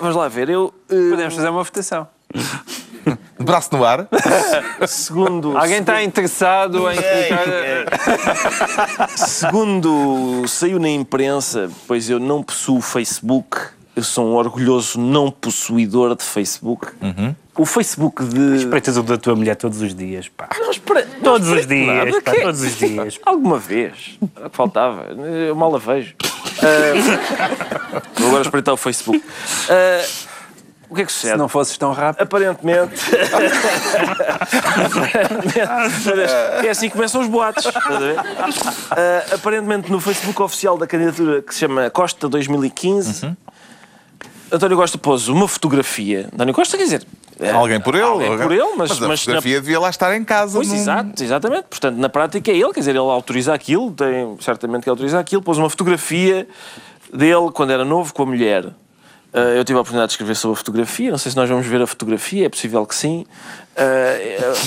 vamos 0.00 0.16
lá 0.16 0.28
ver. 0.28 0.48
Eu, 0.48 0.66
uh... 0.90 1.10
Podemos 1.10 1.34
fazer 1.34 1.48
uma 1.48 1.62
votação. 1.62 2.06
Braço 3.38 3.68
no 3.72 3.84
ar. 3.84 4.08
Segundo. 4.88 5.56
Alguém 5.56 5.80
está 5.80 6.02
interessado 6.02 6.90
em. 6.90 6.96
Segundo 9.16 10.44
saiu 10.48 10.78
na 10.78 10.88
imprensa, 10.88 11.70
pois 11.86 12.08
eu 12.08 12.18
não 12.18 12.42
possuo 12.42 12.80
Facebook, 12.80 13.58
eu 13.94 14.02
sou 14.02 14.26
um 14.26 14.34
orgulhoso 14.34 14.98
não 14.98 15.30
possuidor 15.30 16.16
de 16.16 16.24
Facebook. 16.24 16.88
Uhum. 17.00 17.34
O 17.56 17.64
Facebook 17.64 18.24
de. 18.24 18.56
Espreitas 18.56 18.96
o 18.96 19.02
da 19.02 19.16
tua 19.16 19.36
mulher 19.36 19.54
todos 19.54 19.80
os 19.80 19.94
dias, 19.94 20.28
pá. 20.28 20.48
Não 20.58 20.70
espre... 20.70 21.02
Todos 21.22 21.48
não 21.48 21.56
os 21.58 21.66
dias, 21.66 21.86
nada. 21.86 22.22
pá, 22.22 22.32
que... 22.32 22.40
todos 22.40 22.62
os 22.62 22.76
dias. 22.76 23.20
Alguma 23.24 23.58
vez. 23.58 24.18
Era 24.36 24.46
o 24.46 24.50
que 24.50 24.56
faltava. 24.56 25.02
Eu 25.12 25.54
mal 25.54 25.74
a 25.74 25.78
vejo. 25.78 26.14
Uh... 26.58 27.94
Vou 28.18 28.28
agora 28.28 28.42
espreitar 28.42 28.74
o 28.74 28.76
Facebook. 28.76 29.18
Uh... 29.18 30.33
O 30.88 30.94
que 30.94 31.02
é 31.02 31.04
que 31.04 31.12
sucede? 31.12 31.32
Se 31.32 31.38
não 31.38 31.48
fosses 31.48 31.76
tão 31.78 31.92
rápido. 31.92 32.22
Aparentemente. 32.22 33.00
é 36.64 36.68
assim 36.68 36.88
que 36.88 36.94
começam 36.94 37.20
os 37.20 37.26
boatos. 37.26 37.66
Uh, 37.66 39.34
aparentemente, 39.34 39.90
no 39.90 40.00
Facebook 40.00 40.40
oficial 40.42 40.76
da 40.76 40.86
candidatura 40.86 41.42
que 41.42 41.52
se 41.52 41.60
chama 41.60 41.90
Costa 41.90 42.28
2015, 42.28 43.26
uhum. 43.26 43.36
António 44.52 44.76
Costa 44.76 44.98
pôs 44.98 45.28
uma 45.28 45.48
fotografia. 45.48 46.28
António 46.32 46.54
Costa, 46.54 46.76
quer 46.76 46.84
dizer, 46.84 47.06
Alguém 47.52 47.80
por 47.80 47.94
ele. 47.94 48.04
Alguém 48.04 48.38
por 48.38 48.52
ele, 48.52 48.74
mas- 48.76 49.02
a 49.02 49.08
mas 49.08 49.20
fotografia 49.20 49.60
devia 49.60 49.80
lá 49.80 49.90
estar 49.90 50.16
em 50.16 50.24
casa. 50.24 50.56
Pois, 50.56 50.68
num- 50.68 50.76
exato, 50.76 51.22
exatamente. 51.22 51.64
Portanto, 51.64 51.96
na 51.96 52.08
prática 52.08 52.50
é 52.50 52.56
ele, 52.56 52.72
quer 52.72 52.80
dizer, 52.80 52.92
ele 52.92 52.98
autoriza 52.98 53.52
aquilo, 53.52 53.90
tem 53.90 54.36
certamente 54.40 54.84
que 54.84 54.90
autoriza 54.90 55.18
aquilo, 55.18 55.42
pôs 55.42 55.58
uma 55.58 55.68
fotografia 55.68 56.46
dele 57.12 57.50
quando 57.52 57.70
era 57.70 57.84
novo 57.84 58.14
com 58.14 58.22
a 58.22 58.26
mulher. 58.26 58.66
Ah, 59.34 59.40
eu 59.56 59.64
tive 59.64 59.76
a 59.76 59.80
oportunidade 59.80 60.10
de 60.10 60.12
escrever 60.12 60.36
sobre 60.36 60.54
a 60.54 60.56
fotografia, 60.58 61.10
não 61.10 61.18
sei 61.18 61.32
se 61.32 61.36
nós 61.36 61.48
vamos 61.48 61.66
ver 61.66 61.82
a 61.82 61.86
fotografia, 61.88 62.46
é 62.46 62.48
possível 62.48 62.86
que 62.86 62.94
sim. 62.94 63.26
Ah, 63.76 63.82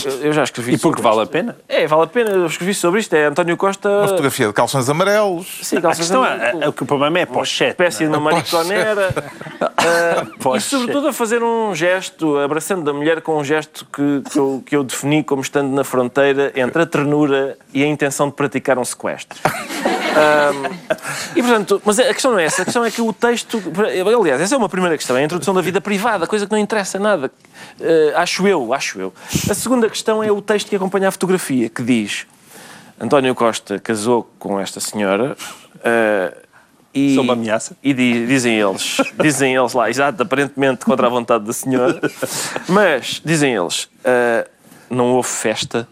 eu, 0.05 0.11
eu 0.23 0.33
já 0.33 0.43
escrevi 0.43 0.73
E 0.73 0.77
porque 0.77 1.01
sobre 1.01 1.01
vale 1.01 1.21
a 1.21 1.23
isto. 1.23 1.31
pena? 1.31 1.55
É, 1.69 1.87
vale 1.87 2.03
a 2.03 2.07
pena, 2.07 2.29
eu 2.31 2.45
escrevi 2.47 2.73
sobre 2.73 2.99
isto, 2.99 3.13
é 3.15 3.25
António 3.25 3.55
Costa... 3.55 3.87
Uma 3.87 4.07
fotografia 4.09 4.47
de 4.47 4.53
calções 4.53 4.89
amarelos. 4.89 5.59
Sim, 5.63 5.77
A 5.77 5.81
calças 5.81 5.99
questão 5.99 6.21
amarelas. 6.21 6.61
é, 6.61 6.65
é, 6.65 6.67
o 6.67 6.73
que 6.73 6.83
o 6.83 6.85
problema 6.85 7.17
é 7.17 7.21
a 7.23 7.27
pochete. 7.27 7.71
espécie 7.71 7.99
de 8.03 8.09
uma 8.09 8.19
mariconera 8.19 9.13
ah, 9.77 10.25
e 10.57 10.59
sobretudo 10.59 11.07
a 11.07 11.13
fazer 11.13 11.41
um 11.41 11.73
gesto, 11.73 12.37
abraçando 12.37 12.83
da 12.83 12.91
mulher 12.91 13.21
com 13.21 13.37
um 13.37 13.43
gesto 13.45 13.85
que, 13.85 14.21
que, 14.29 14.37
eu, 14.37 14.63
que 14.65 14.75
eu 14.75 14.83
defini 14.83 15.23
como 15.23 15.41
estando 15.41 15.71
na 15.73 15.85
fronteira 15.85 16.51
entre 16.55 16.81
a 16.81 16.85
ternura 16.85 17.57
e 17.73 17.83
a 17.83 17.87
intenção 17.87 18.27
de 18.27 18.33
praticar 18.35 18.77
um 18.77 18.83
sequestro. 18.83 19.39
Ahm, 20.17 20.65
e 21.35 21.43
portanto, 21.43 21.79
mas 21.85 21.99
a 21.99 22.05
questão 22.05 22.31
não 22.31 22.39
é 22.39 22.45
essa, 22.45 22.63
a 22.63 22.65
questão 22.65 22.83
é 22.83 22.89
que 22.89 23.01
o 23.03 23.13
texto. 23.13 23.61
Aliás, 24.19 24.41
essa 24.41 24.56
é 24.57 24.59
uma 24.59 24.69
primeira 24.69 24.97
questão, 24.97 25.15
é 25.15 25.21
a 25.21 25.23
introdução 25.23 25.53
da 25.53 25.61
vida 25.61 25.79
privada, 25.79 26.27
coisa 26.27 26.45
que 26.45 26.51
não 26.51 26.59
interessa 26.59 26.99
nada. 26.99 27.31
Ah, 28.15 28.21
acho 28.21 28.47
eu, 28.47 28.73
acho 28.73 28.99
eu. 28.99 29.13
A 29.49 29.53
segunda 29.53 29.89
questão 29.89 30.23
é 30.23 30.31
o 30.31 30.41
texto 30.41 30.67
que 30.69 30.75
acompanha 30.75 31.07
a 31.07 31.11
fotografia, 31.11 31.69
que 31.69 31.81
diz: 31.83 32.25
António 32.99 33.33
Costa 33.35 33.79
casou 33.79 34.29
com 34.39 34.59
esta 34.59 34.79
senhora. 34.79 35.37
ah, 35.83 36.33
e, 36.93 37.13
Sob 37.15 37.29
ameaça? 37.29 37.77
E 37.83 37.93
di- 37.93 38.25
dizem 38.25 38.59
eles, 38.59 38.97
dizem 39.21 39.55
eles 39.55 39.73
lá, 39.73 39.87
exato, 39.89 40.23
aparentemente 40.23 40.83
contra 40.83 41.05
a 41.05 41.09
vontade 41.09 41.43
da 41.45 41.53
senhora, 41.53 41.99
mas 42.67 43.21
dizem 43.23 43.53
eles, 43.53 43.87
ah, 44.03 44.47
não 44.89 45.13
houve 45.13 45.29
festa, 45.29 45.87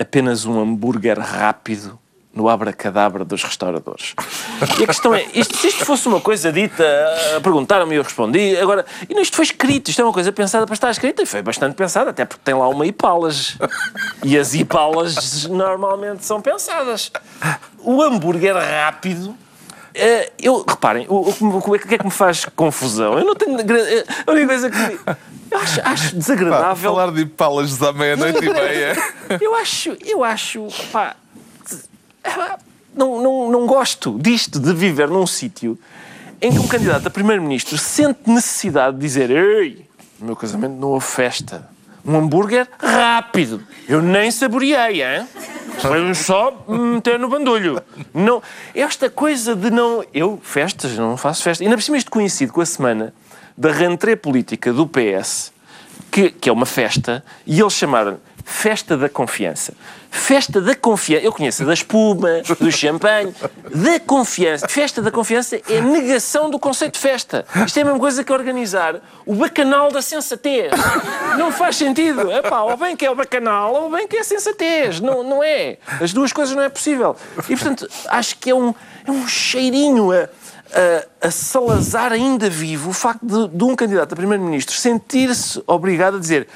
apenas 0.00 0.46
um 0.46 0.58
hambúrguer 0.58 1.18
rápido 1.18 1.98
no 2.34 2.48
abracadabra 2.48 3.24
dos 3.24 3.42
restauradores. 3.44 4.14
E 4.78 4.84
a 4.84 4.86
questão 4.86 5.12
é, 5.14 5.26
isto, 5.34 5.56
se 5.56 5.68
isto 5.68 5.84
fosse 5.84 6.06
uma 6.08 6.20
coisa 6.20 6.52
dita, 6.52 6.84
ah, 7.36 7.40
perguntaram-me 7.40 7.94
e 7.94 7.98
eu 7.98 8.02
respondi, 8.02 8.56
agora, 8.58 8.86
e 9.08 9.20
isto 9.20 9.34
foi 9.36 9.44
escrito, 9.44 9.88
isto 9.90 10.00
é 10.00 10.04
uma 10.04 10.12
coisa 10.12 10.30
pensada 10.32 10.64
para 10.66 10.74
estar 10.74 10.90
escrita, 10.90 11.20
e 11.22 11.26
foi 11.26 11.42
bastante 11.42 11.74
pensada, 11.74 12.10
até 12.10 12.24
porque 12.24 12.40
tem 12.44 12.54
lá 12.54 12.68
uma 12.68 12.86
ipalas. 12.86 13.56
E 14.24 14.38
as 14.38 14.54
ipalas 14.54 15.46
normalmente 15.48 16.24
são 16.24 16.40
pensadas. 16.40 17.10
O 17.80 18.00
hambúrguer 18.02 18.54
rápido 18.54 19.34
eh, 19.94 20.30
eu, 20.40 20.64
reparem, 20.66 21.06
o, 21.08 21.28
o, 21.28 21.32
que 21.34 21.44
me- 21.44 21.54
o 21.54 21.60
que 21.88 21.94
é 21.96 21.98
que 21.98 22.04
me 22.04 22.10
faz 22.10 22.44
confusão? 22.56 23.18
Eu 23.18 23.24
não 23.26 23.34
tenho. 23.34 23.58
eh, 23.60 24.04
A 24.26 24.30
única 24.30 24.46
coisa 24.46 24.70
que. 24.70 24.76
me- 24.78 24.98
Eu 25.50 25.58
acho, 25.58 25.80
acho 25.84 26.10
Pá, 26.12 26.16
desagradável. 26.18 26.90
falar 26.94 27.10
de 27.12 27.26
palas 27.26 27.82
à 27.82 27.92
meia-noite 27.92 28.42
e 28.42 28.48
meia. 28.48 28.96
Eu 29.40 29.54
acho, 29.56 29.96
eu 30.00 30.24
acho, 30.24 30.66
pá, 30.90 31.14
não, 32.94 33.22
não, 33.22 33.50
não 33.50 33.66
gosto 33.66 34.18
disto 34.18 34.60
de 34.60 34.72
viver 34.72 35.08
num 35.08 35.26
sítio 35.26 35.78
em 36.40 36.50
que 36.50 36.58
um 36.58 36.66
candidato 36.66 37.06
a 37.06 37.10
primeiro-ministro 37.10 37.78
sente 37.78 38.28
necessidade 38.28 38.96
de 38.96 39.02
dizer: 39.02 39.30
Ei, 39.30 39.86
no 40.18 40.26
meu 40.26 40.36
casamento 40.36 40.74
não 40.74 40.88
houve 40.88 41.06
festa. 41.06 41.70
Um 42.04 42.16
hambúrguer 42.16 42.66
rápido. 42.80 43.62
Eu 43.88 44.02
nem 44.02 44.28
saboreei, 44.30 45.02
hein? 45.02 45.26
Foi 45.78 46.14
só 46.14 46.64
meter 46.68 47.16
no 47.16 47.28
bandulho. 47.28 47.80
Não, 48.12 48.42
esta 48.74 49.08
coisa 49.08 49.54
de 49.54 49.70
não. 49.70 50.04
Eu, 50.12 50.38
festas, 50.42 50.98
não 50.98 51.16
faço 51.16 51.44
festa. 51.44 51.62
E 51.62 51.66
ainda 51.66 51.76
por 51.76 51.82
cima 51.82 51.96
isto 51.96 52.10
coincide 52.10 52.50
com 52.50 52.60
a 52.60 52.66
semana 52.66 53.14
da 53.56 53.70
rentrée 53.70 54.16
política 54.16 54.72
do 54.72 54.86
PS, 54.86 55.52
que, 56.10 56.30
que 56.30 56.48
é 56.48 56.52
uma 56.52 56.66
festa, 56.66 57.24
e 57.46 57.60
eles 57.60 57.72
chamaram 57.72 58.18
Festa 58.44 58.96
da 58.96 59.08
Confiança. 59.08 59.74
Festa 60.10 60.60
da 60.60 60.74
Confiança. 60.74 61.24
Eu 61.24 61.32
conheço 61.32 61.64
da 61.64 61.72
espuma, 61.72 62.42
do 62.58 62.70
champanhe, 62.70 63.34
da 63.74 64.00
confiança. 64.00 64.68
Festa 64.68 65.00
da 65.00 65.10
Confiança 65.10 65.60
é 65.68 65.80
negação 65.80 66.50
do 66.50 66.58
conceito 66.58 66.94
de 66.94 67.00
festa. 67.00 67.44
Isto 67.64 67.78
é 67.78 67.82
a 67.82 67.84
mesma 67.84 68.00
coisa 68.00 68.22
que 68.22 68.32
organizar 68.32 69.00
o 69.24 69.34
bacanal 69.34 69.90
da 69.90 70.02
sensatez. 70.02 70.72
Não 71.38 71.50
faz 71.50 71.76
sentido. 71.76 72.30
Epá, 72.30 72.62
ou 72.62 72.76
bem 72.76 72.96
que 72.96 73.06
é 73.06 73.10
o 73.10 73.14
bacanal, 73.14 73.74
ou 73.74 73.90
bem 73.90 74.06
que 74.06 74.16
é 74.16 74.20
a 74.20 74.24
sensatez. 74.24 75.00
Não, 75.00 75.22
não 75.22 75.42
é. 75.42 75.78
As 76.00 76.12
duas 76.12 76.32
coisas 76.32 76.54
não 76.54 76.62
é 76.62 76.68
possível. 76.68 77.16
E, 77.48 77.56
portanto, 77.56 77.88
acho 78.08 78.36
que 78.38 78.50
é 78.50 78.54
um, 78.54 78.74
é 79.06 79.10
um 79.10 79.26
cheirinho 79.26 80.12
a, 80.12 80.28
a, 80.72 81.28
a 81.28 81.30
Salazar 81.30 82.12
ainda 82.12 82.48
vivo 82.48 82.90
o 82.90 82.92
facto 82.92 83.24
de, 83.24 83.56
de 83.56 83.64
um 83.64 83.74
candidato 83.74 84.12
a 84.12 84.16
primeiro-ministro 84.16 84.74
sentir-se 84.74 85.62
obrigado 85.66 86.16
a 86.16 86.20
dizer 86.20 86.48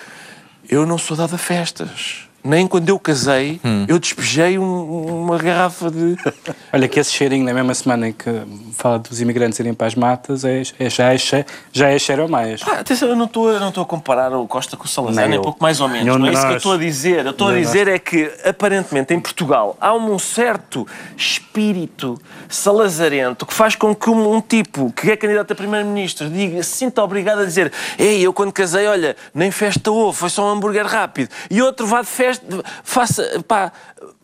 eu 0.68 0.86
não 0.86 0.98
sou 0.98 1.16
dado 1.16 1.34
a 1.34 1.38
festas. 1.38 2.28
Nem 2.46 2.66
quando 2.66 2.88
eu 2.88 2.98
casei, 2.98 3.60
eu 3.88 3.98
despejei 3.98 4.58
um- 4.58 5.22
uma 5.24 5.36
garrafa 5.38 5.90
de. 5.90 6.16
Olha, 6.72 6.86
que 6.88 7.00
esse 7.00 7.10
cheirinho 7.12 7.44
na 7.44 7.52
mesma 7.52 7.74
semana 7.74 8.08
em 8.08 8.12
que 8.12 8.30
fala 8.72 8.98
dos 8.98 9.20
imigrantes 9.20 9.58
irem 9.58 9.74
para 9.74 9.86
as 9.88 9.94
matas 9.94 10.44
é, 10.44 10.62
é- 10.78 10.88
já, 10.90 11.12
é, 11.12 11.16
já 11.72 11.88
é 11.88 11.98
cheiro 11.98 12.24
a 12.24 12.28
mais. 12.28 12.60
Ah, 12.66 12.80
atenção, 12.80 13.08
eu 13.08 13.16
não 13.16 13.24
estou 13.26 13.58
não 13.58 13.68
estou 13.70 13.82
a 13.82 13.86
comparar 13.86 14.32
o 14.32 14.46
Costa 14.46 14.76
com 14.76 14.84
o 14.84 14.88
Salazar, 14.88 15.22
Nem 15.24 15.30
nem 15.32 15.42
pouco 15.42 15.60
mais 15.62 15.80
ou 15.80 15.88
menos. 15.88 16.04
Nenhum 16.04 16.18
não 16.18 16.26
é 16.28 16.32
isso 16.32 16.40
que 16.42 16.46
eu 16.46 16.50
nós. 16.52 16.56
estou 16.58 16.72
a 16.72 16.78
dizer. 16.78 17.24
Eu 17.26 17.30
estou 17.32 17.48
a 17.48 17.54
dizer 17.54 17.88
é 17.88 17.98
que, 17.98 18.30
aparentemente, 18.44 19.12
em 19.12 19.18
Portugal 19.20 19.76
há 19.80 19.92
um 19.94 20.18
certo 20.18 20.86
espírito 21.16 22.18
salazarento 22.48 23.44
que 23.46 23.54
faz 23.54 23.74
com 23.74 23.94
que 23.94 24.08
um, 24.10 24.34
um 24.34 24.40
tipo 24.40 24.92
que 24.92 25.10
é 25.10 25.16
candidato 25.16 25.52
a 25.52 25.54
primeiro-ministro 25.56 26.28
diga, 26.28 26.62
se 26.62 26.76
sinta 26.76 27.02
obrigado 27.02 27.40
a 27.40 27.44
dizer 27.44 27.72
Ei, 27.98 28.20
eu 28.20 28.32
quando 28.32 28.52
casei, 28.52 28.86
olha, 28.86 29.16
nem 29.34 29.50
festa 29.50 29.90
houve, 29.90 30.18
foi 30.18 30.28
só 30.30 30.44
um 30.46 30.50
hambúrguer 30.56 30.86
rápido. 30.86 31.28
E 31.50 31.60
outro 31.62 31.86
vá 31.86 32.00
de 32.02 32.06
festa, 32.08 32.35
faça, 32.84 33.42
pá, 33.46 33.72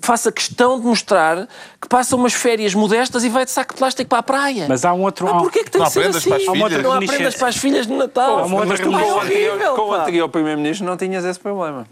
faça 0.02 0.30
questão 0.32 0.78
de 0.78 0.86
mostrar 0.86 1.46
que 1.80 1.88
passa 1.88 2.14
umas 2.16 2.32
férias 2.34 2.74
modestas 2.74 3.24
e 3.24 3.28
vai 3.28 3.44
de 3.44 3.50
saco 3.50 3.72
de 3.74 3.78
plástico 3.78 4.08
para 4.08 4.18
a 4.18 4.22
praia. 4.22 4.66
Mas 4.68 4.84
há 4.84 4.92
um 4.92 5.02
outro. 5.02 5.26
Ah, 5.26 5.30
há 5.30 5.34
porquê 5.38 5.64
que 5.64 5.70
tem 5.70 5.80
Não 5.80 5.86
que 5.88 5.92
ser 5.94 6.06
assim? 6.08 6.28
para 6.28 6.36
as 6.38 6.42
Há 6.46 6.52
uma 6.52 6.64
outra- 6.64 6.68
filhas. 6.68 6.82
Não 6.82 6.90
Reminiscência. 6.92 7.14
aprendas 7.16 7.34
para 7.38 7.48
as 7.48 7.56
filhas 7.56 7.86
de 7.86 7.92
Natal. 7.92 8.38
Há 8.38 8.42
uma 8.44 8.54
outra 8.60 8.68
Mas 8.68 8.80
tu 8.80 8.88
anterior, 8.94 9.16
horrível, 9.16 9.74
com 9.74 9.82
o 9.82 9.94
anterior 9.94 10.28
Primeiro-Ministro 10.28 10.86
não 10.86 10.96
tinhas 10.96 11.24
esse 11.24 11.40
problema. 11.40 11.86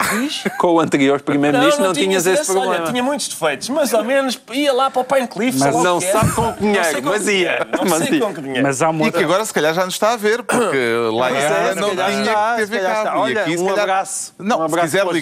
Com 0.58 0.74
o 0.74 0.80
anterior 0.80 1.20
Primeiro-Ministro 1.20 1.84
não, 1.84 1.92
tinhas 1.92 2.26
esse 2.26 2.50
olha, 2.50 2.60
problema. 2.60 2.86
tinha 2.90 3.02
muitos 3.02 3.28
defeitos, 3.28 3.68
mas 3.68 3.94
ao 3.94 4.04
menos 4.04 4.40
ia 4.52 4.72
lá 4.72 4.90
para 4.90 5.02
o 5.02 5.04
Pine 5.04 5.28
Cliff. 5.28 5.58
Mas 5.58 5.74
não 5.74 5.98
é. 5.98 6.00
sabe 6.00 6.32
com 6.32 6.52
que 6.52 6.64
Não 6.64 6.72
dinheiro, 6.72 7.02
mas 7.04 7.24
que 7.24 7.30
ia. 7.32 7.66
Não 7.76 7.84
Mas 7.84 8.08
sei 8.08 8.20
com 8.20 8.34
que 8.34 8.40
dinheiro. 8.40 8.62
Mas 8.62 8.82
há 8.82 8.90
uma 8.90 9.06
E 9.06 9.12
que 9.12 9.22
agora 9.22 9.44
se 9.44 9.52
calhar 9.54 9.74
já 9.74 9.84
nos 9.84 9.94
está 9.94 10.12
a 10.12 10.16
ver, 10.16 10.42
porque 10.42 10.66
lá 11.12 11.30
é, 11.30 11.74
se 11.74 11.80
não 11.80 11.90
tinha 11.90 12.56
que 12.56 12.76
está. 12.76 13.12
E 13.14 13.18
Olha, 13.18 13.44
um 13.60 13.68
abraço. 13.70 14.34
Não, 14.38 14.68
se 14.68 14.80
quiser 14.80 15.04
para 15.04 15.18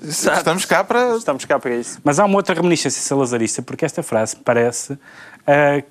ligar-nos, 0.00 0.38
estamos 0.38 0.64
cá 0.64 0.84
para. 0.84 1.16
Estamos 1.16 1.44
cá 1.44 1.58
para 1.58 1.74
isso. 1.74 1.98
Mas 2.02 2.18
há 2.18 2.24
uma 2.24 2.36
outra 2.36 2.54
reminiscência 2.54 3.02
salazarista, 3.02 3.62
porque 3.62 3.84
esta 3.84 4.02
frase 4.02 4.36
parece 4.36 4.98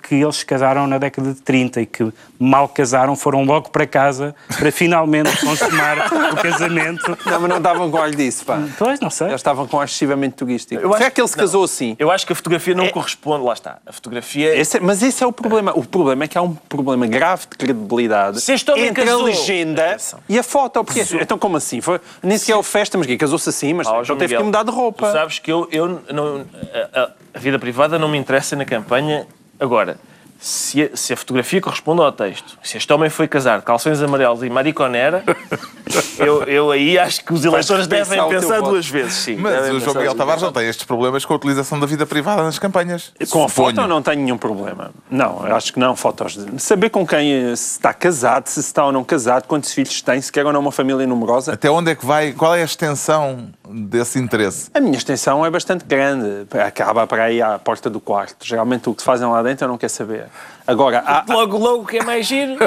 que 0.04 0.16
eles 0.16 0.36
se 0.38 0.46
casaram 0.46 0.86
na 0.88 0.98
década 0.98 1.34
de 1.34 1.42
30 1.42 1.82
e 1.82 1.86
que 1.86 2.12
mal 2.38 2.68
casaram, 2.68 3.16
foram 3.16 3.44
logo 3.46 3.70
para 3.70 3.88
casa 3.88 4.36
para 4.58 4.72
finalmente 4.72 5.30
consumar 5.40 5.98
o 6.34 6.36
casamento. 6.42 7.18
Não, 7.26 7.40
mas 7.40 7.50
não 7.50 7.58
estavam 7.58 7.90
com 7.90 7.98
olho 7.98 8.16
disso, 8.16 8.46
pá. 8.46 8.60
Pois, 8.78 9.00
não 9.00 9.10
sei. 9.10 9.30
Já 9.30 9.36
estavam 9.36 9.66
com 9.68 9.82
excessivamente 9.84 10.36
turístico. 10.36 10.82
Eu 10.82 10.92
Será 10.94 11.06
acho 11.06 11.16
que 11.16 11.22
ele 11.22 11.28
se 11.28 11.34
que- 11.34 11.40
não. 11.40 11.46
casou 11.48 11.64
assim? 11.64 11.96
Eu 11.98 12.12
acho 12.12 12.26
que 12.28 12.34
a 12.34 12.36
fotografia 12.36 12.76
não 12.76 12.90
corresponde, 12.90 13.44
lá 13.46 13.54
está. 13.54 13.78
A 13.86 13.94
fotografia. 13.94 14.56
Esse 14.56 14.78
é- 14.78 14.80
mas 14.82 15.02
esse 15.02 15.24
é 15.24 15.28
o 15.28 15.32
problema. 15.32 15.72
O 15.78 15.84
problema 15.86 16.26
é 16.26 16.28
que 16.28 16.38
há 16.38 16.42
um 16.42 16.54
problema 16.54 17.08
grave 17.08 17.44
de 17.50 17.58
credibilidade 17.58 18.42
Se 18.42 18.52
este 18.54 18.70
homem 18.72 18.88
entre 18.88 19.06
casou- 19.06 19.22
a 19.22 19.26
legenda 19.26 19.86
Atenção. 19.92 20.20
e 20.28 20.38
a 20.38 20.44
foto. 20.44 20.84
Porque, 20.84 21.06
então, 21.22 21.38
como 21.38 21.56
assim? 21.58 21.80
Foi, 21.80 22.00
nem 22.22 22.38
sequer 22.38 22.52
é 22.54 22.56
o 22.58 22.64
festa, 22.64 22.98
mas 22.98 23.08
que 23.08 23.16
casou-se 23.18 23.48
assim, 23.48 23.74
mas 23.74 23.88
Ah, 23.88 24.02
então 24.04 24.16
teve 24.18 24.34
que 24.36 24.44
Miguel, 24.44 24.46
mudar 24.46 24.64
de 24.64 24.72
roupa. 24.72 25.08
Tu 25.08 25.14
sabes 25.14 25.40
que 25.40 25.52
eu, 25.52 25.68
eu 25.72 26.02
não, 26.12 26.46
a, 26.94 27.00
a- 27.02 27.10
a 27.34 27.40
vida 27.40 27.58
privada 27.58 27.98
não 27.98 28.10
me 28.10 28.18
interessa 28.18 28.56
na 28.56 28.66
campanha. 28.66 29.26
Agora, 29.60 29.98
se 30.40 30.84
a, 30.84 30.96
se 30.96 31.14
a 31.14 31.18
fotografia 31.18 31.62
corresponde 31.62 32.02
ao 32.02 32.12
texto, 32.12 32.58
se 32.62 32.78
este 32.78 32.92
homem 32.92 33.10
foi 33.10 33.28
casar 33.28 33.60
de 33.60 33.66
calções 33.66 34.02
amarelos 34.02 34.44
e 34.44 34.50
mariconera, 34.50 35.24
eu, 36.20 36.44
eu 36.44 36.72
aí 36.72 36.98
acho 37.00 37.24
que 37.24 37.34
os 37.34 37.44
eleitores 37.44 37.88
devem 37.88 38.28
pensar 38.30 38.60
voto. 38.60 38.72
duas 38.72 38.88
vezes. 38.88 39.14
Sim, 39.14 39.38
Mas 39.38 39.70
o 39.72 39.80
João 39.80 39.96
Miguel 39.96 40.16
Tavares 40.16 40.42
não 40.42 40.52
tem 40.52 40.68
estes 40.68 40.86
problemas 40.86 41.26
com 41.26 41.34
a 41.34 41.36
utilização 41.36 41.80
da 41.80 41.86
vida 41.86 42.06
privada 42.06 42.44
nas 42.44 42.60
campanhas. 42.60 43.12
Com 43.30 43.44
a 43.44 43.50
foto 43.50 43.88
não 43.88 44.02
tenho 44.02 44.22
nenhum 44.22 44.38
problema. 44.38 44.92
Não, 45.10 45.46
eu 45.48 45.56
acho 45.56 45.74
que 45.74 45.80
não. 45.80 45.96
Fotos 45.96 46.34
de... 46.34 46.62
Saber 46.62 46.90
com 46.90 47.06
quem 47.08 47.32
eh, 47.32 47.56
se 47.56 47.72
está 47.78 47.94
casado, 47.94 48.48
se 48.48 48.60
está 48.60 48.86
ou 48.86 48.92
não 48.92 49.04
casado, 49.04 49.48
quantos 49.48 49.74
filhos 49.74 50.02
tem, 50.02 50.20
se 50.22 50.32
quer 50.32 50.46
ou 50.46 50.52
não 50.52 50.60
uma 50.60 50.72
família 50.72 51.08
numerosa. 51.08 51.54
Até 51.54 51.70
onde 51.70 51.92
é 51.92 51.96
que 51.96 52.06
vai? 52.06 52.34
Qual 52.34 52.54
é 52.54 52.62
a 52.62 52.66
extensão 52.66 53.50
desse 53.68 54.20
interesse? 54.20 54.70
A 54.74 54.80
minha 54.80 54.98
extensão 54.98 55.46
é 55.46 55.50
bastante 55.50 55.86
grande. 55.86 56.46
Acaba 56.60 57.08
para 57.08 57.24
aí 57.24 57.42
à 57.42 57.58
porta 57.58 57.90
do 57.90 58.00
quarto. 58.00 58.46
Geralmente 58.46 58.90
o 58.90 58.94
que 58.94 59.04
fazem 59.04 59.28
lá 59.28 59.42
dentro 59.42 59.66
eu 59.66 59.70
não 59.70 59.78
quero 59.78 59.92
saber. 59.92 60.25
Agora, 60.68 61.04
há, 61.06 61.24
Logo, 61.32 61.58
logo, 61.60 61.84
o 61.84 61.86
que 61.86 61.98
é 62.00 62.04
mais 62.04 62.26
giro 62.26 62.58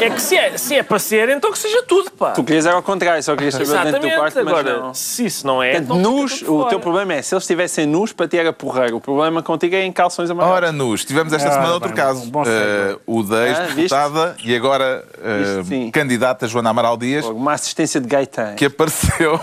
é 0.00 0.08
que 0.08 0.22
se 0.22 0.34
é, 0.38 0.56
se 0.56 0.74
é 0.76 0.82
para 0.82 0.98
ser, 0.98 1.28
então 1.28 1.52
que 1.52 1.58
seja 1.58 1.82
tudo, 1.82 2.10
pá. 2.12 2.30
tu 2.30 2.42
querias 2.42 2.64
era 2.64 2.74
ao 2.76 2.82
contrário, 2.82 3.22
só 3.22 3.34
querias 3.36 3.52
saber 3.52 3.92
dentro 3.92 4.00
do 4.08 4.16
quarto, 4.16 4.34
mas 4.36 4.48
agora, 4.48 4.78
não. 4.80 4.94
se 4.94 5.26
isso 5.26 5.46
não 5.46 5.62
é. 5.62 5.72
Portanto, 5.72 5.98
então 5.98 6.12
nus, 6.12 6.40
o 6.40 6.46
fora. 6.46 6.68
teu 6.70 6.80
problema 6.80 7.12
é, 7.12 7.20
se 7.20 7.34
eles 7.34 7.42
estivessem 7.44 7.84
nus, 7.84 8.12
para 8.14 8.26
ti 8.26 8.38
era 8.38 8.54
porreiro. 8.54 8.96
O 8.96 9.00
problema 9.02 9.42
contigo 9.42 9.74
é 9.74 9.84
em 9.84 9.92
calções 9.92 10.30
amarelos. 10.30 10.56
Ora, 10.56 10.72
nus, 10.72 11.04
tivemos 11.04 11.30
esta 11.34 11.48
Ah, 11.50 11.52
semana 11.52 11.74
outro 11.74 11.88
bem, 11.90 11.96
caso. 11.96 12.24
bom 12.30 12.42
segue. 12.42 12.56
Eh, 12.56 12.96
o 13.06 13.22
da 13.22 13.46
ex-deputada 13.48 14.36
e 14.42 14.56
agora 14.56 15.04
Isto 15.42 15.64
sim. 15.68 15.90
candidata 15.90 16.48
Joana 16.48 16.70
Amaral 16.70 16.96
Dias, 16.96 17.26
Uma 17.26 17.52
assistência 17.52 18.00
de 18.00 18.08
Gaetan. 18.08 18.54
que 18.54 18.64
apareceu 18.64 19.38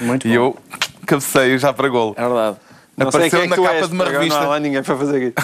Muito 0.00 0.24
e 0.28 0.30
bom. 0.30 0.34
eu 0.46 0.56
cabeceio 1.04 1.58
já 1.58 1.74
para 1.74 1.88
golo. 1.88 2.14
É 2.16 2.22
verdade. 2.22 2.56
Não 2.98 3.08
Apareceu 3.08 3.42
é 3.42 3.46
na 3.46 3.56
tu 3.56 3.62
capa 3.62 3.74
és, 3.76 3.88
de 3.88 3.94
uma 3.94 4.04
revista. 4.04 4.40
Não 4.40 4.52
há 4.52 4.58
ninguém 4.58 4.82
para 4.82 4.96
fazer 4.96 5.22
isso. 5.22 5.34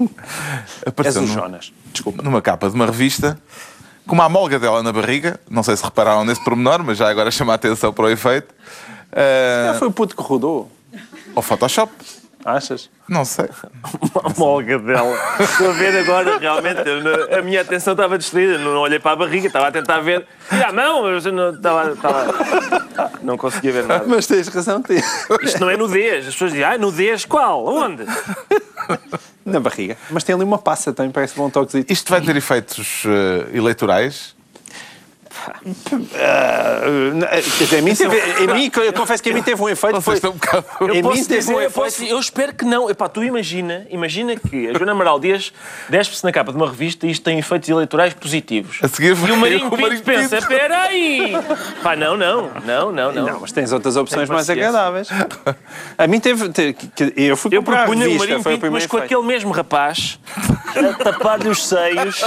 Não. 0.00 0.08
És 0.08 0.82
Apareceu 0.86 1.22
o 1.22 1.26
Jonas. 1.26 1.72
Desculpa. 1.92 2.22
numa 2.22 2.40
capa 2.40 2.68
de 2.68 2.74
uma 2.74 2.86
revista 2.86 3.38
com 4.06 4.14
uma 4.14 4.24
amolga 4.24 4.58
dela 4.58 4.82
na 4.82 4.92
barriga. 4.92 5.38
Não 5.50 5.62
sei 5.62 5.76
se 5.76 5.84
repararam 5.84 6.24
nesse 6.24 6.42
pormenor, 6.42 6.82
mas 6.82 6.98
já 6.98 7.08
agora 7.10 7.30
chama 7.30 7.52
a 7.52 7.56
atenção 7.56 7.92
para 7.92 8.06
o 8.06 8.08
efeito. 8.10 8.54
Eh, 9.12 9.70
Já 9.72 9.78
foi 9.78 9.88
o 9.88 9.92
puto 9.92 10.16
que 10.16 10.22
rodou. 10.22 10.70
Ao 11.36 11.42
Photoshop. 11.42 11.92
Achas? 12.44 12.90
Não 13.08 13.24
sei. 13.24 13.48
Uma 14.12 14.34
molga 14.36 14.78
dela. 14.78 15.16
Estou 15.40 15.70
a 15.70 15.72
ver 15.72 15.98
agora, 16.00 16.38
realmente, 16.38 16.80
a 17.38 17.40
minha 17.42 17.62
atenção 17.62 17.94
estava 17.94 18.18
distraída, 18.18 18.58
não 18.58 18.76
olhei 18.80 18.98
para 18.98 19.12
a 19.12 19.16
barriga, 19.16 19.46
estava 19.46 19.68
a 19.68 19.72
tentar 19.72 20.00
ver. 20.00 20.26
E 20.52 20.62
a 20.62 20.70
mão, 20.72 21.02
mas 21.04 21.24
não, 21.24 21.50
estava, 21.50 21.92
estava- 21.92 23.12
não 23.22 23.38
conseguia 23.38 23.72
ver 23.72 23.84
nada. 23.84 24.04
Mas 24.06 24.26
tens 24.26 24.48
razão, 24.48 24.82
tens. 24.82 25.04
Isto 25.42 25.60
não 25.60 25.70
é 25.70 25.76
nudez. 25.76 26.26
As 26.28 26.34
pessoas 26.34 26.50
dizem, 26.52 26.64
ah, 26.66 26.76
nudez 26.76 27.24
qual? 27.24 27.64
Onde? 27.66 28.04
Na 29.44 29.60
barriga. 29.60 29.96
Mas 30.10 30.22
tem 30.24 30.34
ali 30.34 30.44
uma 30.44 30.58
passa 30.58 30.92
também, 30.92 31.10
parece 31.12 31.34
bom 31.36 31.48
toquezito. 31.48 31.92
Isto 31.92 32.10
vai 32.10 32.20
ter 32.20 32.36
efeitos 32.36 33.04
eh, 33.06 33.56
eleitorais? 33.56 34.33
Quer 37.58 37.64
dizer, 37.64 37.78
a 37.78 37.82
mim, 37.82 37.94
teve, 37.94 38.20
a 38.20 38.54
mim, 38.54 38.70
eu 38.84 38.92
confesso 38.92 39.22
que 39.22 39.30
a 39.30 39.34
mim 39.34 39.42
teve 39.42 39.60
um 39.62 39.68
efeito. 39.68 40.00
Foi, 40.00 40.16
um 40.16 40.32
bocado... 40.32 40.64
mim 40.82 41.02
Posso 41.02 41.28
teve 41.28 41.52
um 41.54 41.60
eu, 41.60 41.70
posso- 41.70 42.04
eu 42.04 42.18
espero 42.18 42.54
que 42.54 42.64
não. 42.64 42.88
Epá, 42.90 43.08
tu 43.08 43.22
imagina, 43.22 43.86
imagina 43.90 44.36
que 44.36 44.68
a 44.68 44.72
Joana 44.74 44.92
Amaral 44.92 45.18
Dias 45.20 45.52
despe-se 45.88 46.24
na 46.24 46.32
capa 46.32 46.50
de 46.52 46.56
uma 46.56 46.68
revista 46.68 47.06
e 47.06 47.10
isto 47.10 47.22
tem 47.22 47.38
efeitos 47.38 47.68
eleitorais 47.68 48.14
positivos. 48.14 48.78
A 48.82 48.88
seguir 48.88 49.16
E 49.16 49.32
o 49.32 49.36
Marinho 49.36 49.70
Pinto 49.70 50.02
pensa, 50.02 50.36
Pinto. 50.36 50.52
espera 50.52 50.82
aí! 50.82 51.32
Pá, 51.82 51.96
não, 51.96 52.16
não, 52.16 52.50
não, 52.64 52.92
não, 52.92 53.12
não. 53.12 53.26
Não, 53.26 53.40
mas 53.40 53.52
tens 53.52 53.72
outras 53.72 53.96
opções 53.96 54.28
mais 54.28 54.48
agradáveis. 54.50 55.08
A 55.96 56.06
mim 56.06 56.20
teve. 56.20 56.48
te- 56.50 56.72
que- 56.72 56.88
que- 57.10 57.12
eu 57.22 57.36
fui 57.36 57.50
Eu 57.54 57.60
a 57.60 57.64
propunha 57.64 58.00
o 58.06 58.12
revista, 58.12 58.18
Marinho 58.26 58.42
Pinto, 58.44 58.72
mas 58.72 58.86
com 58.86 58.96
aquele 58.96 59.22
mesmo 59.22 59.50
rapaz 59.52 60.18
a 60.76 61.04
tapar-lhe 61.04 61.48
os 61.48 61.66
seios. 61.66 62.22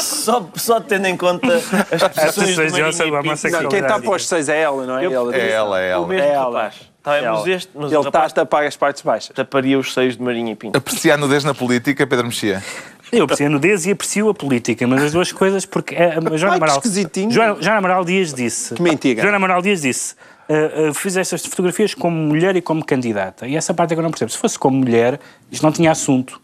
Só, 0.00 0.48
só 0.54 0.80
tendo 0.80 1.06
em 1.06 1.16
conta 1.16 1.46
as 1.56 2.02
posições 2.34 2.56
do 2.56 2.62
Marinho 2.62 2.86
a 2.86 2.92
Pinto. 3.22 3.68
quem 3.68 3.80
está 3.80 3.98
para 3.98 4.10
os 4.10 4.26
seis 4.26 4.48
é 4.48 4.60
ela, 4.60 4.86
não 4.86 4.98
é? 4.98 5.06
Eu- 5.06 5.12
ela. 5.12 5.36
É 5.36 5.50
ela, 5.50 5.80
é 5.80 5.96
O 5.96 6.00
ela. 6.00 6.06
mesmo 6.08 6.24
É 6.24 6.32
ela. 6.32 6.44
rapaz. 6.44 6.74
Tá 7.02 7.10
mas 7.10 7.24
Ela. 7.24 7.50
este, 7.50 7.70
mas 7.74 7.90
Ele 7.90 7.96
o 7.96 8.06
está 8.06 8.24
a 8.24 8.30
tapar 8.30 8.64
as 8.64 8.76
partes 8.76 9.02
baixas. 9.02 9.34
taparia 9.34 9.76
os 9.76 9.92
seios 9.92 10.16
de 10.16 10.22
Marinho 10.22 10.54
Pinto. 10.54 10.78
Apreciar 10.78 11.16
nudez 11.18 11.42
na 11.42 11.52
política, 11.52 12.06
Pedro 12.06 12.26
Mexia. 12.26 12.62
Eu 13.10 13.24
aprecio 13.24 13.46
a 13.46 13.48
nudez 13.50 13.84
e 13.86 13.90
aprecio 13.90 14.28
a 14.28 14.34
política, 14.34 14.86
mas 14.86 15.02
as 15.02 15.12
duas 15.12 15.32
coisas, 15.32 15.66
porque 15.66 15.96
é, 15.96 16.12
a 16.12 16.20
Joana 16.20 16.30
Ai, 16.30 16.38
que 16.38 16.44
Amaral. 16.44 16.76
esquisitinho. 16.76 17.30
Joana, 17.32 17.56
Joana 17.60 17.78
Amaral 17.78 18.04
Dias 18.04 18.32
disse. 18.32 18.74
Que 18.74 18.80
mentira. 18.82 19.20
Joana 19.20 19.36
Amaral 19.36 19.60
Dias 19.60 19.82
disse. 19.82 20.14
"Ah, 20.48 20.90
ah, 20.90 20.94
fiz 20.94 21.16
estas 21.16 21.44
fotografias 21.44 21.92
como 21.92 22.16
mulher 22.16 22.54
e 22.54 22.62
como 22.62 22.84
candidata. 22.84 23.48
E 23.48 23.56
essa 23.56 23.74
parte 23.74 23.92
é 23.92 23.94
que 23.96 23.98
eu 24.00 24.04
não 24.04 24.10
percebo. 24.10 24.30
Se 24.30 24.38
fosse 24.38 24.56
como 24.58 24.76
mulher, 24.78 25.18
isto 25.50 25.62
não 25.64 25.72
tinha 25.72 25.90
assunto. 25.90 26.40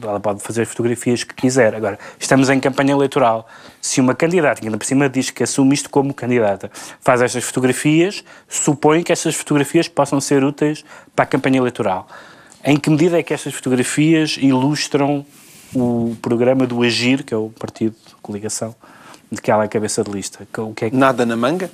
Ela 0.00 0.20
pode 0.20 0.40
fazer 0.42 0.62
as 0.62 0.68
fotografias 0.68 1.22
que 1.24 1.34
quiser. 1.34 1.74
Agora, 1.74 1.98
estamos 2.18 2.48
em 2.48 2.58
campanha 2.58 2.92
eleitoral. 2.92 3.46
Se 3.80 4.00
uma 4.00 4.14
candidata, 4.14 4.60
que 4.60 4.66
ainda 4.66 4.78
por 4.78 4.86
cima 4.86 5.08
diz 5.08 5.30
que 5.30 5.42
assume 5.42 5.74
isto 5.74 5.90
como 5.90 6.14
candidata, 6.14 6.70
faz 7.00 7.20
estas 7.20 7.44
fotografias, 7.44 8.24
supõe 8.48 9.02
que 9.02 9.12
estas 9.12 9.34
fotografias 9.34 9.88
possam 9.88 10.20
ser 10.20 10.42
úteis 10.44 10.84
para 11.14 11.24
a 11.24 11.26
campanha 11.26 11.58
eleitoral. 11.58 12.08
Em 12.64 12.76
que 12.76 12.88
medida 12.88 13.18
é 13.18 13.22
que 13.22 13.34
estas 13.34 13.52
fotografias 13.52 14.38
ilustram 14.40 15.26
o 15.74 16.16
programa 16.22 16.66
do 16.66 16.82
Agir, 16.82 17.24
que 17.24 17.34
é 17.34 17.36
o 17.36 17.50
partido 17.50 17.94
de 18.06 18.14
coligação, 18.22 18.74
de 19.30 19.40
que 19.40 19.50
ela 19.50 19.64
é 19.64 19.68
cabeça 19.68 20.04
de 20.04 20.10
lista? 20.10 20.46
O 20.58 20.74
que 20.74 20.84
é 20.86 20.90
que 20.90 20.96
Nada 20.96 21.26
na 21.26 21.36
manga? 21.36 21.70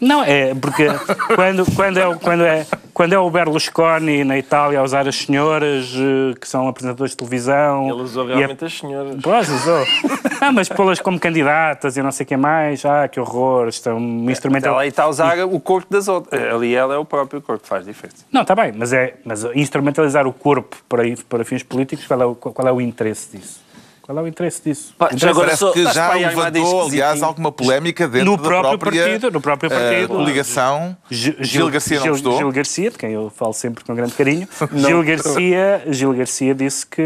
não, 0.00 0.22
é 0.22 0.54
porque 0.54 0.86
quando, 1.34 1.66
quando, 1.74 1.98
é, 1.98 2.14
quando, 2.16 2.44
é, 2.44 2.66
quando 2.96 3.12
é 3.12 3.18
o 3.18 3.28
Berlusconi 3.28 4.24
na 4.24 4.38
Itália 4.38 4.80
a 4.80 4.82
usar 4.82 5.06
as 5.06 5.16
senhoras 5.16 5.92
eh, 5.94 6.34
que 6.40 6.48
são 6.48 6.66
apresentadores 6.66 7.10
de 7.10 7.18
televisão. 7.18 7.90
Ele 7.90 8.00
usou 8.00 8.26
e 8.26 8.32
a- 8.32 8.36
realmente 8.36 8.64
as 8.64 8.72
senhoras. 8.78 9.16
Pois, 9.22 9.48
usou. 9.50 9.84
Ah, 10.38 10.52
mas 10.52 10.68
pô-las 10.68 11.00
como 11.00 11.18
candidatas 11.18 11.96
e 11.96 12.02
não 12.02 12.12
sei 12.12 12.24
o 12.24 12.26
que 12.26 12.36
mais. 12.36 12.84
Ah, 12.84 13.08
que 13.08 13.18
horror. 13.18 13.68
Isto 13.68 13.88
é 13.88 13.94
um 13.94 14.30
instrumento. 14.30 14.66
Ela 14.66 14.86
está 14.86 15.04
a 15.04 15.08
usar 15.08 15.38
o 15.46 15.58
corpo 15.60 15.90
das 15.90 16.08
outras. 16.08 16.40
Ali 16.54 16.74
ela 16.74 16.94
é 16.94 16.98
o 16.98 17.04
próprio 17.06 17.40
corpo 17.40 17.62
que 17.62 17.68
faz 17.68 17.84
diferença. 17.86 18.24
Não, 18.30 18.42
está 18.42 18.54
bem, 18.54 18.70
mas, 18.76 18.92
é, 18.92 19.14
mas 19.24 19.44
instrumentalizar 19.54 20.26
o 20.26 20.32
corpo 20.34 20.76
para, 20.88 21.02
para 21.28 21.42
fins 21.44 21.62
políticos, 21.62 22.06
qual 22.06 22.20
é, 22.20 22.26
o, 22.26 22.34
qual 22.34 22.68
é 22.68 22.72
o 22.72 22.80
interesse 22.82 23.36
disso? 23.36 23.60
Qual 24.06 24.16
é 24.18 24.22
o 24.22 24.28
interesse 24.28 24.62
disso? 24.62 24.94
Pá, 24.96 25.10
já 25.14 25.30
agora 25.30 25.46
Parece 25.46 25.58
só- 25.58 25.72
que 25.72 25.82
já 25.92 26.14
levantou, 26.14 26.86
aliás, 26.86 27.22
alguma 27.24 27.50
polémica 27.50 28.06
dentro 28.06 28.30
No 28.30 28.36
da 28.36 28.42
próprio 28.44 28.78
própria 28.78 29.02
partido, 29.02 29.30
no 29.32 29.40
próprio 29.40 29.72
eh, 29.72 29.76
partido. 29.90 30.08
coligação. 30.08 30.96
Gil, 31.10 31.34
Gil 31.40 31.68
Garcia 31.70 31.96
não 31.96 32.02
Gil, 32.04 32.12
gostou? 32.12 32.38
Gil 32.38 32.52
Garcia, 32.52 32.90
de 32.92 32.98
quem 32.98 33.10
eu 33.10 33.30
falo 33.34 33.52
sempre 33.52 33.82
com 33.82 33.94
grande 33.96 34.12
carinho. 34.12 34.46
Gil, 34.76 35.02
Garcia, 35.02 35.82
Gil 35.88 36.12
Garcia 36.14 36.54
disse 36.54 36.86
que, 36.86 37.02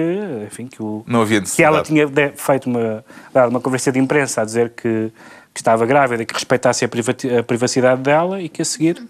enfim, 0.46 0.66
que, 0.66 0.82
o, 0.82 1.02
Não 1.06 1.22
havia 1.22 1.40
que 1.40 1.62
ela 1.62 1.82
tinha 1.82 2.06
feito 2.36 2.68
uma, 2.68 3.02
dado 3.32 3.48
uma 3.48 3.60
conversa 3.60 3.90
de 3.90 3.98
imprensa 3.98 4.42
a 4.42 4.44
dizer 4.44 4.68
que, 4.76 5.10
que 5.54 5.60
estava 5.60 5.86
grávida, 5.86 6.24
que 6.26 6.34
respeitasse 6.34 6.84
a, 6.84 6.88
privati- 6.88 7.34
a 7.34 7.42
privacidade 7.42 8.02
dela 8.02 8.42
e 8.42 8.48
que 8.50 8.60
a 8.60 8.64
seguir 8.64 9.02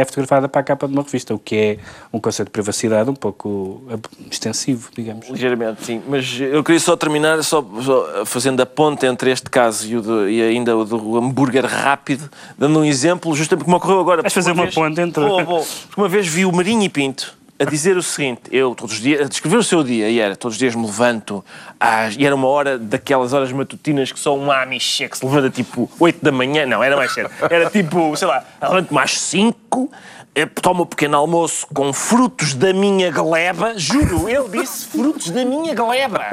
é 0.00 0.04
fotografada 0.04 0.48
para 0.48 0.60
a 0.60 0.64
capa 0.64 0.86
de 0.86 0.92
uma 0.92 1.02
revista, 1.02 1.34
o 1.34 1.38
que 1.38 1.56
é 1.56 1.78
um 2.12 2.18
conceito 2.20 2.48
de 2.48 2.52
privacidade 2.52 3.08
um 3.08 3.14
pouco 3.14 3.82
ab- 3.90 4.06
extensivo, 4.30 4.90
digamos. 4.96 5.28
Ligeiramente, 5.28 5.84
sim. 5.84 6.02
Mas 6.08 6.38
eu 6.40 6.62
queria 6.62 6.80
só 6.80 6.96
terminar 6.96 7.42
só, 7.42 7.64
só 7.82 8.24
fazendo 8.26 8.60
a 8.60 8.66
ponte 8.66 9.06
entre 9.06 9.30
este 9.30 9.48
caso 9.50 9.86
e, 9.90 10.00
do- 10.00 10.28
e 10.28 10.42
ainda 10.42 10.76
o 10.76 10.84
do 10.84 11.16
hambúrguer 11.16 11.64
rápido, 11.64 12.28
dando 12.58 12.78
um 12.80 12.84
exemplo, 12.84 13.34
justamente 13.34 13.64
como 13.64 13.76
ocorreu 13.76 14.00
agora. 14.00 14.22
Vais 14.22 14.32
fazer 14.34 14.52
uma 14.52 14.64
vez- 14.64 14.74
ponte 14.74 15.00
entre- 15.00 15.24
Vou, 15.24 15.44
vou. 15.44 15.60
Porque 15.86 16.00
uma 16.00 16.08
vez 16.08 16.26
vi 16.26 16.44
o 16.44 16.52
Marinho 16.52 16.82
e 16.82 16.88
Pinto 16.88 17.34
a 17.58 17.64
dizer 17.64 17.96
o 17.96 18.02
seguinte, 18.02 18.42
eu 18.50 18.74
todos 18.74 18.94
os 18.94 19.00
dias, 19.00 19.20
a 19.22 19.24
descrever 19.24 19.56
o 19.56 19.62
seu 19.62 19.82
dia, 19.82 20.10
e 20.10 20.20
era, 20.20 20.36
todos 20.36 20.56
os 20.56 20.58
dias 20.58 20.74
me 20.74 20.84
levanto, 20.84 21.44
às, 21.80 22.14
e 22.16 22.26
era 22.26 22.34
uma 22.34 22.46
hora 22.48 22.78
daquelas 22.78 23.32
horas 23.32 23.50
matutinas 23.50 24.12
que 24.12 24.20
só 24.20 24.36
um 24.36 24.50
amiche 24.50 25.04
é 25.04 25.08
que 25.08 25.16
se 25.16 25.24
levanta 25.24 25.48
tipo 25.50 25.90
8 25.98 26.22
da 26.22 26.30
manhã, 26.30 26.66
não, 26.66 26.82
era 26.84 26.96
mais 26.96 27.12
cedo, 27.12 27.30
era 27.48 27.70
tipo, 27.70 28.14
sei 28.16 28.28
lá, 28.28 28.44
levanto-me 28.62 29.00
às 29.00 29.18
5, 29.18 29.90
eh, 30.36 30.44
tomo 30.44 30.82
um 30.82 30.86
pequeno 30.86 31.16
almoço 31.16 31.66
com 31.72 31.94
frutos 31.94 32.52
da 32.52 32.70
minha 32.70 33.10
gleba, 33.10 33.72
juro, 33.78 34.28
ele 34.28 34.60
disse 34.60 34.86
frutos 34.86 35.30
da 35.30 35.46
minha 35.46 35.74
gleba. 35.74 36.26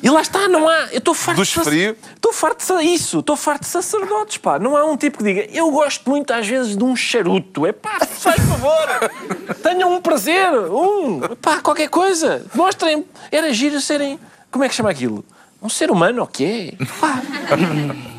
E 0.00 0.08
lá 0.08 0.20
está, 0.20 0.46
não 0.46 0.68
há, 0.68 0.86
eu 0.92 0.98
estou 0.98 1.12
farto 1.12 1.38
Dos 1.38 1.52
frio? 1.52 1.96
Estou 2.14 2.32
farto 2.32 2.78
de 2.78 2.84
isso, 2.84 3.18
estou 3.18 3.36
farto 3.36 3.62
de 3.62 3.68
sacerdotes, 3.68 4.36
pá. 4.36 4.60
Não 4.60 4.76
há 4.76 4.84
um 4.84 4.96
tipo 4.96 5.18
que 5.18 5.24
diga, 5.24 5.48
eu 5.52 5.68
gosto 5.72 6.08
muito 6.08 6.32
às 6.32 6.46
vezes 6.46 6.76
de 6.76 6.84
um 6.84 6.94
charuto. 6.94 7.66
É 7.66 7.72
pá, 7.72 7.98
faz 8.06 8.40
favor, 8.42 9.56
tenham 9.60 9.92
um 9.92 10.00
prazer, 10.00 10.52
um, 10.70 11.20
pá, 11.42 11.60
qualquer 11.60 11.88
coisa. 11.88 12.46
Mostrem, 12.54 13.04
era 13.32 13.52
giro 13.52 13.80
serem, 13.80 14.20
como 14.52 14.62
é 14.62 14.68
que 14.68 14.74
chama 14.76 14.90
aquilo? 14.90 15.24
Um 15.62 15.68
ser 15.68 15.90
humano, 15.90 16.22
o 16.22 16.26
quê? 16.26 16.74
Pá, 17.00 17.20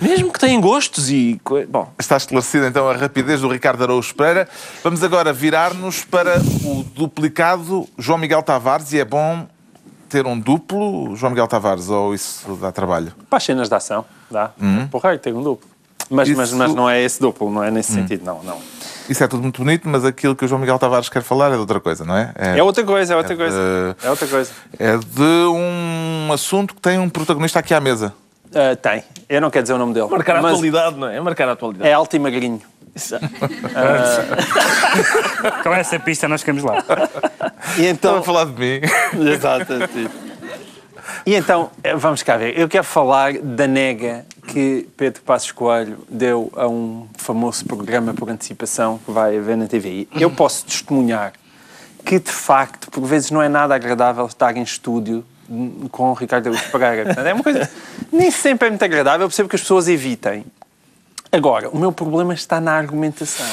mesmo 0.01 0.33
que 0.33 0.39
tenham 0.39 0.59
gostos 0.59 1.09
e... 1.09 1.39
Bom, 1.69 1.91
Está 1.97 2.17
esclarecida 2.17 2.67
então 2.67 2.89
a 2.89 2.95
rapidez 2.95 3.41
do 3.41 3.47
Ricardo 3.47 3.83
Araújo 3.83 4.13
Pereira. 4.15 4.49
Vamos 4.83 5.03
agora 5.03 5.31
virar-nos 5.31 6.03
para 6.03 6.39
o 6.65 6.83
duplicado 6.83 7.87
João 7.97 8.17
Miguel 8.17 8.41
Tavares 8.43 8.91
e 8.91 8.99
é 8.99 9.05
bom 9.05 9.47
ter 10.09 10.25
um 10.25 10.37
duplo 10.39 11.15
João 11.15 11.29
Miguel 11.29 11.47
Tavares 11.47 11.89
ou 11.89 12.13
isso 12.13 12.55
dá 12.59 12.71
trabalho? 12.71 13.13
Para 13.29 13.37
as 13.37 13.43
cenas 13.43 13.69
de 13.69 13.75
ação, 13.75 14.03
dá. 14.31 14.51
Porra, 14.89 15.17
tem 15.17 15.31
um 15.33 15.43
duplo. 15.43 15.69
Mas, 16.09 16.29
mas, 16.29 16.49
Isso- 16.49 16.57
mas 16.57 16.73
não 16.73 16.89
é 16.89 17.01
esse 17.01 17.19
duplo, 17.19 17.51
não 17.51 17.61
é 17.63 17.69
nesse 17.69 17.91
sentido, 17.91 18.23
não, 18.25 18.41
não. 18.43 18.57
Isso 19.09 19.23
é 19.23 19.27
tudo 19.27 19.41
muito 19.43 19.63
bonito, 19.63 19.87
mas 19.87 20.03
aquilo 20.03 20.35
que 20.35 20.43
o 20.45 20.47
João 20.47 20.59
Miguel 20.59 20.77
Tavares 20.77 21.07
quer 21.09 21.21
falar 21.23 21.47
é 21.49 21.53
de 21.53 21.57
outra 21.59 21.79
coisa, 21.79 22.03
não 22.03 22.15
é? 22.17 22.33
É 22.57 22.61
outra 22.63 22.83
coisa, 22.83 23.13
é 23.13 23.17
outra 23.17 23.33
É 23.33 23.37
coisa. 23.37 23.57
de- 23.99 24.05
É 24.05 24.09
outra 24.09 24.27
coisa. 24.27 24.51
é 24.77 24.97
de 24.97 25.47
um 25.49 26.29
assunto 26.33 26.75
que 26.75 26.81
tem 26.81 26.99
um 26.99 27.09
protagonista 27.09 27.59
aqui 27.59 27.73
à 27.73 27.79
mesa. 27.79 28.13
Ah, 28.53 28.75
tem. 28.75 29.03
Eu 29.29 29.39
não 29.41 29.49
quero 29.49 29.63
dizer 29.63 29.73
o 29.73 29.77
nome 29.77 29.93
dele. 29.93 30.07
marcar 30.09 30.37
a 30.37 30.41
mas 30.41 30.51
atualidade, 30.53 30.95
não 30.97 31.07
é? 31.07 31.19
Marcar 31.21 31.47
a 31.49 31.53
atualidade. 31.53 31.89
É 31.89 31.93
alto 31.93 32.15
e 32.15 32.19
magrinho. 32.19 32.61
Com 35.63 35.73
essa 35.73 35.99
pista 35.99 36.27
nós 36.27 36.41
ficamos 36.41 36.63
lá. 36.63 36.83
E 37.77 37.85
Estão 37.85 37.91
então. 37.91 38.17
a 38.17 38.23
falar 38.23 38.45
de 38.45 38.51
mim. 38.53 38.81
Exato. 39.31 39.73
E 41.27 41.35
então, 41.35 41.69
eh, 41.83 41.93
vamos 41.93 42.23
cá 42.23 42.37
ver. 42.37 42.57
Eu 42.57 42.69
quero 42.69 42.85
falar 42.85 43.33
da 43.33 43.67
nega 43.67 44.25
que 44.47 44.87
Pedro 44.95 45.21
Passos 45.23 45.51
Coelho 45.51 45.97
deu 46.07 46.49
a 46.55 46.69
um 46.69 47.05
famoso 47.17 47.65
programa 47.65 48.13
por 48.13 48.29
antecipação 48.29 48.97
que 49.05 49.11
vai 49.11 49.37
haver 49.37 49.57
na 49.57 49.67
TV. 49.67 50.07
Eu 50.17 50.31
posso 50.31 50.63
testemunhar 50.63 51.33
que, 52.05 52.17
de 52.17 52.31
facto, 52.31 52.89
por 52.89 53.03
vezes 53.03 53.29
não 53.29 53.41
é 53.41 53.49
nada 53.49 53.75
agradável 53.75 54.25
estar 54.25 54.55
em 54.55 54.61
estúdio 54.61 55.25
com 55.91 56.11
o 56.11 56.13
Ricardo 56.13 56.47
Augusto 56.47 56.71
Pereira. 56.71 57.11
É 57.11 57.33
uma 57.33 57.43
coisa... 57.43 57.69
Nem 58.09 58.31
sempre 58.31 58.67
é 58.67 58.71
muito 58.71 58.85
agradável, 58.85 59.25
eu 59.25 59.27
percebo 59.27 59.49
que 59.49 59.57
as 59.57 59.61
pessoas 59.61 59.89
evitem. 59.89 60.45
Agora, 61.29 61.67
o 61.67 61.77
meu 61.77 61.91
problema 61.91 62.33
está 62.33 62.61
na 62.61 62.71
argumentação. 62.71 63.45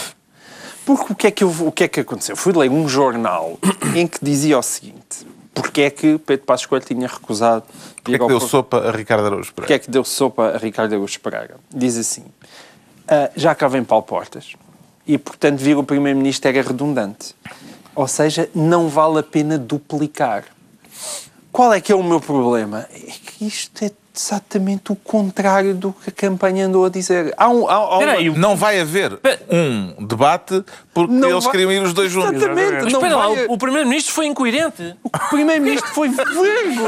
Porque 0.87 1.13
o 1.13 1.17
que 1.17 1.27
é 1.27 1.31
que, 1.33 1.43
eu, 1.43 1.51
o 1.51 1.73
que, 1.73 1.83
é 1.83 1.89
que 1.89 1.99
aconteceu? 1.99 2.37
Fui 2.37 2.53
ler 2.53 2.71
um 2.71 2.89
jornal 2.89 3.59
em 3.97 4.07
que 4.07 4.19
dizia 4.23 4.57
o 4.57 4.63
seguinte: 4.63 5.27
porque 5.55 5.83
é 5.83 5.91
que 5.91 6.19
Pedro 6.19 6.45
Passos 6.45 6.67
Coelho 6.67 6.85
tinha 6.85 7.07
recusado 7.09 7.63
Porquê 7.97 8.15
é 8.15 8.19
que 8.19 8.23
ao 8.23 8.29
deu 8.29 8.41
sopa 8.41 8.79
a 8.89 8.91
Ricardo 8.91 9.27
Araújo 9.27 9.53
porque 9.55 9.69
Pereira? 9.69 9.83
é 9.83 9.85
que 9.85 9.91
deu 9.91 10.05
sopa 10.05 10.49
a 10.55 10.59
Ricardo 10.59 10.95
Augusto 10.95 11.21
Pereira? 11.21 11.57
Diz 11.73 11.97
assim: 11.97 12.25
"Ah, 13.09 13.31
já 13.37 13.55
cá 13.55 13.69
vem 13.69 13.85
Paulo 13.85 14.05
Portas 14.05 14.53
e, 15.07 15.17
portanto, 15.19 15.59
vir 15.59 15.77
o 15.77 15.85
Primeiro-Ministro 15.85 16.49
era 16.49 16.63
redundante. 16.63 17.35
Ou 17.95 18.09
seja, 18.09 18.49
não 18.55 18.89
vale 18.89 19.19
a 19.21 19.23
pena 19.23 19.57
duplicar. 19.59 20.45
Qual 21.53 21.73
é 21.73 21.81
que 21.81 21.93
é 21.93 21.95
o 21.95 22.03
meu 22.03 22.21
problema? 22.21 22.87
É 22.93 22.99
que 22.99 23.47
isto 23.47 23.85
é 23.85 23.91
exatamente 24.17 24.91
o 24.93 24.97
contrário 24.97 25.75
do 25.75 25.93
que 25.93 26.09
a 26.11 26.13
campanha 26.13 26.67
andou 26.67 26.85
a 26.85 26.89
dizer. 26.89 27.33
Há 27.37 27.49
um, 27.49 27.69
há, 27.69 27.75
há 27.75 27.89
uma- 27.91 27.95
Espera 28.03 28.19
aí, 28.19 28.31
Não 28.31 28.57
vai 28.57 28.81
haver 28.81 29.19
um 29.51 30.07
debate 30.07 30.65
porque 30.95 31.13
Não 31.13 31.31
eles 31.31 31.43
vai- 31.45 31.51
queriam 31.53 31.73
ir 31.73 31.83
os 31.83 31.93
dois 31.93 32.11
juntos. 32.11 32.35
Exatamente, 32.41 32.73
Mas 32.85 32.93
não 32.93 33.01
espera 33.01 33.17
lá, 33.17 33.29
vai- 33.29 33.47
o, 33.47 33.53
o 33.53 33.59
Primeiro-Ministro 33.59 34.15
foi 34.15 34.27
incoerente. 34.27 34.95
O 35.03 35.11
Primeiro-Ministro 35.11 35.91
foi 35.93 36.09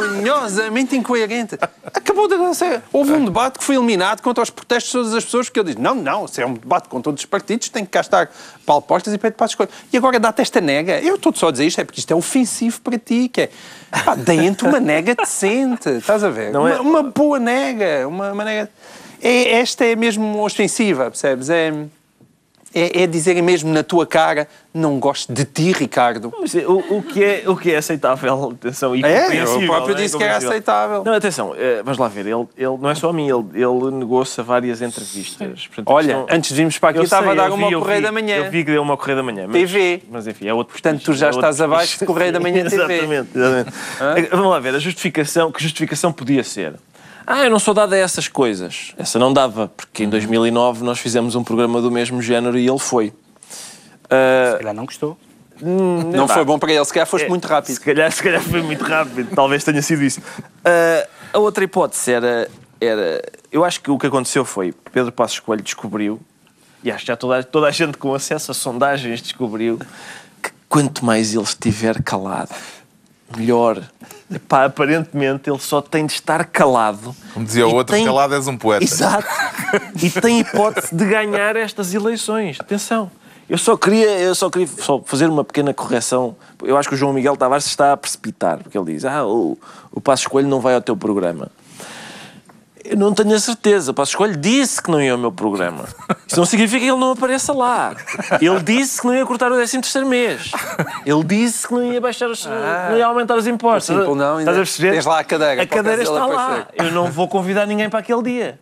vergonhosamente 0.01 0.97
incoerente. 0.97 1.59
Acabou 1.93 2.29
de 2.29 2.35
acontecer. 2.35 2.83
Houve 2.93 3.13
um 3.13 3.25
debate 3.25 3.59
que 3.59 3.65
foi 3.65 3.77
eliminado 3.77 4.21
contra 4.23 4.43
os 4.43 4.51
protestos 4.51 4.91
de 4.93 4.99
todas 4.99 5.15
as 5.15 5.25
pessoas, 5.25 5.47
porque 5.49 5.61
ele 5.61 5.75
diz: 5.75 5.77
não, 5.77 5.95
não, 5.95 6.27
se 6.29 6.41
é 6.41 6.47
um 6.47 6.55
debate 6.55 6.89
com 6.89 7.01
todos 7.01 7.21
os 7.21 7.27
partidos, 7.27 7.69
tem 7.69 7.85
que 7.85 7.91
cá 7.91 8.01
estar 8.01 8.31
Paulo 8.65 8.83
Portas 8.83 9.13
e 9.13 9.19
Pedro 9.19 9.37
Passos 9.37 9.55
Coelho. 9.57 9.73
E 9.93 9.97
agora 9.97 10.19
dá-te 10.21 10.43
esta 10.43 10.61
nega. 10.61 11.01
Eu 11.01 11.17
estou 11.17 11.35
só 11.35 11.49
a 11.49 11.51
dizer 11.53 11.67
isto, 11.67 11.81
é 11.81 11.85
porque 11.85 12.01
isto 12.01 12.11
é 12.13 12.15
ofensivo 12.15 12.81
para 12.81 12.99
ti, 12.99 13.29
que 13.29 13.43
é. 13.43 13.51
Pá, 14.05 14.15
deem-te 14.15 14.65
uma 14.65 14.81
nega 14.81 15.15
decente, 15.15 15.89
estás 15.91 16.23
a 16.23 16.29
ver? 16.31 16.53
Não 16.53 16.61
uma, 16.63 16.71
é- 16.73 16.81
uma 16.81 17.03
boa 17.03 17.39
nega. 17.39 18.07
Uma, 18.07 18.33
uma 18.33 18.45
nega. 18.45 18.71
É, 19.23 19.53
esta 19.61 19.85
é 19.85 19.97
mesmo 19.97 20.45
ofensiva, 20.45 21.05
percebes? 21.11 21.49
É, 21.49 21.73
é, 22.79 23.03
é 23.03 23.07
dizerem 23.07 23.43
mesmo 23.43 23.73
na 23.73 23.83
tua 23.83 24.07
cara: 24.07 24.47
não 24.75 24.99
gosto 24.99 25.33
de 25.33 25.45
ti, 25.45 25.73
Ricardo. 25.73 26.33
Mas, 26.41 26.55
O, 26.55 26.97
o 26.99 27.03
que 27.03 27.25
é, 27.25 27.43
o 27.47 27.57
que 27.57 27.73
é 27.73 27.77
aceitável, 27.79 28.51
atenção, 28.53 28.95
e 28.95 29.03
É, 29.05 29.43
eu 29.43 29.67
próprio 29.67 29.95
não 29.95 30.01
é? 30.01 30.03
disse 30.05 30.17
que 30.17 30.23
era 30.25 30.37
aceitável. 30.37 31.03
Não, 31.05 31.13
atenção, 31.15 31.55
eh, 31.57 31.81
vamos 31.83 31.99
lá 31.99 32.09
ver, 32.09 32.27
ele, 32.27 32.47
ele 32.57 32.77
não 32.81 32.91
é 32.91 32.95
só 32.95 33.09
a 33.11 33.13
mim, 33.13 33.25
ele, 33.29 33.45
ele 33.63 33.91
negou-se 33.97 34.41
a 34.41 34.45
várias 34.45 34.83
entrevistas. 34.83 35.67
Portanto, 35.67 35.89
Olha, 35.89 36.15
questão- 36.15 36.27
antes 36.37 36.51
de 36.51 36.57
virmos 36.57 36.79
para 36.79 36.91
aqui, 36.91 36.99
Eu 36.99 37.05
estava 37.05 37.23
sei, 37.25 37.33
a 37.33 37.35
dar 37.35 37.53
uma 37.53 37.69
vi, 37.69 37.75
correia 37.75 38.03
da 38.03 38.13
manhã. 38.13 38.37
Eu 38.37 38.51
vi 38.51 38.65
que 38.65 38.71
deu 38.73 38.83
uma 38.83 38.97
correia 38.97 39.17
da 39.17 39.23
manhã. 39.23 39.45
Mas, 39.47 39.53
TV. 39.57 40.03
Mas 40.11 40.27
enfim, 40.27 40.47
é 40.49 40.55
outro 40.55 40.73
Portanto, 40.73 41.03
tu 41.03 41.13
já 41.15 41.29
é 41.29 41.31
estás 41.31 41.61
abaixo 41.61 41.99
de 41.99 42.05
correia 42.07 42.33
da 42.33 42.41
manhã 42.41 42.65
TV. 42.69 42.77
exatamente, 42.95 43.29
exatamente. 43.35 43.71
Eh, 44.01 44.29
Vamos 44.31 44.51
lá 44.51 44.59
ver, 44.61 44.75
a 44.75 44.79
justificação, 44.79 45.51
que 45.51 45.63
justificação 45.63 46.13
podia 46.13 46.45
ser? 46.45 46.75
Ah, 47.27 47.45
eu 47.45 47.51
não 47.51 47.59
sou 47.59 47.75
dado 47.75 47.93
a 47.93 47.97
essas 47.97 48.29
coisas. 48.29 48.95
Essa 48.97 49.19
não 49.19 49.33
dava, 49.33 49.69
porque 49.77 50.05
em 50.05 50.09
2009 50.09 50.85
nós 50.85 50.99
fizemos 50.99 51.35
um 51.35 51.43
programa 51.43 51.81
do 51.81 51.91
mesmo 51.91 52.23
género 52.23 52.57
e 52.59 52.69
ele 52.69 52.79
foi. 52.79 53.13
Ah, 54.09 54.53
Se 54.53 54.59
calhar 54.59 54.75
não 54.75 54.85
gostou. 54.85 55.19
Não 55.61 56.29
foi 56.29 56.45
bom 56.45 56.59
para 56.59 56.73
ele, 56.73 56.85
se 56.85 56.93
calhar 56.93 57.07
foste 57.07 57.25
É, 57.25 57.29
muito 57.29 57.47
rápido. 57.49 57.75
Se 57.75 57.81
calhar, 57.81 58.13
se 58.13 58.23
calhar 58.23 58.43
foi 58.43 58.63
muito 58.63 58.85
rápido, 58.85 59.35
talvez 59.35 59.65
tenha 59.65 59.81
sido 59.83 60.03
isso. 60.05 60.21
Ah, 60.65 61.07
a 61.33 61.39
outra 61.39 61.65
hipótese 61.65 62.13
era, 62.13 62.49
era. 62.81 63.23
Eu 63.51 63.65
acho 63.65 63.81
que 63.81 63.91
o 63.91 63.99
que 63.99 64.07
aconteceu 64.07 64.45
foi 64.45 64.73
Pedro 64.93 65.11
Passos 65.11 65.41
Coelho 65.41 65.63
descobriu, 65.63 66.21
e 66.85 66.91
acho 66.91 67.01
que 67.01 67.07
já 67.09 67.17
toda, 67.17 67.43
toda 67.43 67.67
a 67.67 67.71
gente 67.71 67.97
com 67.97 68.15
acesso 68.15 68.51
a 68.51 68.55
sondagens 68.55 69.21
descobriu, 69.23 69.79
que 70.43 70.51
quanto 70.69 71.05
mais 71.05 71.35
ele 71.35 71.43
estiver 71.43 72.03
calado, 72.03 72.55
melhor. 73.35 73.83
Epá, 74.31 74.65
aparentemente 74.65 75.49
ele 75.49 75.59
só 75.59 75.81
tem 75.81 76.05
de 76.05 76.13
estar 76.15 76.45
calado. 76.47 77.15
Como 77.33 77.47
dizia 77.47 77.67
o 77.67 77.75
outro, 77.75 77.95
tem- 77.95 78.05
calado 78.05 78.35
és 78.35 78.47
um 78.49 78.57
poeta. 78.57 78.85
Exato. 78.85 79.27
E 80.03 80.11
tem 80.11 80.41
hipótese 80.41 80.95
de 80.95 81.05
ganhar 81.07 81.57
estas 81.57 81.95
eleições. 81.95 82.59
Atenção. 82.61 83.11
Eu 83.49 83.57
só 83.59 83.77
queria, 83.77 84.19
eu 84.19 84.35
só 84.35 84.51
queria 84.51 84.67
só 84.67 85.01
fazer 85.05 85.29
uma 85.31 85.45
pequena 85.45 85.73
correção. 85.73 86.35
Eu 86.65 86.77
acho 86.77 86.89
que 86.89 86.97
o 86.97 86.99
João 86.99 87.13
Miguel 87.13 87.37
Tavares 87.37 87.63
se 87.65 87.71
está 87.71 87.93
a 87.93 87.97
precipitar, 87.97 88.59
porque 88.59 88.77
ele 88.77 88.93
diz: 88.93 89.05
Ah, 89.05 89.25
o, 89.25 89.57
o 89.93 90.01
Passo 90.01 90.23
Escolho 90.23 90.49
não 90.49 90.59
vai 90.61 90.75
ao 90.75 90.81
teu 90.81 90.97
programa. 90.97 91.49
Eu 92.91 92.97
não 92.97 93.13
tenho 93.13 93.35
a 93.35 93.39
certeza. 93.39 93.91
O 93.91 93.95
Passo 93.95 94.13
Escolho 94.13 94.37
disse 94.37 94.83
que 94.83 94.91
não 94.91 95.01
ia 95.01 95.13
ao 95.13 95.19
meu 95.19 95.33
programa. 95.33 95.85
Isso 96.27 96.39
não 96.39 96.45
significa 96.47 96.81
que 96.81 96.91
ele 96.91 96.99
não 96.99 97.13
apareça 97.13 97.53
lá. 97.53 97.95
Ele 98.41 98.61
disse 98.63 99.01
que 99.01 99.07
não 99.07 99.15
ia 99.15 99.25
cortar 99.27 99.51
o 99.51 99.55
13 99.55 99.81
terceiro 99.81 100.07
mês. 100.09 100.51
Ele 101.05 101.25
disse 101.25 101.67
que 101.67 101.75
não 101.75 101.83
ia 101.93 102.01
baixar 102.01 102.29
os, 102.29 102.45
não 102.47 102.97
ia 102.97 103.07
aumentar 103.07 103.37
os 103.37 103.47
impostos. 103.47 103.95
Sim, 103.97 104.15
não, 104.15 104.39
Estás 104.39 104.57
a 104.57 104.61
perceber? 104.61 104.93
tens 104.93 105.07
lá 105.07 105.21
a 105.21 105.25
cadeira, 105.25 105.63
A 105.63 105.65
o 105.65 105.69
cadeira 105.69 106.03
está 106.03 106.27
lá. 106.27 106.67
Eu 106.75 106.91
não 106.93 107.11
vou 107.11 107.29
convidar 107.29 107.67
ninguém 107.67 107.89
para 107.89 108.01
aquele 108.01 108.23
dia. 108.23 108.59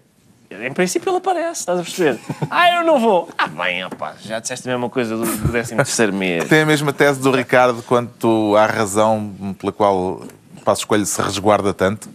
Em 0.51 0.73
princípio 0.73 1.11
ele 1.11 1.17
aparece, 1.17 1.61
estás 1.61 1.81
a 1.81 1.83
perceber? 1.83 2.21
Ah, 2.49 2.71
eu 2.77 2.85
não 2.85 3.01
vou. 3.01 3.29
Ah, 3.37 3.49
bem, 3.49 3.83
rapaz, 3.83 4.23
já 4.23 4.39
disseste 4.39 4.69
a 4.69 4.73
mesma 4.73 4.89
coisa 4.89 5.17
do 5.17 5.27
13 5.51 5.75
terceiro 5.75 6.13
mês. 6.13 6.49
Tem 6.49 6.63
a 6.63 6.67
mesma 6.67 6.93
tese 6.93 7.19
do 7.21 7.33
Ricardo 7.33 7.83
quanto 7.83 8.55
à 8.57 8.67
razão 8.67 9.35
pela 9.59 9.73
qual 9.73 10.23
Passo 10.65 10.83
Escolho 10.83 11.05
se 11.05 11.21
resguarda 11.21 11.75
tanto? 11.75 12.09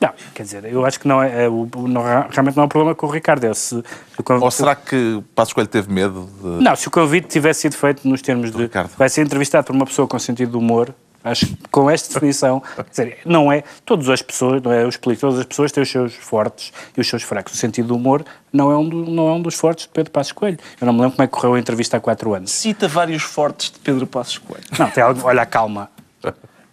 Não, 0.00 0.10
quer 0.34 0.42
dizer, 0.42 0.64
eu 0.66 0.84
acho 0.84 1.00
que 1.00 1.08
não 1.08 1.22
é, 1.22 1.44
é 1.44 1.48
o, 1.48 1.66
não, 1.88 2.02
realmente 2.02 2.54
não 2.56 2.64
é 2.64 2.66
um 2.66 2.68
problema 2.68 2.94
com 2.94 3.06
o 3.06 3.10
Ricardo. 3.10 3.44
É 3.44 3.54
se, 3.54 3.76
se 3.76 3.84
o 4.18 4.22
conv- 4.22 4.42
Ou 4.42 4.50
será 4.50 4.74
que 4.74 5.22
Passo 5.34 5.50
Escolho 5.50 5.66
teve 5.66 5.90
medo 5.90 6.28
de... 6.42 6.62
Não, 6.62 6.76
se 6.76 6.86
o 6.86 6.90
convite 6.90 7.28
tivesse 7.28 7.60
sido 7.62 7.76
feito 7.76 8.06
nos 8.06 8.20
termos 8.20 8.50
de 8.50 8.58
Ricardo. 8.58 8.90
vai 8.98 9.08
ser 9.08 9.22
entrevistado 9.22 9.66
por 9.66 9.74
uma 9.74 9.86
pessoa 9.86 10.06
com 10.06 10.18
sentido 10.18 10.50
de 10.50 10.56
humor, 10.58 10.94
acho 11.24 11.46
que 11.46 11.56
com 11.70 11.88
esta 11.90 12.12
definição, 12.12 12.60
quer 12.76 12.84
dizer, 12.90 13.18
não 13.24 13.50
é, 13.50 13.64
todas 13.86 14.08
as 14.10 14.20
pessoas, 14.20 14.60
não 14.62 14.70
é, 14.70 14.82
eu 14.84 14.88
explico, 14.88 15.18
todas 15.22 15.38
as 15.38 15.46
pessoas 15.46 15.72
têm 15.72 15.82
os 15.82 15.90
seus 15.90 16.14
fortes 16.14 16.72
e 16.94 17.00
os 17.00 17.08
seus 17.08 17.22
fracos. 17.22 17.54
O 17.54 17.56
sentido 17.56 17.88
do 17.88 17.96
humor 17.96 18.22
não 18.52 18.70
é 18.70 18.76
um, 18.76 18.86
do- 18.88 19.10
não 19.10 19.28
é 19.28 19.32
um 19.32 19.40
dos 19.40 19.54
fortes 19.54 19.86
de 19.86 19.92
Pedro 19.92 20.12
Passos 20.12 20.32
Coelho. 20.32 20.58
Eu 20.78 20.86
não 20.86 20.92
me 20.92 21.00
lembro 21.00 21.16
como 21.16 21.24
é 21.24 21.26
que 21.26 21.32
correu 21.32 21.54
a 21.54 21.58
entrevista 21.58 21.96
há 21.96 22.00
quatro 22.00 22.34
anos. 22.34 22.50
Cita 22.52 22.86
vários 22.86 23.22
fortes 23.22 23.70
de 23.70 23.78
Pedro 23.78 24.06
Passos 24.06 24.36
Coelho. 24.38 24.62
Não, 24.78 24.90
tem 24.90 25.02
algo, 25.02 25.20
olha 25.24 25.46
calma. 25.46 25.88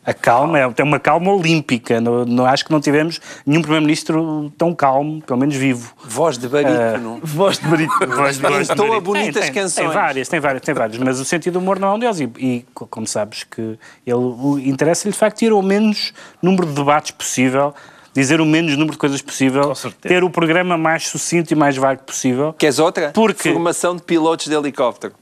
A 0.05 0.13
calma 0.13 0.59
é, 0.59 0.69
tem 0.71 0.85
uma 0.85 0.99
calma 0.99 1.31
olímpica. 1.31 2.01
Não, 2.01 2.25
não- 2.25 2.45
acho 2.45 2.65
que 2.65 2.71
não 2.71 2.81
tivemos 2.81 3.21
nenhum 3.45 3.61
primeiro-ministro 3.61 4.51
tão 4.57 4.73
calmo, 4.75 5.21
pelo 5.21 5.39
menos 5.39 5.55
vivo. 5.55 5.93
Voz 6.03 6.37
de 6.37 6.47
barítono. 6.47 7.19
Voz 7.23 7.57
de 7.59 7.67
barítono. 7.67 8.11
Voz 8.15 8.35
de- 8.37 8.41
voz 8.43 8.67
de 8.67 8.75
marido. 8.75 9.01
bonitas 9.01 9.33
Tem, 9.33 9.43
tem, 9.43 9.53
canções. 9.53 9.85
Tem 9.87 9.93
várias, 9.93 10.27
tem 10.27 10.39
várias, 10.39 10.61
tem 10.61 10.75
várias, 10.75 10.97
mas 10.97 11.19
o 11.19 11.25
sentido 11.25 11.53
do 11.53 11.59
humor 11.59 11.79
não 11.79 11.89
é 11.89 11.93
um 11.95 11.99
deles. 11.99 12.19
E, 12.19 12.23
e, 12.37 12.65
co- 12.73 12.87
como 12.87 13.07
sabes, 13.07 13.43
que 13.43 13.77
ele 14.05 14.69
interessa-lhe 14.69 15.11
de 15.13 15.17
facto 15.17 15.41
ir 15.43 15.51
ao 15.51 15.61
menos 15.61 16.13
número 16.41 16.65
de 16.67 16.73
debates 16.73 17.11
possível, 17.11 17.73
dizer 18.13 18.39
o 18.41 18.45
menos 18.45 18.73
número 18.73 18.91
de 18.91 18.97
coisas 18.97 19.21
possível, 19.21 19.73
ter 20.01 20.23
o 20.23 20.29
programa 20.29 20.77
mais 20.77 21.07
sucinto 21.07 21.51
e 21.51 21.55
mais 21.55 21.75
vago 21.77 22.03
possível. 22.03 22.53
Queres 22.53 22.79
outra? 22.79 23.11
Porque- 23.11 23.51
Formação 23.51 23.95
de 23.95 24.03
pilotos 24.03 24.47
de 24.47 24.53
helicóptero. 24.53 25.13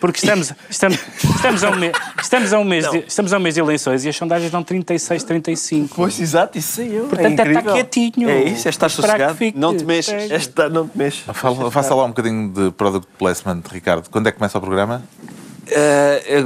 Porque 0.00 0.18
estamos, 0.18 0.52
estamos, 0.70 0.98
estamos, 1.34 1.64
a 1.64 1.70
um 1.70 1.76
mês, 1.76 1.92
estamos, 2.22 2.52
a 2.52 2.58
um 2.58 2.64
mês 2.64 2.88
de, 2.88 2.98
estamos 3.08 3.32
a 3.32 3.38
um 3.38 3.40
mês 3.40 3.54
de 3.54 3.60
eleições 3.60 4.04
e 4.04 4.08
as 4.08 4.16
sondagens 4.16 4.50
dão 4.52 4.62
36, 4.62 5.24
35. 5.24 5.96
Pois, 5.96 6.20
exato, 6.20 6.56
isso 6.56 6.74
sei 6.74 6.96
eu. 6.98 7.04
Portanto, 7.06 7.26
é, 7.26 7.30
estar 7.32 7.50
incrível. 7.50 7.72
quietinho. 7.74 8.28
É 8.30 8.42
isso, 8.44 8.68
é 8.68 8.70
estar 8.70 8.88
sossegado. 8.88 9.34
fique. 9.34 9.58
Não 9.58 9.76
te 9.76 9.84
mexas. 9.84 10.30
É. 10.30 10.34
É 10.34 10.36
estar, 10.36 10.68
não 10.70 10.86
te 10.88 10.96
mexes. 10.96 11.24
Fala- 11.32 11.70
Faça 11.70 11.94
lá 11.94 12.04
um 12.04 12.08
bocadinho 12.08 12.48
de 12.52 12.70
product 12.72 13.08
placement, 13.18 13.62
Ricardo. 13.70 14.08
Quando 14.10 14.28
é 14.28 14.32
que 14.32 14.38
começa 14.38 14.56
o 14.58 14.60
programa? 14.60 15.02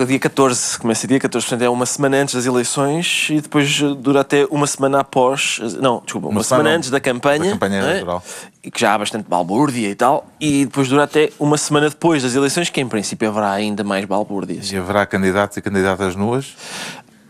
O 0.00 0.04
dia 0.06 0.18
14, 0.18 0.78
começa 0.78 1.06
dia 1.06 1.18
14, 1.18 1.46
portanto 1.46 1.62
é 1.62 1.68
uma 1.68 1.86
semana 1.86 2.16
antes 2.18 2.34
das 2.34 2.46
eleições 2.46 3.28
e 3.30 3.40
depois 3.40 3.80
eh, 3.82 3.94
dura 3.98 4.20
até 4.20 4.44
uma 4.50 4.66
semana 4.66 5.00
após, 5.00 5.58
eh, 5.62 5.78
não, 5.80 6.00
desculpa, 6.04 6.28
uma, 6.28 6.36
Uma 6.38 6.44
semana, 6.44 6.64
semana 6.64 6.76
antes 6.78 6.90
da 6.90 7.00
campanha, 7.00 7.44
da 7.44 7.50
campanha 7.50 7.76
é? 7.78 7.90
eleitoral. 7.90 8.22
e 8.62 8.70
que 8.70 8.80
já 8.80 8.94
há 8.94 8.98
bastante 8.98 9.28
balbúrdia 9.28 9.88
e 9.88 9.94
tal, 9.94 10.26
e 10.40 10.64
depois 10.66 10.88
dura 10.88 11.04
até 11.04 11.30
uma 11.38 11.58
semana 11.58 11.88
depois 11.88 12.22
das 12.22 12.34
eleições, 12.34 12.70
que 12.70 12.80
em 12.80 12.88
princípio 12.88 13.28
haverá 13.28 13.50
ainda 13.52 13.82
mais 13.82 14.04
balbúrdias. 14.04 14.70
E 14.70 14.76
haverá 14.76 15.04
candidatos 15.06 15.56
e 15.56 15.62
candidatas 15.62 16.14
nuas? 16.14 16.54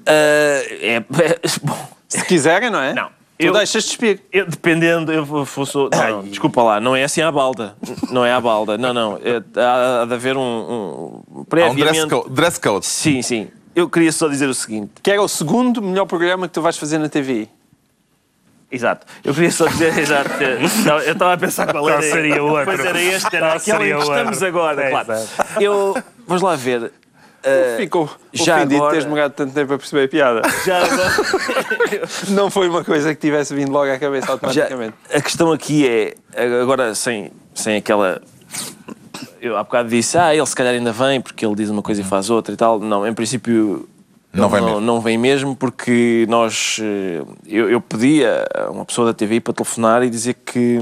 Eh, 0.06 0.78
é, 0.82 0.96
é- 0.96 1.38
bom, 1.62 1.88
Se 2.08 2.24
quiserem, 2.24 2.70
não 2.70 2.80
é? 2.80 2.92
Não. 2.94 3.17
Tu 3.38 3.46
Eu- 3.46 3.52
deixas 3.52 3.84
de 3.84 3.90
espir. 3.90 4.20
eu, 4.32 4.46
dependendo, 4.46 5.12
eu 5.12 5.24
vou- 5.24 5.44
fosse. 5.46 5.76
Não, 5.76 5.88
não, 5.88 6.22
desculpa 6.24 6.60
lá, 6.62 6.80
não 6.80 6.96
é 6.96 7.04
assim 7.04 7.20
à 7.22 7.30
balda. 7.30 7.76
Não 8.10 8.24
é 8.24 8.32
à 8.32 8.40
balda, 8.40 8.76
não, 8.76 8.92
não. 8.92 9.20
É, 9.22 9.40
há, 9.60 10.02
há 10.02 10.04
de 10.06 10.14
haver 10.14 10.36
um. 10.36 10.40
um 10.40 11.22
Há 11.36 11.40
um 11.40 11.44
previamente. 11.44 11.84
dress 11.84 12.06
code. 12.08 12.30
Dress 12.30 12.60
code. 12.60 12.86
Sim, 12.86 13.22
sim. 13.22 13.48
Eu 13.76 13.88
queria 13.88 14.10
só 14.10 14.26
dizer 14.26 14.48
o 14.48 14.54
seguinte. 14.54 14.90
Que 15.00 15.12
era 15.12 15.22
o 15.22 15.28
segundo 15.28 15.80
melhor 15.80 16.04
programa 16.06 16.48
que 16.48 16.54
tu 16.54 16.60
vais 16.60 16.76
fazer 16.76 16.98
na 16.98 17.08
TV. 17.08 17.48
Exato. 18.70 19.06
Eu 19.24 19.32
queria 19.32 19.50
só 19.52 19.66
dizer, 19.68 19.96
exato. 19.98 20.30
Não, 20.84 20.98
eu 20.98 21.12
estava 21.12 21.32
a 21.32 21.38
pensar 21.38 21.70
qual 21.70 21.88
era. 21.88 22.00
Qual 22.00 22.10
seria 22.10 22.42
o 22.42 22.48
outro? 22.50 22.64
Pois 22.66 22.80
era 22.80 23.00
este, 23.00 23.36
era 23.36 23.52
aquele 23.54 23.92
em 23.92 23.96
que 23.96 24.02
estamos 24.02 24.42
agora, 24.42 24.82
É, 24.82 24.90
claro. 24.90 25.12
exato. 25.12 25.62
Eu, 25.62 25.96
vamos 26.26 26.42
lá 26.42 26.56
ver. 26.56 26.92
Ficou 27.76 28.10
já 28.32 28.56
ofendido 28.56 28.76
agora- 28.76 28.88
de 28.88 28.90
teres 28.92 29.04
demorado 29.04 29.32
tanto 29.32 29.54
tempo 29.54 29.72
a 29.74 29.78
perceber 29.78 30.04
a 30.04 30.08
piada. 30.08 30.42
Já 30.66 30.84
agora, 30.84 31.12
Não 32.30 32.50
foi 32.50 32.68
uma 32.68 32.82
coisa 32.84 33.14
que 33.14 33.20
tivesse 33.20 33.54
vindo 33.54 33.70
logo 33.70 33.90
à 33.90 33.98
cabeça 33.98 34.26
já- 34.26 34.32
automaticamente. 34.32 34.94
a 35.14 35.20
questão 35.20 35.52
aqui 35.52 35.86
é, 35.88 36.14
agora 36.60 36.94
sem, 36.94 37.30
sem 37.54 37.76
aquela. 37.76 38.20
Eu 39.40 39.56
há 39.56 39.62
bocado 39.62 39.88
disse, 39.88 40.18
ah, 40.18 40.34
ele 40.34 40.44
se 40.46 40.54
calhar 40.54 40.74
ainda 40.74 40.92
vem 40.92 41.20
porque 41.20 41.46
ele 41.46 41.54
diz 41.54 41.70
uma 41.70 41.82
coisa 41.82 42.00
e 42.00 42.04
faz 42.04 42.28
outra 42.28 42.52
e 42.52 42.56
tal. 42.56 42.80
Não, 42.80 43.06
em 43.06 43.14
princípio. 43.14 43.88
Não 44.32 44.48
vem 44.48 44.60
não, 44.60 44.66
mesmo. 44.68 44.80
não 44.82 45.00
vem 45.00 45.16
mesmo 45.16 45.56
porque 45.56 46.26
nós. 46.28 46.78
eh, 46.82 47.22
Eu, 47.46 47.70
eu 47.70 47.80
pedi 47.80 48.22
a 48.26 48.68
uma 48.70 48.84
pessoa 48.84 49.06
da 49.06 49.14
TVI 49.14 49.40
para 49.40 49.54
telefonar 49.54 50.02
e 50.02 50.10
dizer 50.10 50.34
que. 50.44 50.78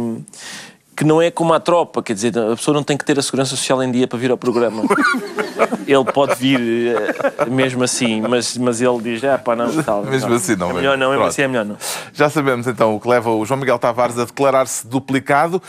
Que 0.96 1.04
não 1.04 1.20
é 1.20 1.30
como 1.30 1.52
a 1.52 1.60
tropa, 1.60 2.02
quer 2.02 2.14
dizer, 2.14 2.38
a 2.38 2.56
pessoa 2.56 2.74
não 2.74 2.82
tem 2.82 2.96
que 2.96 3.04
ter 3.04 3.18
a 3.18 3.22
segurança 3.22 3.50
social 3.50 3.82
em 3.82 3.90
dia 3.92 4.06
para 4.08 4.18
vir 4.18 4.30
ao 4.30 4.36
programa. 4.38 4.82
ele 5.86 6.04
pode 6.12 6.34
vir 6.36 6.58
eh, 6.60 7.44
mesmo 7.50 7.84
assim, 7.84 8.20
mas, 8.22 8.56
mas 8.56 8.80
ele 8.80 8.98
diz, 9.02 9.22
ah, 9.24 9.36
pá, 9.38 9.54
não, 9.54 9.70
tal. 9.82 10.02
Mesmo 10.04 10.28
tal. 10.28 10.36
assim 10.36 10.56
não 10.56 10.66
é 10.70 10.72
vem. 10.72 10.76
melhor 10.82 10.96
não, 10.98 11.08
mesmo 11.08 11.20
Pronto. 11.22 11.28
assim 11.32 11.42
é 11.42 11.48
melhor 11.48 11.64
não. 11.66 11.76
Já 12.14 12.30
sabemos 12.30 12.66
então 12.66 12.96
o 12.96 13.00
que 13.00 13.08
leva 13.08 13.30
o 13.30 13.44
João 13.44 13.60
Miguel 13.60 13.78
Tavares 13.78 14.18
a 14.18 14.24
declarar-se 14.24 14.86
duplicado. 14.86 15.62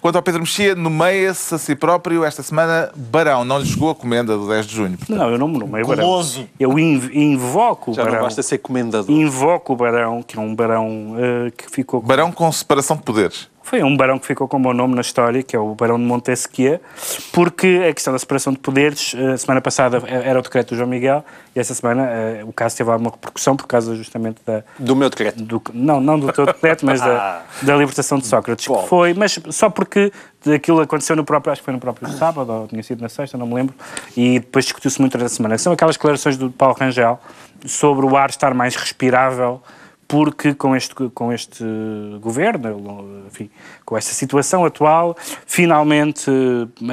Quanto 0.00 0.16
ao 0.16 0.22
Pedro 0.22 0.40
Mexia, 0.40 0.74
nomeia-se 0.74 1.54
a 1.54 1.58
si 1.58 1.76
próprio 1.76 2.24
esta 2.24 2.42
semana 2.42 2.90
Barão. 2.96 3.44
Não 3.44 3.58
lhe 3.58 3.66
chegou 3.66 3.90
a 3.90 3.94
comenda 3.94 4.34
do 4.34 4.48
10 4.48 4.66
de 4.66 4.74
junho. 4.74 4.96
portanto. 4.96 5.14
Não, 5.18 5.28
eu 5.30 5.36
não 5.36 5.46
me 5.46 5.58
nomeio 5.58 5.86
Barão. 5.86 6.04
Goloso. 6.06 6.48
Eu 6.58 6.78
inv- 6.78 7.14
invoco 7.14 7.90
o 7.90 7.94
Já 7.94 8.04
não 8.04 8.10
Barão. 8.12 8.24
basta 8.24 8.42
ser 8.42 8.56
comendador. 8.58 9.10
Invoco 9.14 9.74
o 9.74 9.76
Barão, 9.76 10.22
que 10.22 10.38
é 10.38 10.40
um 10.40 10.54
Barão 10.54 11.16
eh, 11.18 11.50
que 11.54 11.70
ficou... 11.70 12.00
Barão 12.00 12.32
com 12.32 12.50
separação 12.50 12.96
de 12.96 13.02
poderes. 13.02 13.46
Foi 13.70 13.84
um 13.84 13.96
barão 13.96 14.18
que 14.18 14.26
ficou 14.26 14.48
com 14.48 14.56
o 14.56 14.60
meu 14.60 14.74
nome 14.74 14.96
na 14.96 15.00
história, 15.00 15.44
que 15.44 15.54
é 15.54 15.58
o 15.60 15.76
Barão 15.76 15.96
de 15.96 16.02
Montesquieu, 16.02 16.80
porque 17.32 17.86
a 17.88 17.94
questão 17.94 18.12
da 18.12 18.18
separação 18.18 18.52
de 18.52 18.58
poderes, 18.58 19.14
a 19.14 19.38
semana 19.38 19.60
passada 19.60 20.02
era 20.08 20.40
o 20.40 20.42
decreto 20.42 20.70
do 20.70 20.76
João 20.76 20.88
Miguel, 20.88 21.24
e 21.54 21.60
esta 21.60 21.72
semana 21.72 22.04
eh, 22.10 22.42
o 22.44 22.52
caso 22.52 22.76
teve 22.76 22.90
alguma 22.90 23.12
repercussão 23.12 23.56
por 23.56 23.68
causa 23.68 23.94
justamente 23.94 24.40
da, 24.44 24.64
Do 24.76 24.96
meu 24.96 25.08
decreto. 25.08 25.40
do, 25.40 25.62
não, 25.72 26.00
não 26.00 26.18
do 26.18 26.32
teu 26.32 26.46
decreto, 26.46 26.84
mas 26.84 27.00
da, 27.00 27.42
da 27.62 27.76
libertação 27.76 28.18
de 28.18 28.26
Sócrates, 28.26 28.66
que 28.66 28.88
foi, 28.88 29.14
mas 29.14 29.38
só 29.50 29.70
porque 29.70 30.12
aquilo 30.52 30.80
aconteceu 30.80 31.14
no 31.14 31.22
próprio, 31.22 31.52
acho 31.52 31.62
que 31.62 31.66
foi 31.66 31.74
no 31.74 31.78
próprio 31.80 32.08
sábado, 32.08 32.52
ou 32.52 32.66
tinha 32.66 32.82
sido 32.82 33.00
na 33.02 33.08
sexta, 33.08 33.38
não 33.38 33.46
me 33.46 33.54
lembro, 33.54 33.76
e 34.16 34.40
depois 34.40 34.64
discutiu-se 34.64 35.00
muito 35.00 35.12
durante 35.12 35.30
a 35.30 35.36
semana. 35.36 35.56
São 35.56 35.72
aquelas 35.72 35.94
declarações 35.94 36.36
do 36.36 36.50
Paulo 36.50 36.74
Rangel 36.74 37.20
sobre 37.64 38.04
o 38.04 38.16
ar 38.16 38.30
estar 38.30 38.52
mais 38.52 38.74
respirável 38.74 39.62
porque 40.10 40.54
com 40.54 40.74
este, 40.74 40.92
com 41.14 41.32
este 41.32 41.64
governo, 42.20 43.22
enfim, 43.28 43.48
com 43.84 43.96
esta 43.96 44.12
situação 44.12 44.64
atual, 44.64 45.16
finalmente 45.46 46.28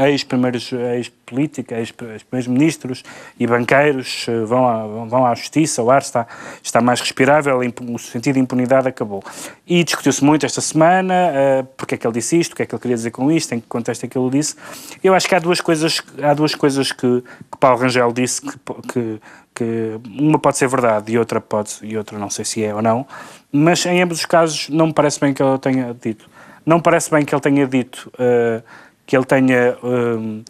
ex-primeiros, 0.06 0.72
ex-política, 0.72 1.80
ex- 1.80 1.92
ex-primeiros 2.14 2.48
ministros 2.48 3.04
e 3.40 3.48
banqueiros 3.48 4.28
eh, 4.30 4.46
vão 4.46 4.68
à, 4.68 5.06
vão 5.08 5.26
à 5.26 5.34
justiça, 5.34 5.82
o 5.82 5.90
ar 5.90 6.04
está, 6.04 6.28
está 6.62 6.80
mais 6.80 7.02
respirável, 7.02 7.58
o 7.58 7.98
sentido 7.98 8.36
de 8.36 8.40
impunidade 8.40 8.88
acabou. 8.88 9.24
E 9.66 9.84
discutiu-se 9.84 10.24
muito 10.24 10.46
esta 10.46 10.62
semana, 10.62 11.16
eh, 11.34 11.66
porque 11.76 11.96
é 11.96 11.98
que 11.98 12.06
ele 12.06 12.14
disse 12.14 12.40
isto, 12.40 12.54
o 12.54 12.56
que 12.56 12.62
é 12.62 12.66
que 12.68 12.76
ele 12.76 12.82
queria 12.82 12.98
dizer 12.98 13.10
com 13.10 13.32
isto, 13.32 13.52
em 13.56 13.60
que 13.60 13.66
contexto 13.66 14.04
é 14.04 14.08
que 14.08 14.16
ele 14.16 14.30
disse. 14.30 14.56
Eu 15.04 15.16
acho 15.16 15.28
que 15.28 15.34
há 15.34 15.40
duas 15.40 15.60
coisas, 15.60 16.04
há 16.22 16.36
duas 16.36 16.54
coisas 16.54 16.92
que, 16.92 17.24
que 17.52 17.58
Paulo 17.60 17.80
Rangel 17.80 18.14
disse 18.14 18.44
que, 18.44 18.54
que, 18.94 19.20
que 19.58 20.00
uma 20.20 20.38
pode 20.38 20.58
ser 20.58 20.68
verdade 20.68 21.12
e 21.12 21.18
outra 21.18 21.42
pode 21.42 21.80
e 21.82 21.98
outra 21.98 22.20
não 22.20 22.30
sei 22.30 22.46
se 22.46 22.64
é 22.64 22.74
ou 22.74 22.82
não, 22.82 23.08
mas 23.52 23.84
em 23.86 24.02
ambos 24.02 24.20
os 24.20 24.26
casos 24.26 24.70
não 24.70 24.88
me 24.88 24.94
parece 24.94 25.20
bem 25.20 25.34
que 25.34 25.42
ele 25.42 25.58
tenha 25.58 25.96
dito. 26.00 26.30
Não 26.66 26.80
parece 26.80 27.10
bem 27.10 27.26
que 27.26 27.34
ele 27.34 27.42
tenha 27.42 27.66
dito 27.66 28.12
eh, 28.20 28.62
que 29.06 29.16
ele 29.16 29.26
tenha 29.26 29.56
eh, 29.56 30.44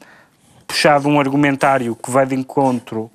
puxado 0.66 1.08
um 1.08 1.20
argumentário 1.20 1.96
que 1.96 2.12
vai 2.12 2.26
de 2.26 2.36
encontro 2.36 3.10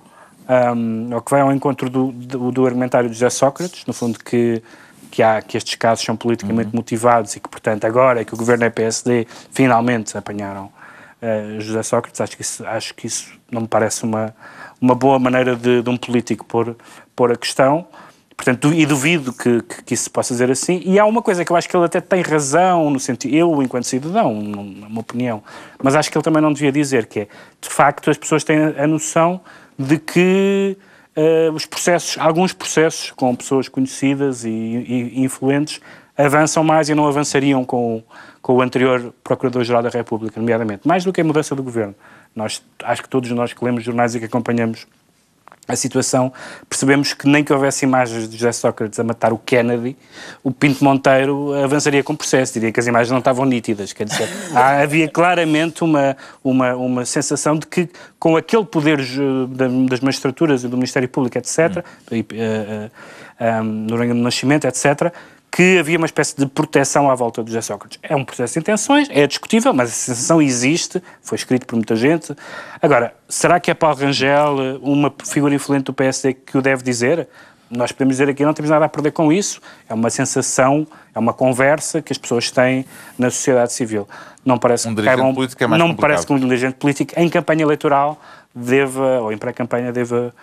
um, 0.49 1.15
ou 1.15 1.21
que 1.21 1.31
vai 1.31 1.41
ao 1.41 1.53
encontro 1.53 1.89
do, 1.91 2.11
do, 2.13 2.51
do 2.51 2.67
argumentário 2.67 3.09
de 3.09 3.15
José 3.15 3.31
Sócrates, 3.31 3.85
no 3.87 3.93
fundo 3.93 4.19
que, 4.19 4.63
que, 5.11 5.23
há, 5.23 5.41
que 5.41 5.57
estes 5.57 5.75
casos 5.75 6.05
são 6.05 6.17
politicamente 6.17 6.75
motivados 6.75 7.37
e 7.37 7.41
que, 7.41 7.49
portanto, 7.49 7.85
agora 7.85 8.21
é 8.21 8.25
que 8.25 8.35
o 8.35 8.37
governo 8.37 8.65
é 8.65 8.71
PSD, 8.71 9.27
finalmente 9.51 10.17
apanharam 10.17 10.67
uh, 11.23 11.61
José 11.61 11.83
Sócrates. 11.83 12.21
Acho 12.21 12.37
que 12.37 12.43
isso, 12.43 12.67
acho 12.67 12.95
que 12.95 13.07
isso 13.07 13.33
não 13.51 13.63
me 13.63 13.69
parece 13.69 14.05
uma, 14.05 14.35
uma 14.83 14.95
boa 14.95 15.19
maneira 15.19 15.57
de, 15.57 15.81
de 15.81 15.89
um 15.89 15.97
político 15.97 16.45
pôr, 16.45 16.77
pôr 17.17 17.33
a 17.33 17.37
questão. 17.37 17.87
Portanto, 18.37 18.73
e 18.75 18.85
duvido 18.85 19.33
que, 19.33 19.63
que, 19.63 19.83
que 19.85 19.95
isso 19.95 20.05
se 20.05 20.11
possa 20.11 20.35
dizer 20.35 20.51
assim. 20.51 20.83
E 20.85 20.99
há 20.99 21.05
uma 21.05 21.23
coisa 21.23 21.45
que 21.45 21.53
eu 21.53 21.57
acho 21.57 21.69
que 21.69 21.77
ele 21.77 21.85
até 21.85 22.01
tem 22.01 22.23
razão, 22.23 22.91
no 22.91 22.99
sentido, 22.99 23.33
eu, 23.35 23.63
enquanto 23.63 23.85
cidadão, 23.85 24.31
é 24.31 24.87
uma 24.89 25.01
opinião, 25.01 25.45
mas 25.81 25.95
acho 25.95 26.11
que 26.11 26.19
ele 26.19 26.25
também 26.25 26.43
não 26.43 26.53
devia 26.53 26.73
dizer, 26.73 27.07
que 27.07 27.21
é, 27.21 27.29
de 27.61 27.69
facto, 27.69 28.11
as 28.11 28.19
pessoas 28.19 28.43
têm 28.43 28.59
a 28.77 28.87
noção 28.87 29.41
de 29.79 29.97
que 29.97 30.77
eh, 31.15 31.51
os 31.55 31.67
processos, 31.67 32.19
alguns 32.19 32.53
processos 32.53 33.13
com 33.13 33.35
pessoas 33.37 33.69
conhecidas 33.69 34.45
e, 34.45 34.51
e- 34.51 35.23
influentes 35.23 35.81
avançam 36.17 36.65
mais 36.65 36.89
e 36.89 36.95
não 36.95 37.07
avançariam 37.07 37.65
com, 37.65 38.03
com 38.41 38.55
o 38.57 38.63
anterior 38.63 39.15
Procurador-Geral 39.23 39.83
da 39.83 39.89
República, 39.89 40.41
nomeadamente. 40.41 40.87
Mais 40.87 41.05
do 41.05 41.13
que 41.13 41.21
a 41.21 41.25
mudança 41.25 41.55
do 41.55 41.63
governo. 41.63 41.95
Nós, 42.35 42.63
acho 42.83 43.03
que 43.03 43.09
todos 43.09 43.31
nós 43.31 43.53
que 43.53 43.65
lemos 43.65 43.85
jornais 43.85 44.15
e 44.15 44.19
que 44.19 44.25
acompanhamos 44.27 44.87
a 45.69 45.77
situação, 45.77 46.33
percebemos 46.69 47.13
que 47.15 47.29
nem 47.29 47.45
que 47.45 47.53
houvesse 47.53 47.85
imagens 47.85 48.29
de 48.29 48.37
José 48.37 48.51
Sócrates 48.51 48.99
a 48.99 49.05
matar 49.05 49.33
o 49.33 49.39
Kennedy, 49.39 49.97
o 50.43 50.51
Pinto 50.51 50.83
Monteiro 50.83 51.55
avançaria 51.63 52.03
com 52.03 52.15
o 52.15 52.17
processo, 52.17 52.55
diria 52.55 52.73
que 52.73 52.81
as 52.81 52.87
imagens 52.89 53.13
não 53.13 53.21
estavam 53.21 53.45
nítidas, 53.45 53.93
quer 53.93 54.05
dizer, 54.07 54.29
há- 54.57 54.83
havia 54.83 55.09
claramente 55.09 55.85
uma, 55.85 56.17
uma, 56.43 56.75
uma 56.75 57.05
sensação 57.05 57.57
de 57.57 57.67
que 57.69 57.89
com 58.19 58.37
aquele 58.37 58.65
poder 58.65 58.99
da- 59.51 59.69
das 59.89 60.01
magistraturas 60.01 60.65
e 60.65 60.69
do 60.69 60.77
Ministério 60.77 61.09
Público, 61.09 61.39
etc., 61.39 61.85
e, 62.11 62.27
eh, 62.33 62.91
eh, 63.39 63.61
um, 63.61 63.87
do 63.87 63.97
Nascimento, 64.15 64.67
etc., 64.67 65.13
que 65.55 65.79
havia 65.79 65.99
uma 65.99 66.07
espécie 66.07 66.35
de 66.35 66.47
proteção 66.47 67.11
à 67.11 67.15
volta 67.15 67.43
do 67.43 67.49
José 67.49 67.61
Sócrates. 67.61 67.99
É 68.03 68.17
um 68.17 68.25
processo 68.25 68.55
de 68.55 68.61
intenções, 68.61 69.07
é 69.11 69.27
discutível, 69.27 69.75
mas 69.75 69.91
a 69.91 69.93
sensação 69.93 70.41
existe, 70.41 71.03
foi 71.21 71.37
escrito 71.37 71.67
por 71.67 71.77
muita 71.77 71.95
gente. 71.95 72.35
Agora, 72.81 73.15
será 73.29 73.61
que 73.61 73.71
é 73.71 73.75
Paulo 73.75 73.97
Rangel 73.99 74.57
uma 74.81 75.13
figura 75.25 75.55
influente 75.55 75.85
do 75.85 75.93
PSD 75.93 76.33
que 76.33 76.57
o 76.57 76.63
deve 76.63 76.83
dizer? 76.83 77.29
Nós 77.71 77.93
podemos 77.93 78.15
dizer 78.15 78.29
aqui, 78.31 78.45
não 78.45 78.53
temos 78.55 78.71
nada 78.71 78.85
a 78.85 78.89
perder 78.89 79.13
com 79.13 79.31
isso. 79.33 79.61
É 79.89 79.95
uma 79.95 80.09
sensação, 80.11 80.87
é 81.15 81.19
uma 81.19 81.33
conversa 81.35 82.01
que 82.03 82.13
as 82.13 82.19
pessoas 82.19 82.51
têm 82.51 82.85
na 83.19 83.31
sociedade 83.31 83.73
civil. 83.75 84.07
Não 84.45 84.59
parece 84.59 84.89
Um 84.89 84.95
que 84.95 85.03
caibam- 85.03 85.35
político 85.35 85.63
é 85.63 85.67
mais 85.67 85.79
Não 85.79 85.89
me 85.89 85.93
complicado. 85.95 86.11
parece 86.11 86.27
que 86.27 86.33
um 86.33 86.39
dirigente 86.39 86.75
político 86.75 87.13
em 87.17 87.29
campanha 87.29 87.63
eleitoral 87.63 88.21
deva, 88.55 89.21
ou 89.21 89.33
em 89.33 89.39
pré-campanha, 89.39 89.91
deva 89.93 90.35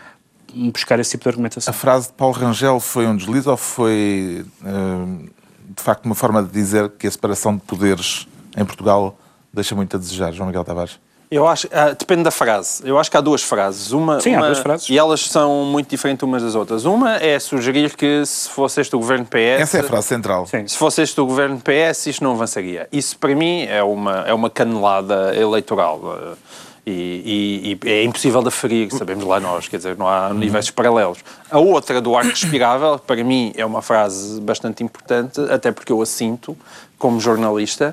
buscar 0.54 1.00
esse 1.00 1.12
tipo 1.12 1.24
de 1.24 1.30
argumentação. 1.30 1.72
A 1.72 1.74
frase 1.74 2.08
de 2.08 2.14
Paulo 2.14 2.34
Rangel 2.34 2.80
foi 2.80 3.06
um 3.08 3.16
deslize 3.16 3.48
ou 3.50 3.58
foi, 3.58 4.46
eh, 4.66 5.28
de 5.76 5.82
facto, 5.84 6.06
uma 6.06 6.16
forma 6.16 6.42
de 6.44 6.50
dizer 6.50 6.90
que 6.92 7.08
a 7.08 7.12
separação 7.12 7.56
de 7.56 7.62
poderes 7.62 8.28
em 8.58 8.66
Portugal 8.66 9.18
deixa 9.54 9.76
muito 9.76 9.96
a 9.96 10.00
desejar, 10.00 10.32
João 10.32 10.48
Miguel 10.48 10.64
Tavares? 10.64 11.00
Eu 11.32 11.48
acho, 11.48 11.68
ah, 11.72 11.92
depende 11.92 12.24
da 12.24 12.32
frase. 12.32 12.82
Eu 12.84 12.98
acho 12.98 13.12
que 13.12 13.16
há 13.16 13.22
duas 13.22 13.44
frases. 13.44 13.92
Uma, 13.92 14.20
Sim, 14.20 14.34
há 14.34 14.38
uma- 14.40 14.48
duas 14.48 14.58
frases. 14.58 14.90
E 14.90 14.98
elas 14.98 15.22
são 15.28 15.64
muito 15.64 15.88
diferentes 15.88 16.24
umas 16.24 16.42
das 16.42 16.56
outras. 16.56 16.86
Uma 16.86 17.18
é 17.18 17.38
sugerir 17.38 17.96
que 17.96 18.26
se 18.26 18.50
fosse 18.50 18.82
este 18.82 18.96
o 18.96 19.00
governo 19.00 19.26
PS. 19.28 19.62
Essa 19.62 19.78
é 19.78 19.82
a 19.82 19.84
frase 19.84 20.08
central. 20.08 20.48
Sim. 20.48 20.68
Se 20.68 20.76
fosse 20.76 21.04
este 21.04 21.22
o 21.22 21.28
governo 21.28 21.62
PS, 21.62 22.08
isto 22.08 22.24
não 22.24 22.32
avançaria. 22.32 22.88
Isso, 22.92 23.16
para 23.16 23.36
mim, 23.36 23.62
é 23.66 23.84
uma, 23.84 24.22
é 24.22 24.34
uma 24.34 24.50
canelada 24.50 25.36
eleitoral. 25.36 26.02
E, 26.90 27.78
e- 27.84 27.88
e 27.88 27.90
é 27.92 28.04
impossível 28.04 28.42
de 28.42 28.48
aferir, 28.48 28.92
sabemos 28.92 29.24
lá 29.24 29.40
nós, 29.40 29.68
quer 29.68 29.78
dizer, 29.78 29.96
não 29.98 30.08
há 30.08 30.30
universos 30.30 30.72
paralelos. 30.72 31.20
A 31.52 31.60
outra, 31.60 32.02
do 32.02 32.16
ar 32.18 32.26
respirável, 32.26 32.98
para 32.98 33.24
mim 33.24 33.54
é 33.56 33.66
uma 33.66 33.82
frase 33.82 34.42
bastante 34.42 34.84
importante, 34.84 35.40
até 35.52 35.72
porque 35.72 35.92
eu 35.92 36.02
a 36.02 36.06
sinto 36.06 36.58
como 37.00 37.20
jornalista. 37.20 37.92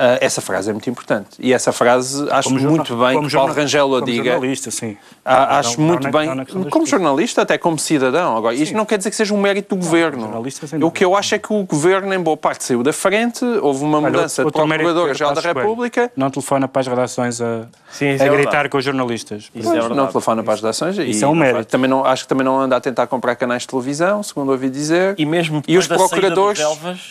eh, 0.00 0.18
essa 0.20 0.40
frase 0.40 0.70
é 0.70 0.72
muito 0.72 0.88
importante. 0.88 1.28
E 1.38 1.52
essa 1.52 1.70
frase 1.72 2.26
acho 2.30 2.48
Como 2.48 2.60
muito 2.60 2.96
bem 2.96 3.14
como 3.16 3.28
que 3.28 3.34
Paulo 3.34 3.52
Rangel 3.52 3.86
a 3.96 4.00
como 4.00 4.06
diga. 4.06 4.30
jornalista, 4.32 4.70
sim. 4.70 4.96
Ah, 5.24 5.38
Não- 5.40 5.56
acho 5.58 5.80
não 5.80 5.86
muito 5.88 6.04
na- 6.04 6.10
bem, 6.18 6.28
não 6.28 6.36
das 6.44 6.68
como 6.72 6.86
jornalista, 6.86 7.42
até 7.42 7.58
como 7.58 7.78
cidadão. 7.78 8.36
Agora, 8.36 8.54
isto 8.54 8.74
não 8.76 8.86
quer 8.86 8.96
dizer 8.98 9.10
que 9.10 9.16
seja 9.16 9.34
um 9.34 9.40
mérito 9.40 9.74
do 9.76 9.80
governo. 9.84 10.42
o 10.82 10.90
que 10.90 11.04
eu 11.04 11.14
acho 11.14 11.34
é 11.34 11.38
que 11.38 11.52
o 11.52 11.62
governo, 11.64 12.12
em 12.14 12.18
boa 12.20 12.36
parte, 12.36 12.64
saiu 12.64 12.82
da 12.82 12.92
frente, 12.92 13.44
houve 13.44 13.84
uma 13.84 13.98
Olha, 13.98 14.10
mudança 14.10 14.42
outro- 14.42 14.60
outro 14.60 14.62
de 14.62 14.68
mérito 14.68 14.84
Procurador-Geral 14.88 15.34
da 15.34 15.42
Coelho. 15.42 15.58
República. 15.58 16.12
Não 16.16 16.30
telefona 16.30 16.66
para 16.68 16.80
as 16.80 16.86
redações 16.86 17.40
a, 17.40 17.66
Sim, 17.90 18.06
a 18.06 18.08
é 18.12 18.16
gritar 18.16 18.36
verdade. 18.36 18.68
com 18.70 18.78
os 18.78 18.84
jornalistas. 18.84 19.50
Isso 19.54 19.72
é 19.74 19.88
não 19.88 20.06
telefona 20.06 20.42
para 20.42 20.54
as 20.54 20.60
redações. 20.60 20.96
Isso 20.96 21.20
e 21.20 21.24
é 21.24 21.26
um 21.26 21.34
não 21.34 21.40
mérito. 21.40 21.66
Também 21.66 21.90
não, 21.90 22.04
acho 22.04 22.22
que 22.22 22.28
também 22.28 22.44
não 22.44 22.58
anda 22.58 22.76
a 22.76 22.80
tentar 22.80 23.06
comprar 23.08 23.34
canais 23.36 23.62
de 23.62 23.68
televisão, 23.68 24.22
segundo 24.22 24.52
ouvi 24.52 24.70
dizer. 24.70 25.14
E 25.18 25.26
mesmo 25.26 25.62
E 25.68 25.76
os 25.76 25.86
procuradores- 25.86 26.60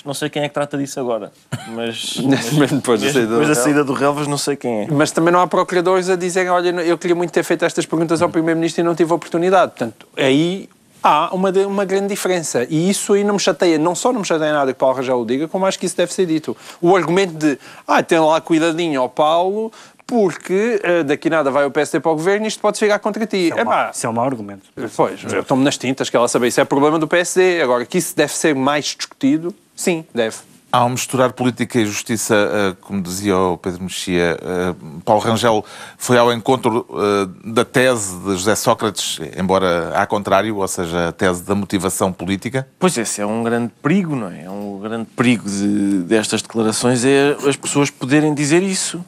não 0.06 0.14
sei 0.14 0.30
quem 0.30 0.42
é 0.44 0.48
que 0.48 0.54
trata 0.54 0.78
disso 0.78 1.00
agora. 1.00 1.27
Mas, 1.70 2.18
Mesmo 2.18 2.78
depois 2.78 3.02
da 3.02 3.12
saída 3.12 3.28
do 3.28 3.32
depois 3.32 3.48
da 3.48 3.56
saída 3.56 3.84
do 3.84 3.94
Relvas, 3.94 4.28
não 4.28 4.38
sei 4.38 4.56
quem 4.56 4.82
é. 4.82 4.88
Mas 4.90 5.12
também 5.12 5.32
não 5.32 5.40
há 5.40 5.48
procuradores 5.48 6.10
a 6.10 6.16
dizerem, 6.16 6.50
olha, 6.50 6.70
eu 6.82 6.98
queria 6.98 7.16
muito 7.16 7.32
ter 7.32 7.44
feito 7.44 7.66
estas 7.66 7.86
perguntas 7.86 8.22
ao 8.22 8.30
Primeiro-Ministro 8.30 8.82
e 8.82 8.84
não 8.84 8.96
tive 8.96 9.14
oportunidade. 9.14 9.72
Portanto, 9.72 10.08
aí 10.16 10.70
há 11.04 11.34
uma, 11.34 11.50
uma 11.50 11.86
grande 11.86 12.08
diferença. 12.08 12.66
E 12.70 12.90
isso 12.90 13.14
aí 13.14 13.24
não 13.24 13.36
me 13.36 13.40
chateia. 13.40 13.78
Não 13.78 13.96
só 13.96 14.12
não 14.12 14.22
me 14.22 14.26
chateia 14.26 14.54
nada 14.54 14.74
que 14.74 14.80
Paulo 14.80 14.96
Rangel 14.96 15.20
o 15.20 15.26
diga, 15.26 15.48
como 15.48 15.66
acho 15.66 15.80
que 15.80 15.86
isso 15.86 15.96
deve 15.96 16.14
ser 16.14 16.26
dito. 16.26 16.56
O 16.82 16.96
argumento 16.96 17.34
de, 17.34 17.58
ah, 17.88 18.04
tem 18.04 18.20
lá 18.20 18.40
cuidadinho 18.42 19.02
ao 19.02 19.10
Paulo, 19.10 19.72
porque 20.06 20.82
uh, 20.84 21.04
daqui 21.04 21.30
nada 21.30 21.52
vai 21.52 21.66
o 21.66 21.72
PSD 21.72 22.00
para 22.00 22.12
o 22.12 22.16
governo 22.16 22.46
e 22.46 22.48
isto 22.48 22.62
pode 22.62 22.78
chegar 22.78 23.00
contra 23.00 23.26
ti. 23.26 23.50
Isso 23.50 23.60
é, 23.60 23.62
um 23.62 23.66
mau, 23.66 23.92
isso 23.92 24.06
é 24.06 24.10
um 24.10 24.14
mau 24.14 24.26
argumento. 24.26 24.64
Pois, 24.96 25.22
eu 25.24 25.42
estou-me 25.42 25.64
nas 25.64 25.78
tintas 25.78 26.10
que 26.10 26.16
ela 26.16 26.28
sabe. 26.28 26.48
Isso 26.48 26.62
é 26.62 26.66
problema 26.66 26.98
do 26.98 27.08
PSD. 27.08 27.62
Agora, 27.62 27.86
que 27.86 27.98
isso 27.98 28.16
deve 28.16 28.34
ser 28.34 28.56
mais 28.56 28.86
discutido, 28.86 29.54
sim, 29.76 30.06
deve. 30.14 30.38
Ao 30.78 30.88
misturar 30.90 31.34
política 31.34 31.80
e 31.80 31.88
justiça, 31.88 32.36
eh, 32.36 32.76
como 32.82 33.02
dizia 33.02 33.36
o 33.36 33.58
Pedro 33.58 33.82
Mexia, 33.82 34.38
eh, 34.40 34.76
Paulo 35.04 35.24
Rangel 35.24 35.66
foi 35.98 36.20
ao 36.20 36.32
encontro 36.32 36.86
eh, 36.92 37.52
da 37.52 37.66
tese 37.66 38.16
de 38.20 38.34
José 38.34 38.54
Sócrates, 38.54 39.20
embora 39.36 40.00
ao 40.00 40.06
contrário, 40.06 40.56
ou 40.56 40.68
seja, 40.68 41.08
a 41.08 41.12
tese 41.12 41.42
da 41.42 41.56
motivação 41.56 42.14
política? 42.14 42.68
Pois 42.78 42.96
esse 42.96 43.20
é 43.20 43.26
um 43.26 43.42
grande 43.42 43.74
perigo, 43.82 44.16
não 44.16 44.30
é? 44.30 44.44
É 44.44 44.52
um 44.52 44.78
grande 44.80 45.06
perigo 45.16 45.50
de, 45.50 46.04
destas 46.04 46.44
declarações 46.44 47.04
é 47.04 47.36
as 47.50 47.56
pessoas 47.56 47.90
poderem 47.90 48.36
dizer 48.36 48.62
isso. 48.62 49.04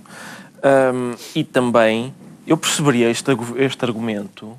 Um, 0.63 1.13
e 1.35 1.43
também 1.43 2.11
eu 2.47 2.57
perceberia 2.57 3.11
este, 3.11 3.29
este 3.57 3.85
argumento 3.85 4.57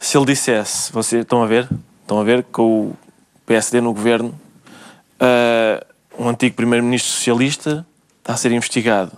se 0.00 0.18
ele 0.18 0.26
dissesse, 0.26 0.92
vocês 0.92 1.22
estão 1.22 1.44
a 1.44 1.46
ver? 1.46 1.68
Estão 2.00 2.18
a 2.18 2.24
ver 2.24 2.42
com 2.50 2.88
o 2.88 2.96
PSD 3.46 3.80
no 3.80 3.94
governo 3.94 4.34
Uh, 5.22 5.91
um 6.18 6.28
antigo 6.28 6.54
primeiro-ministro 6.56 7.10
socialista 7.10 7.86
está 8.18 8.34
a 8.34 8.36
ser 8.36 8.52
investigado. 8.52 9.12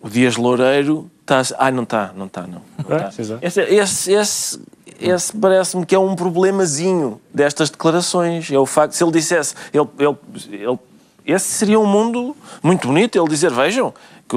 O 0.00 0.08
Dias 0.08 0.36
Loureiro 0.36 1.10
está 1.20 1.40
a... 1.40 1.66
Ai, 1.66 1.72
não 1.72 1.84
está, 1.84 2.12
não 2.14 2.26
está, 2.26 2.42
não. 2.42 2.62
não 2.88 2.96
é, 2.96 3.08
está. 3.08 3.38
Esse, 3.40 3.60
esse, 3.60 4.12
esse, 4.12 4.60
esse 5.00 5.36
parece-me 5.36 5.86
que 5.86 5.94
é 5.94 5.98
um 5.98 6.14
problemazinho 6.14 7.20
destas 7.32 7.70
declarações. 7.70 8.50
É 8.50 8.58
o 8.58 8.66
facto, 8.66 8.92
se 8.92 9.02
ele 9.02 9.12
dissesse... 9.12 9.54
Ele, 9.72 9.88
ele, 9.98 10.16
ele, 10.52 10.78
esse 11.24 11.46
seria 11.46 11.80
um 11.80 11.86
mundo 11.86 12.36
muito 12.62 12.86
bonito, 12.86 13.18
ele 13.18 13.28
dizer, 13.28 13.50
vejam, 13.50 13.94
que 14.28 14.36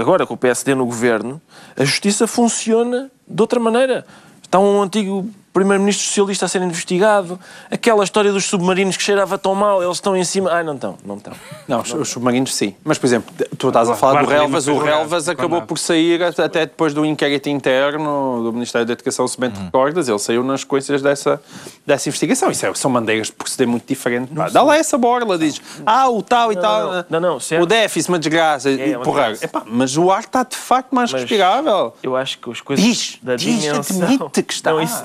agora 0.00 0.26
com 0.26 0.34
o 0.34 0.36
PSD 0.36 0.74
no 0.74 0.84
governo, 0.84 1.40
a 1.76 1.84
justiça 1.84 2.26
funciona 2.26 3.10
de 3.28 3.40
outra 3.40 3.60
maneira. 3.60 4.04
Está 4.42 4.58
um 4.58 4.82
antigo 4.82 5.28
primeiro-ministro 5.56 6.04
socialista 6.06 6.44
a 6.44 6.48
ser 6.48 6.60
investigado, 6.60 7.40
aquela 7.70 8.04
história 8.04 8.30
dos 8.30 8.44
submarinos 8.44 8.94
que 8.94 9.02
cheirava 9.02 9.38
tão 9.38 9.54
mal, 9.54 9.82
eles 9.82 9.96
estão 9.96 10.14
em 10.14 10.22
cima. 10.22 10.50
Ai, 10.52 10.62
não 10.62 10.74
estão, 10.74 10.98
não 11.02 11.16
estão. 11.16 11.32
Não, 11.66 11.82
não 11.82 12.00
os 12.02 12.10
submarinos 12.10 12.54
sim. 12.54 12.74
Mas, 12.84 12.98
por 12.98 13.06
exemplo, 13.06 13.34
tu 13.56 13.68
estás 13.68 13.88
a 13.88 13.94
falar 13.94 14.22
do 14.22 14.28
Relvas, 14.28 14.68
o 14.68 14.76
Relvas 14.76 15.30
acabou 15.30 15.62
por 15.62 15.78
sair 15.78 16.22
até 16.22 16.66
depois 16.66 16.92
do 16.92 17.06
inquérito 17.06 17.48
interno 17.48 18.42
do 18.42 18.52
Ministério 18.52 18.86
da 18.86 18.92
Educação, 18.92 19.26
se 19.26 19.40
bem 19.40 19.48
te 19.48 19.58
recordas, 19.58 20.10
ele 20.10 20.18
saiu 20.18 20.44
nas 20.44 20.62
coisas 20.62 21.00
dessa, 21.00 21.40
dessa 21.86 22.06
investigação. 22.10 22.50
Isso 22.50 22.66
é, 22.66 22.74
são 22.74 22.90
maneiras 22.90 23.28
de 23.28 23.32
proceder 23.32 23.66
muito 23.66 23.86
diferentes. 23.88 24.52
Dá 24.52 24.62
lá 24.62 24.76
essa 24.76 24.98
borla, 24.98 25.38
diz, 25.38 25.58
ah, 25.86 26.10
o 26.10 26.20
tal 26.20 26.52
e 26.52 26.56
tal. 26.56 27.06
Não, 27.08 27.18
não, 27.18 27.40
certo. 27.40 27.62
O 27.62 27.66
déficit, 27.66 28.10
uma 28.10 28.18
desgraça. 28.18 28.68
É, 28.68 28.90
é 28.90 28.98
porra, 28.98 29.32
epá, 29.40 29.62
mas 29.64 29.96
o 29.96 30.10
ar 30.10 30.20
está 30.20 30.42
de 30.42 30.56
facto 30.56 30.94
mais 30.94 31.10
mas 31.10 31.22
respirável. 31.22 31.94
Eu 32.02 32.14
acho 32.14 32.36
que 32.36 32.50
as 32.50 32.60
coisas 32.60 32.84
diz, 32.84 33.18
da 33.22 33.36
diz, 33.36 33.62
dimensão... 33.62 34.02
admite 34.02 34.42
que 34.42 34.52
está. 34.52 34.72
Não, 34.72 34.82
isso, 34.82 35.02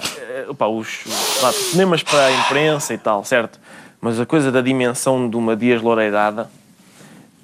opa, 0.50 0.68
os 0.68 1.00
lá, 1.42 1.52
cinemas 1.52 2.04
para 2.04 2.26
a 2.26 2.32
imprensa 2.32 2.94
e 2.94 2.98
tal, 2.98 3.24
certo? 3.24 3.60
Mas 4.00 4.20
a 4.20 4.26
coisa 4.26 4.52
da 4.52 4.62
dimensão 4.62 5.30
de 5.30 5.36
uma 5.36 5.56
Dias 5.56 5.82
Loureirada, 5.82 6.50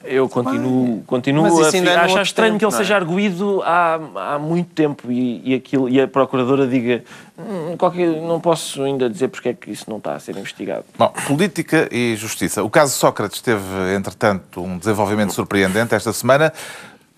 eu 0.03 0.29
continuo, 0.29 1.03
continuo 1.05 1.45
a 1.45 1.69
é 1.69 1.95
achar 1.95 2.21
estranho 2.21 2.53
tempo, 2.53 2.59
que 2.59 2.65
ele 2.65 2.73
é? 2.73 2.77
seja 2.77 2.95
arguído 2.95 3.61
há, 3.63 3.99
há 4.15 4.39
muito 4.39 4.73
tempo 4.73 5.11
e, 5.11 5.41
e, 5.43 5.53
aquilo, 5.53 5.89
e 5.89 5.99
a 5.99 6.07
procuradora 6.07 6.65
diga 6.65 7.03
hum, 7.37 7.75
qualquer, 7.77 8.07
não 8.21 8.39
posso 8.39 8.81
ainda 8.83 9.09
dizer 9.09 9.27
porque 9.27 9.49
é 9.49 9.53
que 9.53 9.69
isso 9.69 9.89
não 9.89 9.97
está 9.97 10.15
a 10.15 10.19
ser 10.19 10.37
investigado. 10.37 10.85
Bom, 10.97 11.11
política 11.27 11.89
e 11.91 12.15
justiça. 12.15 12.63
O 12.63 12.69
caso 12.69 12.93
Sócrates 12.93 13.41
teve, 13.41 13.63
entretanto, 13.95 14.61
um 14.61 14.77
desenvolvimento 14.77 15.33
surpreendente 15.33 15.93
esta 15.93 16.13
semana. 16.13 16.53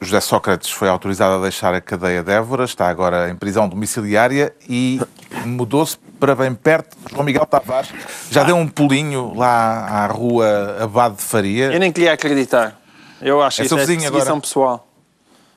José 0.01 0.21
Sócrates 0.21 0.69
foi 0.69 0.87
autorizado 0.87 1.35
a 1.35 1.41
deixar 1.41 1.73
a 1.73 1.81
cadeia 1.81 2.23
de 2.23 2.31
Évora, 2.31 2.63
está 2.63 2.87
agora 2.87 3.29
em 3.29 3.35
prisão 3.35 3.67
domiciliária 3.67 4.53
e 4.67 5.01
mudou-se 5.45 5.97
para 6.19 6.35
bem 6.35 6.53
perto. 6.53 6.97
João 7.11 7.23
Miguel 7.23 7.45
Tavares 7.45 7.91
já 8.31 8.43
deu 8.43 8.55
um 8.55 8.67
pulinho 8.67 9.33
lá 9.35 9.85
à 9.87 10.07
rua 10.07 10.77
Abade 10.81 11.17
de 11.17 11.23
Faria. 11.23 11.65
Eu 11.73 11.79
nem 11.79 11.91
queria 11.91 12.13
acreditar. 12.13 12.79
Eu 13.21 13.41
acho 13.41 13.61
é 13.61 13.67
que 13.67 13.73
isso 13.73 13.77
é 13.77 14.07
agora. 14.07 14.39
pessoal. 14.39 14.89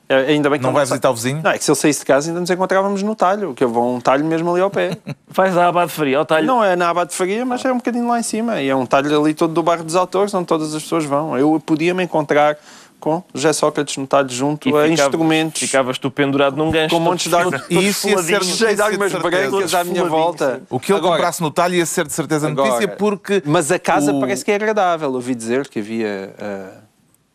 É, 0.09 0.17
ainda 0.31 0.49
bem 0.49 0.59
que 0.59 0.63
não, 0.63 0.71
não 0.71 0.75
vai 0.75 0.85
visitar 0.85 1.09
o 1.09 1.15
vizinho? 1.15 1.41
Não, 1.41 1.51
é 1.51 1.57
que 1.57 1.63
se 1.63 1.71
ele 1.71 1.77
saísse 1.77 2.01
de 2.01 2.05
casa 2.05 2.29
ainda 2.29 2.41
nos 2.41 2.49
encontrávamos 2.49 3.01
no 3.01 3.15
talho, 3.15 3.53
que 3.53 3.63
eu 3.63 3.69
vou 3.69 3.95
um 3.95 4.01
talho 4.01 4.25
mesmo 4.25 4.51
ali 4.51 4.61
ao 4.61 4.69
pé. 4.69 4.97
Faz 5.29 5.57
a 5.57 5.67
Abade 5.67 5.91
de 5.91 5.95
Faria, 5.95 6.17
ao 6.17 6.25
talho? 6.25 6.45
Não 6.45 6.63
é 6.63 6.75
na 6.75 6.89
Abade 6.89 7.11
de 7.11 7.15
Faria, 7.15 7.45
mas 7.45 7.63
é 7.63 7.71
um 7.71 7.77
bocadinho 7.77 8.07
lá 8.07 8.19
em 8.19 8.23
cima. 8.23 8.61
E 8.61 8.67
é 8.67 8.75
um 8.75 8.85
talho 8.85 9.21
ali 9.21 9.33
todo 9.33 9.53
do 9.53 9.63
bairro 9.63 9.83
dos 9.83 9.95
autores, 9.95 10.33
onde 10.33 10.45
todas 10.45 10.75
as 10.75 10.83
pessoas 10.83 11.05
vão. 11.05 11.37
Eu 11.37 11.59
podia 11.65 11.93
me 11.93 12.03
encontrar 12.03 12.57
com 13.03 13.21
José 13.33 13.51
Sócrates 13.51 13.97
no 13.97 14.07
talho 14.07 14.29
junto 14.29 14.69
e 14.69 14.71
a 14.71 14.71
ficava, 14.71 14.87
instrumentos. 14.87 15.59
Ficavas 15.59 15.97
tu 15.97 16.09
pendurado 16.09 16.55
num 16.55 16.71
gancho. 16.71 16.95
Com 16.95 17.01
montes 17.01 17.27
de 17.27 17.35
armas. 17.35 17.61
E 17.69 17.85
isso 17.85 18.07
ia 18.07 18.23
ser 18.23 18.41
cheio 18.45 18.75
de 18.77 18.81
armas 18.81 19.11
brancas 19.11 19.73
à 19.73 19.83
minha 19.83 20.05
volta. 20.05 20.61
O 20.69 20.79
que 20.79 20.93
ele 20.93 20.99
agora, 20.99 21.17
comprasse 21.17 21.41
no 21.41 21.51
talho 21.51 21.75
ia 21.75 21.85
ser 21.85 22.07
de 22.07 22.13
certeza 22.13 22.47
agora, 22.47 22.69
notícia 22.69 22.87
porque... 22.95 23.43
Mas 23.45 23.73
a 23.73 23.77
casa 23.77 24.13
o... 24.13 24.21
parece 24.21 24.45
que 24.45 24.51
é 24.51 24.55
agradável. 24.55 25.11
Ouvi 25.11 25.35
dizer 25.35 25.67
que 25.67 25.79
havia... 25.79 26.33
Uh, 26.39 26.83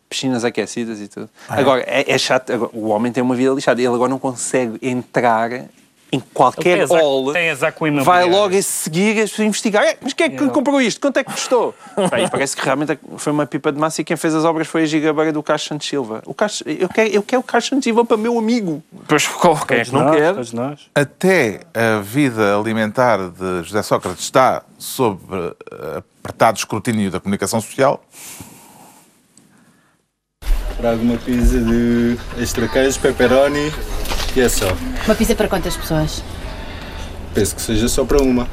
piscinas 0.08 0.42
aquecidas 0.42 1.02
e 1.02 1.08
tudo. 1.08 1.28
Ah, 1.46 1.58
é? 1.58 1.60
agora, 1.60 1.84
é, 1.86 2.10
é 2.10 2.16
chato. 2.16 2.50
Agora, 2.50 2.70
o 2.72 2.88
homem 2.88 3.12
tem 3.12 3.22
uma 3.22 3.34
vida 3.34 3.52
lixada. 3.52 3.78
Ele 3.78 3.88
agora 3.88 4.08
não 4.08 4.18
consegue 4.18 4.78
entrar 4.80 5.50
em 6.10 6.20
qualquer 6.20 6.86
hall, 6.86 7.32
vai 8.02 8.24
logo 8.24 8.56
a 8.56 8.62
seguir 8.62 9.18
a 9.20 9.42
investigar. 9.42 9.84
É, 9.84 9.98
mas 10.00 10.12
quem 10.14 10.26
é 10.26 10.30
que 10.30 10.42
é. 10.42 10.48
comprou 10.48 10.80
isto? 10.80 11.00
Quanto 11.00 11.18
é 11.18 11.24
que 11.24 11.30
custou? 11.30 11.74
Bem, 12.10 12.28
parece 12.28 12.56
que 12.56 12.64
realmente 12.64 12.98
foi 13.18 13.32
uma 13.32 13.46
pipa 13.46 13.70
de 13.70 13.78
massa 13.78 14.00
e 14.00 14.04
quem 14.04 14.16
fez 14.16 14.34
as 14.34 14.44
obras 14.44 14.66
foi 14.66 14.84
a 14.84 14.86
gigabeira 14.86 15.32
do 15.32 15.42
Carlos 15.42 15.64
Santos 15.64 15.86
Silva. 15.86 16.22
O 16.24 16.32
Carlos, 16.32 16.62
eu, 16.64 16.88
quero, 16.88 17.10
eu 17.10 17.22
quero 17.22 17.40
o 17.40 17.44
Carlos 17.44 17.68
Santos 17.68 17.84
Silva 17.84 18.04
para 18.04 18.16
meu 18.16 18.38
amigo. 18.38 18.82
Pois 19.06 19.28
quem 19.66 19.78
é 19.78 19.84
que 19.84 19.92
não 19.92 20.04
nós, 20.04 20.16
quer? 20.16 20.34
Até 20.94 21.60
a 21.74 22.00
vida 22.00 22.56
alimentar 22.58 23.18
de 23.28 23.62
José 23.64 23.82
Sócrates 23.82 24.24
está 24.24 24.62
sob 24.78 25.20
eh, 25.30 26.02
apertado 26.24 26.58
escrutínio 26.58 27.10
da 27.10 27.20
comunicação 27.20 27.60
social. 27.60 28.02
Trago 30.78 31.02
uma 31.02 31.18
pizza 31.18 31.58
de 31.60 32.16
extra 32.38 32.68
queijo, 32.68 33.00
pepperoni 33.00 33.72
e 34.36 34.40
é 34.40 34.48
só. 34.48 34.66
Uma 35.04 35.14
pizza 35.14 35.34
para 35.34 35.48
quantas 35.48 35.76
pessoas? 35.76 36.22
Penso 37.34 37.54
que 37.54 37.62
seja 37.62 37.88
só 37.88 38.04
para 38.04 38.22
uma. 38.22 38.46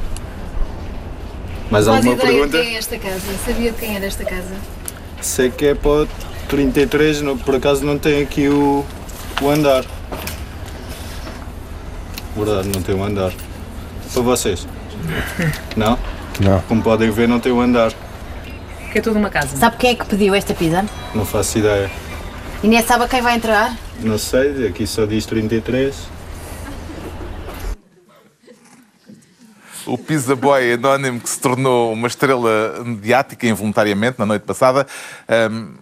Mais 1.70 1.88
alguma 1.88 2.14
ideia 2.14 2.28
pergunta? 2.28 2.58
de 2.58 2.64
quem 2.64 2.74
é 2.74 2.78
esta 2.78 2.98
casa? 2.98 3.20
Sabia 3.44 3.72
de 3.72 3.78
quem 3.78 3.96
era 3.96 4.06
esta 4.06 4.24
casa? 4.24 4.54
Sei 5.20 5.50
que 5.50 5.66
é 5.66 5.74
para 5.74 5.90
o 5.90 6.08
33, 6.48 7.22
não, 7.22 7.36
por 7.36 7.56
acaso 7.56 7.84
não 7.84 7.98
tem 7.98 8.22
aqui 8.22 8.48
o, 8.48 8.84
o 9.42 9.50
andar. 9.50 9.84
Verdade, 12.36 12.68
não 12.68 12.82
tem 12.82 12.94
o 12.94 13.02
andar. 13.02 13.32
Para 14.12 14.22
vocês? 14.22 14.66
Não? 15.76 15.98
Não. 16.40 16.60
Como 16.62 16.82
podem 16.82 17.10
ver, 17.10 17.26
não 17.26 17.40
tem 17.40 17.50
o 17.50 17.60
andar. 17.60 17.92
Que 18.92 18.98
é 18.98 19.00
toda 19.00 19.18
uma 19.18 19.30
casa. 19.30 19.56
Sabe 19.56 19.76
quem 19.76 19.90
é 19.90 19.94
que 19.94 20.06
pediu 20.06 20.34
esta 20.34 20.54
pizza? 20.54 20.84
Não 21.14 21.24
faço 21.24 21.58
ideia. 21.58 21.90
E 22.62 22.68
nem 22.68 22.82
sabe 22.82 23.06
quem 23.08 23.20
vai 23.20 23.36
entregar? 23.36 23.76
Não 24.00 24.18
sei, 24.18 24.66
aqui 24.66 24.86
só 24.86 25.04
diz 25.04 25.26
33. 25.26 26.16
O 29.86 29.96
Pizza 29.96 30.34
Boy 30.34 30.72
anónimo 30.72 31.20
que 31.20 31.28
se 31.28 31.40
tornou 31.40 31.92
uma 31.92 32.08
estrela 32.08 32.82
mediática 32.84 33.46
involuntariamente 33.46 34.18
na 34.18 34.26
noite 34.26 34.42
passada. 34.42 34.84
Um, 35.52 35.74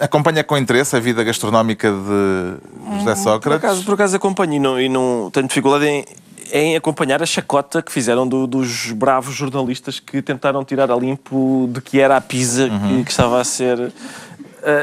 acompanha 0.00 0.42
com 0.42 0.58
interesse 0.58 0.96
a 0.96 1.00
vida 1.00 1.22
gastronómica 1.22 1.90
de 1.90 2.98
José 2.98 3.14
Sócrates? 3.14 3.42
Por 3.42 3.52
acaso, 3.52 3.84
por 3.84 3.94
acaso 3.94 4.16
acompanho 4.16 4.54
e 4.54 4.58
não, 4.58 4.80
e 4.80 4.88
não 4.88 5.30
tenho 5.32 5.46
dificuldade 5.46 5.84
em, 5.86 6.04
em 6.52 6.76
acompanhar 6.76 7.22
a 7.22 7.26
chacota 7.26 7.82
que 7.82 7.92
fizeram 7.92 8.26
do, 8.26 8.48
dos 8.48 8.90
bravos 8.90 9.34
jornalistas 9.34 10.00
que 10.00 10.20
tentaram 10.20 10.64
tirar 10.64 10.90
a 10.90 10.96
limpo 10.96 11.68
de 11.72 11.80
que 11.80 12.00
era 12.00 12.16
a 12.16 12.20
pizza 12.20 12.64
uhum. 12.64 12.98
que, 12.98 13.04
que 13.04 13.10
estava 13.12 13.40
a 13.40 13.44
ser 13.44 13.92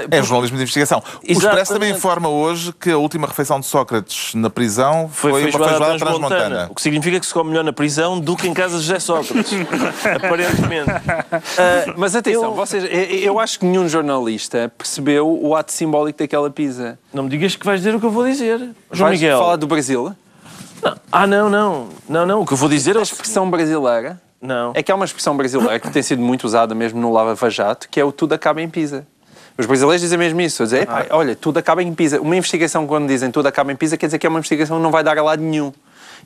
é 0.10 0.22
jornalismo 0.24 0.58
de 0.58 0.64
investigação. 0.64 1.02
Exatamente. 1.06 1.32
O 1.32 1.38
Expresso 1.38 1.74
também 1.74 1.92
informa 1.92 2.30
hoje 2.30 2.74
que 2.74 2.92
a 2.92 2.98
última 2.98 3.28
refeição 3.28 3.60
de 3.60 3.66
Sócrates 3.66 4.34
na 4.36 4.50
prisão 4.50 5.10
foi, 5.12 5.32
foi 5.32 5.42
uma 5.42 5.52
feijoada 5.52 5.98
transmontana. 5.98 6.28
transmontana. 6.28 6.68
O 6.72 6.76
que 6.76 6.82
significa 6.82 7.20
que 7.20 7.26
se 7.26 7.34
come 7.34 7.50
melhor 7.50 7.64
na 7.64 7.74
prisão 7.74 8.20
do 8.20 8.36
que 8.36 8.48
em 8.48 8.54
casa 8.54 8.78
de 8.78 8.84
José 8.84 9.00
Sócrates. 9.00 9.54
Aparentemente. 10.16 10.90
Uh, 10.90 11.94
mas 11.98 12.16
atenção, 12.16 12.44
eu... 12.44 12.54
Vocês, 12.54 12.84
eu 13.24 13.40
acho 13.40 13.60
que 13.60 13.66
nenhum 13.66 13.88
jornalista 13.88 14.72
percebeu 14.78 15.28
o 15.28 15.56
ato 15.56 15.72
simbólico 15.72 16.20
daquela 16.20 16.50
pizza. 16.50 16.98
Não 17.14 17.24
me 17.24 17.30
digas 17.30 17.56
que 17.56 17.66
vais 17.66 17.80
dizer 17.80 17.96
o 17.96 18.00
que 18.00 18.06
eu 18.06 18.12
vou 18.12 18.26
dizer. 18.26 18.60
João 18.92 19.10
vais 19.10 19.20
Miguel. 19.20 19.40
falar 19.40 19.56
do 19.56 19.68
Brasil? 19.68 20.16
Não. 20.82 20.96
Ah, 21.12 21.28
não, 21.28 21.50
não. 21.50 21.90
Não, 22.08 22.26
não. 22.26 22.42
O 22.42 22.46
que 22.46 22.54
eu 22.54 22.58
vou 22.58 22.70
dizer 22.70 22.96
é. 22.96 23.00
A 23.00 23.04
expressão 23.04 23.50
brasileira. 23.50 24.22
Não. 24.42 24.72
É 24.76 24.84
que 24.84 24.92
há 24.92 24.96
uma 24.96 25.06
expressão 25.06 25.36
brasileira 25.36 25.80
que 25.80 25.90
tem 25.90 26.04
sido 26.04 26.22
muito 26.22 26.44
usada 26.44 26.76
mesmo 26.76 27.02
no 27.02 27.12
Lava 27.12 27.50
Jato, 27.50 27.90
que 27.90 28.00
é 28.00 28.06
o 28.06 28.12
tudo 28.12 28.34
acaba 28.34 28.62
em 28.62 28.70
pizza. 28.70 29.06
Os 29.58 29.66
brasileiros 29.66 30.02
dizem 30.02 30.18
mesmo 30.18 30.40
isso. 30.42 30.64
Dizem, 30.64 30.84
ah. 30.88 31.06
olha, 31.12 31.36
tudo 31.36 31.58
acaba 31.58 31.82
em 31.82 31.94
Pisa. 31.94 32.22
Uma 32.22 32.36
investigação, 32.36 32.86
quando 32.86 33.08
dizem 33.08 33.32
tudo 33.32 33.48
acaba 33.48 33.72
em 33.72 33.76
Pisa, 33.76 33.98
quer 33.98 34.06
dizer 34.06 34.20
que 34.20 34.28
é 34.28 34.30
uma 34.30 34.40
investigação 34.40 34.78
que 34.78 34.84
não 34.84 34.92
vai 34.92 35.04
dar 35.04 35.18
a 35.18 35.24
lado 35.24 35.42
nenhum. 35.42 35.74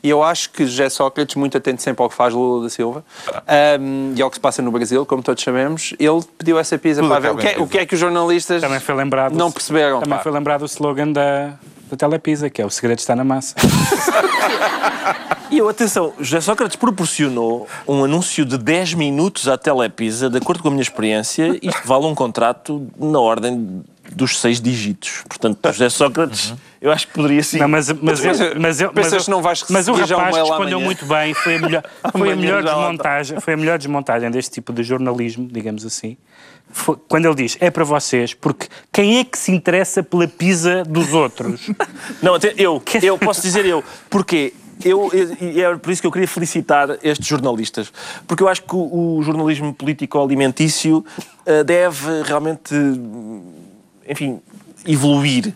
E 0.03 0.09
eu 0.09 0.23
acho 0.23 0.49
que 0.49 0.65
José 0.65 0.89
Sócrates, 0.89 1.35
muito 1.35 1.57
atento 1.57 1.81
sempre 1.81 2.01
ao 2.01 2.09
que 2.09 2.15
faz 2.15 2.33
Lula 2.33 2.63
da 2.63 2.69
Silva 2.69 3.03
um, 3.79 4.13
e 4.15 4.21
ao 4.21 4.29
que 4.29 4.37
se 4.37 4.39
passa 4.39 4.61
no 4.61 4.71
Brasil, 4.71 5.05
como 5.05 5.21
todos 5.21 5.43
sabemos, 5.43 5.93
ele 5.99 6.21
pediu 6.37 6.57
essa 6.57 6.77
pizza 6.77 7.01
Tudo 7.01 7.09
para 7.09 7.19
ver 7.19 7.31
o 7.31 7.37
que, 7.37 7.45
é, 7.45 7.49
pizza. 7.49 7.63
o 7.63 7.67
que 7.67 7.77
é 7.77 7.85
que 7.85 7.93
os 7.93 7.99
jornalistas 7.99 8.61
Também 8.61 8.79
foi 8.79 8.95
lembrado. 8.95 9.33
não 9.33 9.51
perceberam. 9.51 9.99
Também 9.99 10.17
pá. 10.17 10.23
foi 10.23 10.31
lembrado 10.31 10.63
o 10.63 10.65
slogan 10.65 11.11
da, 11.11 11.53
da 11.89 11.97
Telepisa, 11.97 12.49
que 12.49 12.61
é 12.61 12.65
o 12.65 12.69
segredo 12.69 12.99
está 12.99 13.15
na 13.15 13.23
massa. 13.23 13.55
E 15.51 15.57
eu, 15.57 15.67
atenção, 15.67 16.13
José 16.17 16.39
Sócrates 16.39 16.77
proporcionou 16.77 17.67
um 17.85 18.05
anúncio 18.05 18.45
de 18.45 18.57
10 18.57 18.93
minutos 18.93 19.49
à 19.49 19.57
Telepisa, 19.57 20.29
de 20.29 20.37
acordo 20.37 20.63
com 20.63 20.69
a 20.69 20.71
minha 20.71 20.81
experiência, 20.81 21.59
isto 21.61 21.81
vale 21.83 22.05
um 22.05 22.15
contrato 22.15 22.87
na 22.97 23.19
ordem 23.19 23.83
dos 24.13 24.39
seis 24.39 24.61
dígitos. 24.61 25.23
Portanto, 25.27 25.59
José 25.73 25.89
Sócrates, 25.89 26.53
eu 26.81 26.91
acho 26.91 27.07
que 27.07 27.13
poderia 27.13 27.43
sim. 27.43 27.59
Não, 27.59 27.67
mas, 27.67 27.89
mas, 27.91 28.23
Mas, 28.25 28.39
eu- 28.39 28.59
mas, 28.59 28.81
eu- 28.81 28.89
pensas 28.91 29.11
mas, 29.11 29.19
eu- 29.21 29.25
que 29.25 29.29
não 29.29 29.41
vais 29.41 29.63
mas 29.69 29.87
o 29.87 29.91
um 29.91 29.95
rapaz 29.95 30.35
respondeu 30.35 30.79
muito 30.81 31.05
bem. 31.05 31.33
Foi 31.35 31.55
a 31.55 31.59
melhor, 31.59 31.83
foi 32.17 32.31
a 32.31 32.35
melhor 32.35 32.63
desmontagem, 32.63 33.39
foi 33.39 33.53
a 33.53 33.57
melhor 33.57 33.77
desmontagem 33.77 34.31
deste 34.31 34.51
tipo 34.51 34.73
de 34.73 34.81
jornalismo, 34.83 35.47
digamos 35.51 35.85
assim. 35.85 36.17
Foi- 36.73 36.97
quando 37.07 37.25
ele 37.25 37.35
diz 37.35 37.55
é 37.59 37.69
para 37.69 37.83
vocês, 37.83 38.33
porque 38.33 38.67
quem 38.91 39.19
é 39.19 39.23
que 39.23 39.37
se 39.37 39.51
interessa 39.51 40.01
pela 40.01 40.27
pizza 40.27 40.83
dos 40.83 41.13
outros? 41.13 41.69
Não, 42.23 42.33
até 42.35 42.53
eu, 42.57 42.81
eu 43.03 43.17
posso 43.17 43.41
dizer 43.41 43.65
eu. 43.65 43.83
Porquê? 44.09 44.53
Eu, 44.83 45.11
e 45.39 45.61
é 45.61 45.75
por 45.75 45.91
isso 45.91 46.01
que 46.01 46.07
eu 46.07 46.11
queria 46.11 46.27
felicitar 46.27 46.97
estes 47.03 47.27
jornalistas. 47.27 47.93
Porque 48.27 48.41
eu 48.41 48.47
acho 48.47 48.63
que 48.63 48.73
o, 48.75 49.17
o 49.17 49.21
jornalismo 49.21 49.71
político-alimentício 49.75 51.05
eh, 51.45 51.63
deve 51.63 52.23
realmente, 52.23 52.73
enfim, 54.09 54.41
evoluir. 54.85 55.53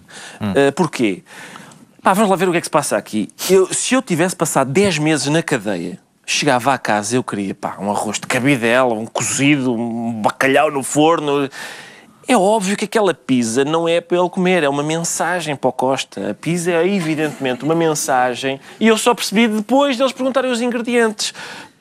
Eh, 0.56 0.72
porquê? 0.72 1.24
Pá, 2.02 2.14
vamos 2.14 2.30
lá 2.30 2.36
ver 2.36 2.48
o 2.48 2.52
que 2.52 2.58
é 2.58 2.62
que 2.62 2.68
se 2.68 2.72
passa 2.72 2.96
aqui. 2.98 3.30
Eu- 3.50 3.74
se 3.74 3.96
eu 3.96 4.02
tivesse 4.02 4.36
passado 4.36 4.72
10 4.72 4.98
meses 5.00 5.28
na 5.28 5.42
cadeia, 5.42 5.98
chegava 6.26 6.74
à 6.74 6.78
casa 6.78 7.16
eu 7.16 7.24
queria 7.24 7.56
pá, 7.56 7.78
um 7.80 7.90
arroz 7.90 8.20
de 8.20 8.28
cabidela, 8.28 8.94
um 8.94 9.06
cozido, 9.06 9.74
um 9.74 10.22
bacalhau 10.22 10.70
no 10.72 10.84
forno. 10.84 11.50
É 12.28 12.36
óbvio 12.36 12.76
que 12.76 12.86
aquela 12.86 13.14
pizza 13.14 13.64
não 13.64 13.88
é 13.88 14.02
para 14.02 14.18
ele 14.18 14.30
comer, 14.30 14.64
é 14.64 14.70
uma 14.70 14.82
mensagem 14.82 15.56
para 15.56 15.68
o 15.70 15.72
Costa. 15.72 16.32
A 16.32 16.34
pizza 16.34 16.72
é 16.72 16.88
evidentemente 16.88 17.64
uma 17.64 17.76
mensagem 17.76 18.60
e 18.80 18.88
eu 18.88 18.98
só 18.98 19.14
percebi 19.14 19.48
depois 19.48 19.96
deles 19.98 20.12
perguntarem 20.12 20.52
os 20.52 20.60
ingredientes. 20.62 21.34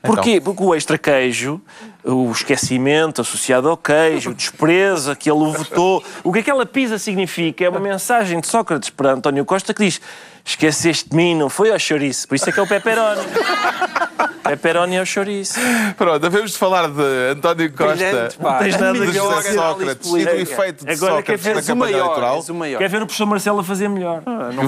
Porquê? 0.05 0.41
Porque 0.41 0.63
o 0.63 0.75
extra 0.75 0.97
queijo, 0.97 1.61
o 2.03 2.31
esquecimento 2.31 3.21
associado 3.21 3.69
ao 3.69 3.77
queijo, 3.77 4.31
o 4.31 4.33
desprezo 4.33 5.15
que 5.15 5.29
ele 5.29 5.51
votou, 5.51 6.03
o 6.23 6.31
que 6.31 6.39
aquela 6.39 6.65
pizza 6.65 6.97
significa? 6.97 7.65
É 7.65 7.69
uma 7.69 7.79
mensagem 7.79 8.39
de 8.39 8.47
Sócrates 8.47 8.89
para 8.89 9.13
António 9.13 9.45
Costa 9.45 9.73
que 9.73 9.83
diz 9.83 9.99
esqueceste 10.45 11.09
de 11.09 11.15
mim, 11.15 11.35
não 11.35 11.49
foi 11.49 11.71
ao 11.71 11.79
chouriço. 11.79 12.27
Por 12.27 12.35
isso 12.35 12.47
é 12.49 12.51
que 12.53 12.59
é 12.59 12.63
o 12.63 12.67
pepperoni. 12.67 13.21
pepperoni 14.43 14.95
é 14.95 15.01
o 15.01 15.05
chouriço. 15.05 15.59
Pronto, 15.97 16.19
devemos 16.19 16.51
de 16.51 16.57
falar 16.57 16.87
de 16.87 17.31
António 17.31 17.71
Costa, 17.73 17.95
Brilhante, 17.95 18.37
pá. 18.37 18.51
Não 18.51 18.59
tens 18.59 18.77
nada 18.79 18.99
de 18.99 19.11
José 19.11 19.53
Sócrates 19.53 20.07
e 20.13 20.23
do 20.25 20.29
efeito 20.35 20.85
de 20.85 20.91
Agora 20.91 21.23
quer 21.23 21.37
Sócrates 21.39 21.43
ver 21.45 21.55
na 21.55 21.61
campanha 21.61 21.75
maior, 21.97 22.05
eleitoral. 22.05 22.43
maior. 22.53 22.77
Quer 22.77 22.89
ver 22.89 22.97
o 23.01 23.05
professor 23.07 23.25
Marcelo 23.25 23.59
a 23.59 23.63
fazer 23.63 23.87
melhor. 23.89 24.21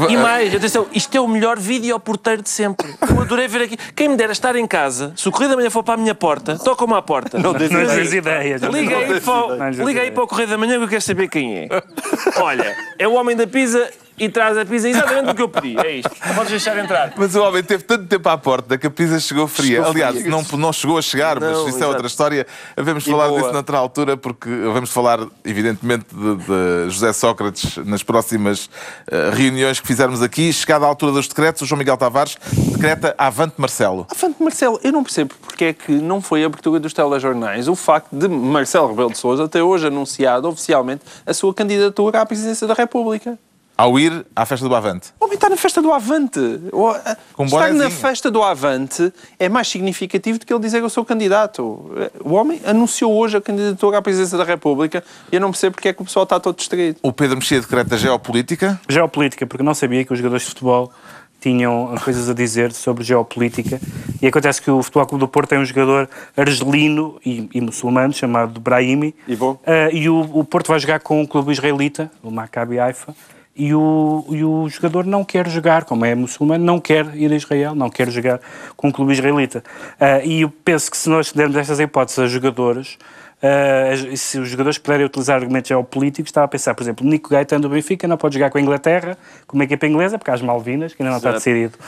E 0.10 0.18
mais, 0.18 0.56
atenção, 0.56 0.88
isto 0.94 1.16
é 1.16 1.22
o 1.22 1.28
melhor 1.28 1.60
vídeo 1.60 2.00
porteiro 2.00 2.42
de 2.42 2.50
sempre. 2.50 2.88
Eu 3.08 3.22
adorei 3.22 3.48
ver 3.48 3.62
aqui. 3.64 3.78
Quem 3.96 4.10
me 4.10 4.16
dera 4.18 4.32
estar 4.32 4.56
em 4.56 4.66
casa, 4.66 5.14
se 5.16 5.28
o 5.30 5.32
Correio 5.32 5.52
da 5.52 5.58
Manhã 5.58 5.70
for 5.70 5.84
para 5.84 5.94
a 5.94 5.98
minha 5.98 6.16
porta, 6.16 6.58
toca-me 6.58 6.94
à 6.94 7.02
porta. 7.02 7.38
Não 7.38 7.52
as 7.52 8.14
ideias. 8.14 8.62
Liga 8.64 8.98
aí, 8.98 9.22
para, 9.22 9.34
Não, 9.34 9.70
o- 9.70 9.74
já 9.74 9.84
liga 9.84 10.02
aí 10.02 10.12
para 10.12 10.24
o 10.24 10.28
Correio 10.28 10.50
da 10.50 10.58
Manhã 10.58 10.78
que 10.78 10.84
eu 10.86 10.88
quero 10.88 11.02
saber 11.02 11.28
quem 11.28 11.56
é. 11.56 11.68
Olha, 12.38 12.76
é 12.98 13.08
o 13.08 13.14
homem 13.14 13.36
da 13.36 13.46
pizza 13.46 13.90
e 14.18 14.30
traz 14.30 14.58
a 14.58 14.66
pizza 14.66 14.90
exatamente 14.90 15.32
o 15.32 15.36
que 15.36 15.42
eu 15.42 15.50
pedi. 15.50 15.78
É 15.78 15.98
isto. 15.98 16.10
Podes 16.36 16.50
deixar 16.52 16.78
entrar. 16.78 17.14
Mas 17.16 17.36
o 17.36 17.44
homem 17.44 17.64
teve 17.64 17.84
tanto 17.84 18.06
tempo 18.06 18.28
à 18.30 18.38
porta 18.38 18.78
que 18.78 18.88
a 18.88 18.90
pizza 18.90 19.20
chegou 19.20 19.48
fria. 19.48 19.78
Chegou 19.78 19.92
Aliás, 19.92 20.16
fria. 20.16 20.30
não, 20.30 20.44
não 20.58 20.74
chegou 20.74 20.98
a 20.98 21.02
chegar, 21.02 21.40
mas 21.40 21.52
Não, 21.52 21.60
isso 21.68 21.78
é 21.78 21.80
exato. 21.80 21.92
outra 21.92 22.08
história. 22.08 22.48
Vamos 22.76 23.06
falar 23.06 23.28
boa. 23.28 23.40
disso 23.42 23.54
noutra 23.54 23.78
altura, 23.78 24.18
porque 24.18 24.50
vamos 24.50 24.90
falar, 24.90 25.20
evidentemente, 25.46 26.06
de, 26.14 26.36
de 26.36 26.90
José 26.90 27.14
Sócrates 27.14 27.78
nas 27.86 28.04
próximas 28.04 28.70
eh, 29.10 29.30
reuniões 29.34 29.80
que 29.80 29.88
fizermos 29.88 30.22
aqui. 30.22 30.52
Chegada 30.52 30.86
à 30.86 30.88
altura 30.88 31.12
dos 31.12 31.28
decretos, 31.28 31.62
o 31.62 31.66
João 31.66 31.80
Miguel 31.80 31.98
Tavares 31.98 32.38
decreta 32.72 33.14
Avante 33.18 33.56
Marcelo. 33.58 34.08
Afante 34.10 34.42
Marcelo, 34.42 34.80
eu 34.84 34.92
não 34.92 35.04
percebo 35.04 35.34
porque 35.42 35.66
é 35.66 35.74
que 35.74 35.92
não 35.92 36.22
foi 36.22 36.44
a 36.44 36.48
abertura 36.48 36.80
dos 36.80 36.94
telejornais 36.94 37.68
o 37.68 37.76
facto 37.76 38.10
de 38.16 38.28
Marcelo 38.28 38.88
Rebelo 38.90 39.12
de 39.12 39.18
Sousa 39.18 39.48
ter 39.48 39.62
hoje 39.62 39.88
anunciado 39.88 40.48
oficialmente 40.48 41.02
a 41.26 41.34
sua 41.34 41.54
candidatura 41.54 42.22
à 42.22 42.26
presidência 42.26 42.66
da 42.68 42.74
República. 42.74 43.38
Ao 43.78 44.00
ir 44.00 44.26
à 44.36 44.44
festa 44.44 44.68
do 44.68 44.74
Avante. 44.74 45.10
O 45.20 45.26
homem 45.26 45.36
está 45.36 45.50
na 45.50 45.56
festa 45.58 45.82
do 45.84 45.92
Avante. 45.94 46.40
O- 46.72 46.94
Com 47.34 47.46
Estar 47.46 47.58
bonezinho. 47.68 47.84
na 47.84 47.90
festa 47.92 48.32
do 48.32 48.42
Avante 48.42 49.14
é 49.38 49.48
mais 49.48 49.68
significativo 49.68 50.40
do 50.40 50.46
que 50.48 50.52
ele 50.52 50.60
dizer 50.62 50.80
que 50.80 50.86
eu 50.86 50.90
sou 50.90 51.06
candidato. 51.06 51.62
O 52.24 52.34
homem 52.34 52.60
anunciou 52.66 53.14
hoje 53.16 53.38
a 53.38 53.42
candidatura 53.42 54.00
à 54.00 54.02
presidência 54.02 54.36
da 54.38 54.44
República 54.44 55.04
e 55.32 55.36
eu 55.36 55.40
não 55.42 55.52
percebo 55.52 55.76
porque 55.76 55.90
é 55.90 55.94
que 55.94 56.02
o 56.02 56.06
pessoal 56.06 56.24
está 56.24 56.40
todo 56.40 56.56
distraído. 56.58 56.98
O 57.04 57.14
Pedro 57.14 57.38
Mexia 57.38 57.62
decreta 57.62 57.96
geopolítica. 57.98 58.82
Geopolítica, 58.90 59.46
porque 59.46 59.64
não 59.64 59.76
sabia 59.76 60.04
que 60.04 60.12
os 60.12 60.18
jogadores 60.18 60.44
de 60.44 60.50
futebol 60.50 60.92
tinham 61.40 61.94
coisas 62.04 62.28
a 62.28 62.34
dizer 62.34 62.72
sobre 62.74 63.04
geopolítica. 63.04 63.80
E 64.20 64.26
acontece 64.26 64.60
que 64.60 64.72
o 64.72 64.82
Futebol 64.82 65.06
Clube 65.06 65.20
do 65.24 65.28
Porto 65.28 65.50
tem 65.50 65.60
um 65.60 65.66
jogador 65.66 66.10
argelino 66.36 67.20
e, 67.24 67.48
e 67.54 67.62
muçulmano 67.62 68.12
chamado 68.12 68.60
Brahimi. 68.60 69.14
E 69.28 69.36
bom? 69.36 69.60
Ah, 69.68 69.90
e 69.94 70.10
o, 70.10 70.20
o 70.34 70.44
Porto 70.44 70.70
vai 70.70 70.80
jogar 70.80 71.00
com 71.00 71.22
um 71.22 71.28
clube 71.28 71.52
israelita, 71.52 72.10
o 72.24 72.32
Maccabi 72.32 72.80
Haifa. 72.80 73.14
E 73.58 73.74
o, 73.74 74.24
e 74.30 74.44
o 74.44 74.70
jogador 74.70 75.04
não 75.04 75.24
quer 75.24 75.50
jogar, 75.50 75.84
como 75.84 76.06
é 76.06 76.14
muçulmano, 76.14 76.64
não 76.64 76.80
quer 76.80 77.16
ir 77.16 77.32
a 77.32 77.36
Israel, 77.36 77.74
não 77.74 77.90
quer 77.90 78.08
jogar 78.12 78.40
com 78.76 78.90
um 78.90 78.92
clube 78.92 79.14
israelita. 79.14 79.64
Ah, 80.00 80.22
e 80.24 80.42
eu 80.42 80.50
penso 80.64 80.92
que 80.92 80.98
se 80.98 81.10
nós 81.10 81.32
dermos 81.32 81.58
estas 81.58 81.80
hipóteses 81.80 82.20
a 82.20 82.28
jogadores, 82.28 83.00
ah, 83.42 84.16
se 84.16 84.38
os 84.38 84.50
jogadores 84.50 84.78
puderem 84.78 85.08
utilizar 85.08 85.38
argumentos 85.38 85.70
geopolíticos, 85.70 86.30
estava 86.30 86.46
a 86.46 86.48
pensar, 86.48 86.76
por 86.76 86.84
exemplo, 86.84 87.04
Nico 87.04 87.30
Gaetano 87.32 87.64
do 87.64 87.70
Benfica 87.70 88.08
não 88.08 88.16
pode 88.16 88.36
jogar 88.36 88.52
com 88.52 88.60
a 88.60 88.62
Inglaterra, 88.62 89.18
com 89.48 89.58
uma 89.58 89.64
equipa 89.64 89.88
inglesa, 89.88 90.20
porque 90.20 90.30
há 90.30 90.36
as 90.36 90.42
Malvinas, 90.44 90.94
que 90.94 91.02
ainda 91.02 91.10
não 91.10 91.18
está 91.18 91.32
decidido. 91.32 91.80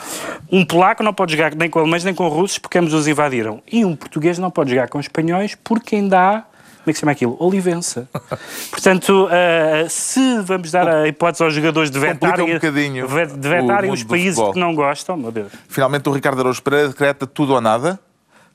Um 0.51 0.65
polaco 0.65 1.03
não 1.03 1.13
pode 1.13 1.33
jogar 1.33 1.53
nem 1.53 1.69
com 1.69 1.77
alemães 1.77 2.03
nem 2.03 2.15
com 2.15 2.27
russos, 2.29 2.57
porque 2.57 2.79
ambos 2.79 2.93
os 2.93 3.07
invadiram. 3.07 3.61
E 3.71 3.85
um 3.85 3.95
português 3.95 4.39
não 4.39 4.49
pode 4.49 4.71
jogar 4.71 4.89
com 4.89 4.99
espanhóis, 4.99 5.53
porque 5.55 5.95
ainda 5.95 6.19
há 6.19 6.43
como 6.89 6.91
é 6.91 6.93
que 6.93 6.97
se 6.97 6.99
chama 7.01 7.11
aquilo? 7.11 7.37
Olivença. 7.39 8.09
Portanto, 8.71 9.27
ah, 9.31 9.87
se 9.89 10.39
vamos 10.41 10.71
dar 10.71 10.87
a 10.87 11.07
hipótese 11.07 11.43
aos 11.43 11.53
jogadores 11.53 11.91
de 11.91 11.99
vetarem, 11.99 12.51
um 12.51 12.53
bocadinho 12.53 13.07
de 13.07 13.49
vetarem 13.49 13.91
os 13.91 14.03
países 14.03 14.41
que 14.53 14.59
não 14.59 14.73
gostam, 14.73 15.17
meu 15.17 15.31
Deus. 15.31 15.51
Finalmente, 15.67 16.07
o 16.09 16.11
Ricardo 16.11 16.39
Araújo 16.39 16.61
Pereira 16.61 16.89
decreta 16.89 17.25
tudo 17.27 17.53
ou 17.53 17.61
nada. 17.61 17.99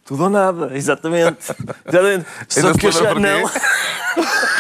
Tudo 0.05 0.25
ou 0.25 0.31
nada, 0.31 0.71
exatamente. 0.75 1.39
exatamente. 1.87 2.27
Só 2.49 2.73
se 2.73 2.79
que 2.79 2.87
eu 2.87 2.93
já, 2.93 3.15
não. 3.15 3.51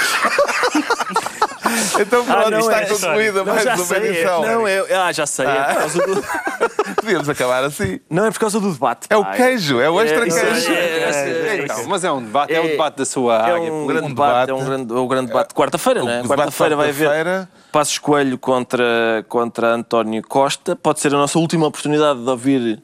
Então, 2.01 2.24
pronto, 2.24 2.47
Ah, 2.47 2.51
não, 2.51 2.59
está 2.59 2.80
é- 2.80 2.86
concluída 2.86 3.45
Não, 3.45 3.55
mais 3.55 3.64
uma 3.66 3.76
sei. 3.78 3.99
edição. 4.11 4.45
É, 4.45 4.55
não, 4.55 4.66
é, 4.66 4.95
ah, 4.95 5.12
já 5.12 5.26
sei. 5.26 5.47
É 5.47 5.64
por 5.64 5.74
causa 5.76 5.99
do, 6.07 6.24
Podíamos 6.97 7.28
acabar 7.28 7.64
assim. 7.64 8.01
não, 8.11 8.26
é 8.26 8.30
por 8.30 8.38
causa 8.40 8.59
do 8.61 8.72
debate. 8.72 9.07
É 9.11 9.16
o 9.16 9.24
queijo, 9.24 9.80
é 9.80 9.88
o 9.90 10.01
extra 10.01 10.26
isso 10.26 10.40
queijo. 10.40 10.72
é- 10.72 10.74
é- 10.74 11.57
é- 11.61 11.64
Então, 11.64 11.86
mas 11.86 12.05
é 12.05 12.11
um 12.11 12.22
debate, 12.22 12.53
é, 12.53 12.61
o 12.61 12.64
É- 12.64 12.68
debate 12.68 12.97
da 12.97 13.05
sua 13.05 13.34
É 13.34 13.40
área. 13.42 13.55
um 13.57 13.59
política. 13.68 13.86
grande 13.92 14.07
Um 14.07 14.09
debate, 14.11 14.30
debate. 14.47 14.51
é 14.51 14.55
um 14.55 14.64
grande, 14.64 14.92
é 14.92 14.97
o 14.97 15.07
grande 15.09 15.26
debate 15.28 15.49
de 15.49 15.55
quarta-feira, 15.55 16.01
não 16.03 16.11
é? 16.11 16.22
Quarta-feira 16.24 16.76
vai 16.76 16.88
haver. 16.90 17.49
Passos 17.70 17.99
Coelho 17.99 18.38
contra, 18.38 19.24
contra 19.28 19.68
António 19.74 20.22
Costa. 20.26 20.76
Pode 20.76 21.01
ser 21.01 21.09
a 21.14 21.18
nossa 21.18 21.38
última 21.38 21.66
oportunidade 21.66 22.22
de 22.22 22.28
ouvir 22.30 22.82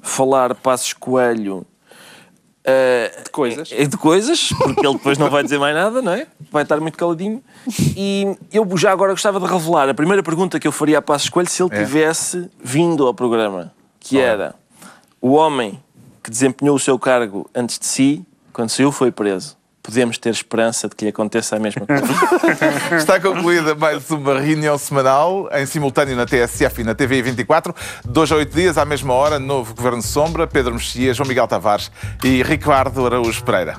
falar 0.00 0.54
Passos 0.54 0.92
Coelho 0.92 1.64
eh, 2.64 3.22
De 3.24 3.30
coisas. 3.30 3.70
é 3.72 3.84
de 3.84 3.96
coisas, 3.96 4.48
porque 4.56 4.86
ele 4.86 4.94
depois 4.96 5.18
não 5.18 5.28
vai 5.30 5.42
dizer 5.42 5.58
mais 5.58 5.74
nada, 5.74 6.00
não 6.02 6.12
é? 6.12 6.26
Vai 6.50 6.62
estar 6.62 6.78
muito 6.80 6.96
caladinho. 6.98 7.42
E 7.96 8.36
eu 8.52 8.66
já 8.76 8.92
agora 8.92 9.12
gostava 9.12 9.40
de 9.40 9.46
revelar 9.46 9.88
a 9.88 9.94
primeira 9.94 10.22
pergunta 10.22 10.58
que 10.60 10.66
eu 10.68 10.72
faria 10.72 10.98
a 10.98 11.02
Passos 11.02 11.28
Coelho 11.28 11.48
se 11.48 11.62
ele 11.62 11.70
É. 11.74 11.78
tivesse 11.84 12.48
vindo 12.62 13.06
ao 13.06 13.14
programa, 13.14 13.72
que 13.98 14.18
era 14.20 14.54
o 15.20 15.32
homem 15.32 15.82
que 16.22 16.30
desempenhou 16.30 16.76
o 16.76 16.78
seu 16.80 16.98
cargo 16.98 17.48
antes 17.54 17.78
de 17.78 17.86
si, 17.86 18.24
quando 18.52 18.68
saiu, 18.70 18.92
foi 18.92 19.10
preso. 19.10 19.56
Podemos 19.82 20.16
ter 20.16 20.30
esperança 20.30 20.88
de 20.88 20.94
que 20.94 21.04
lhe 21.04 21.10
aconteça 21.10 21.56
a 21.56 21.58
mesma 21.58 21.84
coisa. 21.84 22.04
Está 22.96 23.18
concluída 23.18 23.74
mais 23.74 24.08
uma 24.10 24.38
reunião 24.38 24.78
semanal, 24.78 25.48
em 25.52 25.66
simultâneo 25.66 26.14
na 26.14 26.24
TSF 26.24 26.82
e 26.82 26.84
na 26.84 26.94
TV 26.94 27.20
24. 27.20 27.74
Dois 28.04 28.30
a 28.30 28.36
oito 28.36 28.54
dias, 28.54 28.78
à 28.78 28.84
mesma 28.84 29.12
hora, 29.12 29.40
novo 29.40 29.74
Governo 29.74 30.02
Sombra, 30.02 30.46
Pedro 30.46 30.74
Mexia, 30.74 31.12
João 31.12 31.28
Miguel 31.28 31.48
Tavares 31.48 31.90
e 32.22 32.42
Ricardo 32.44 33.04
Araújo 33.04 33.42
Pereira. 33.42 33.76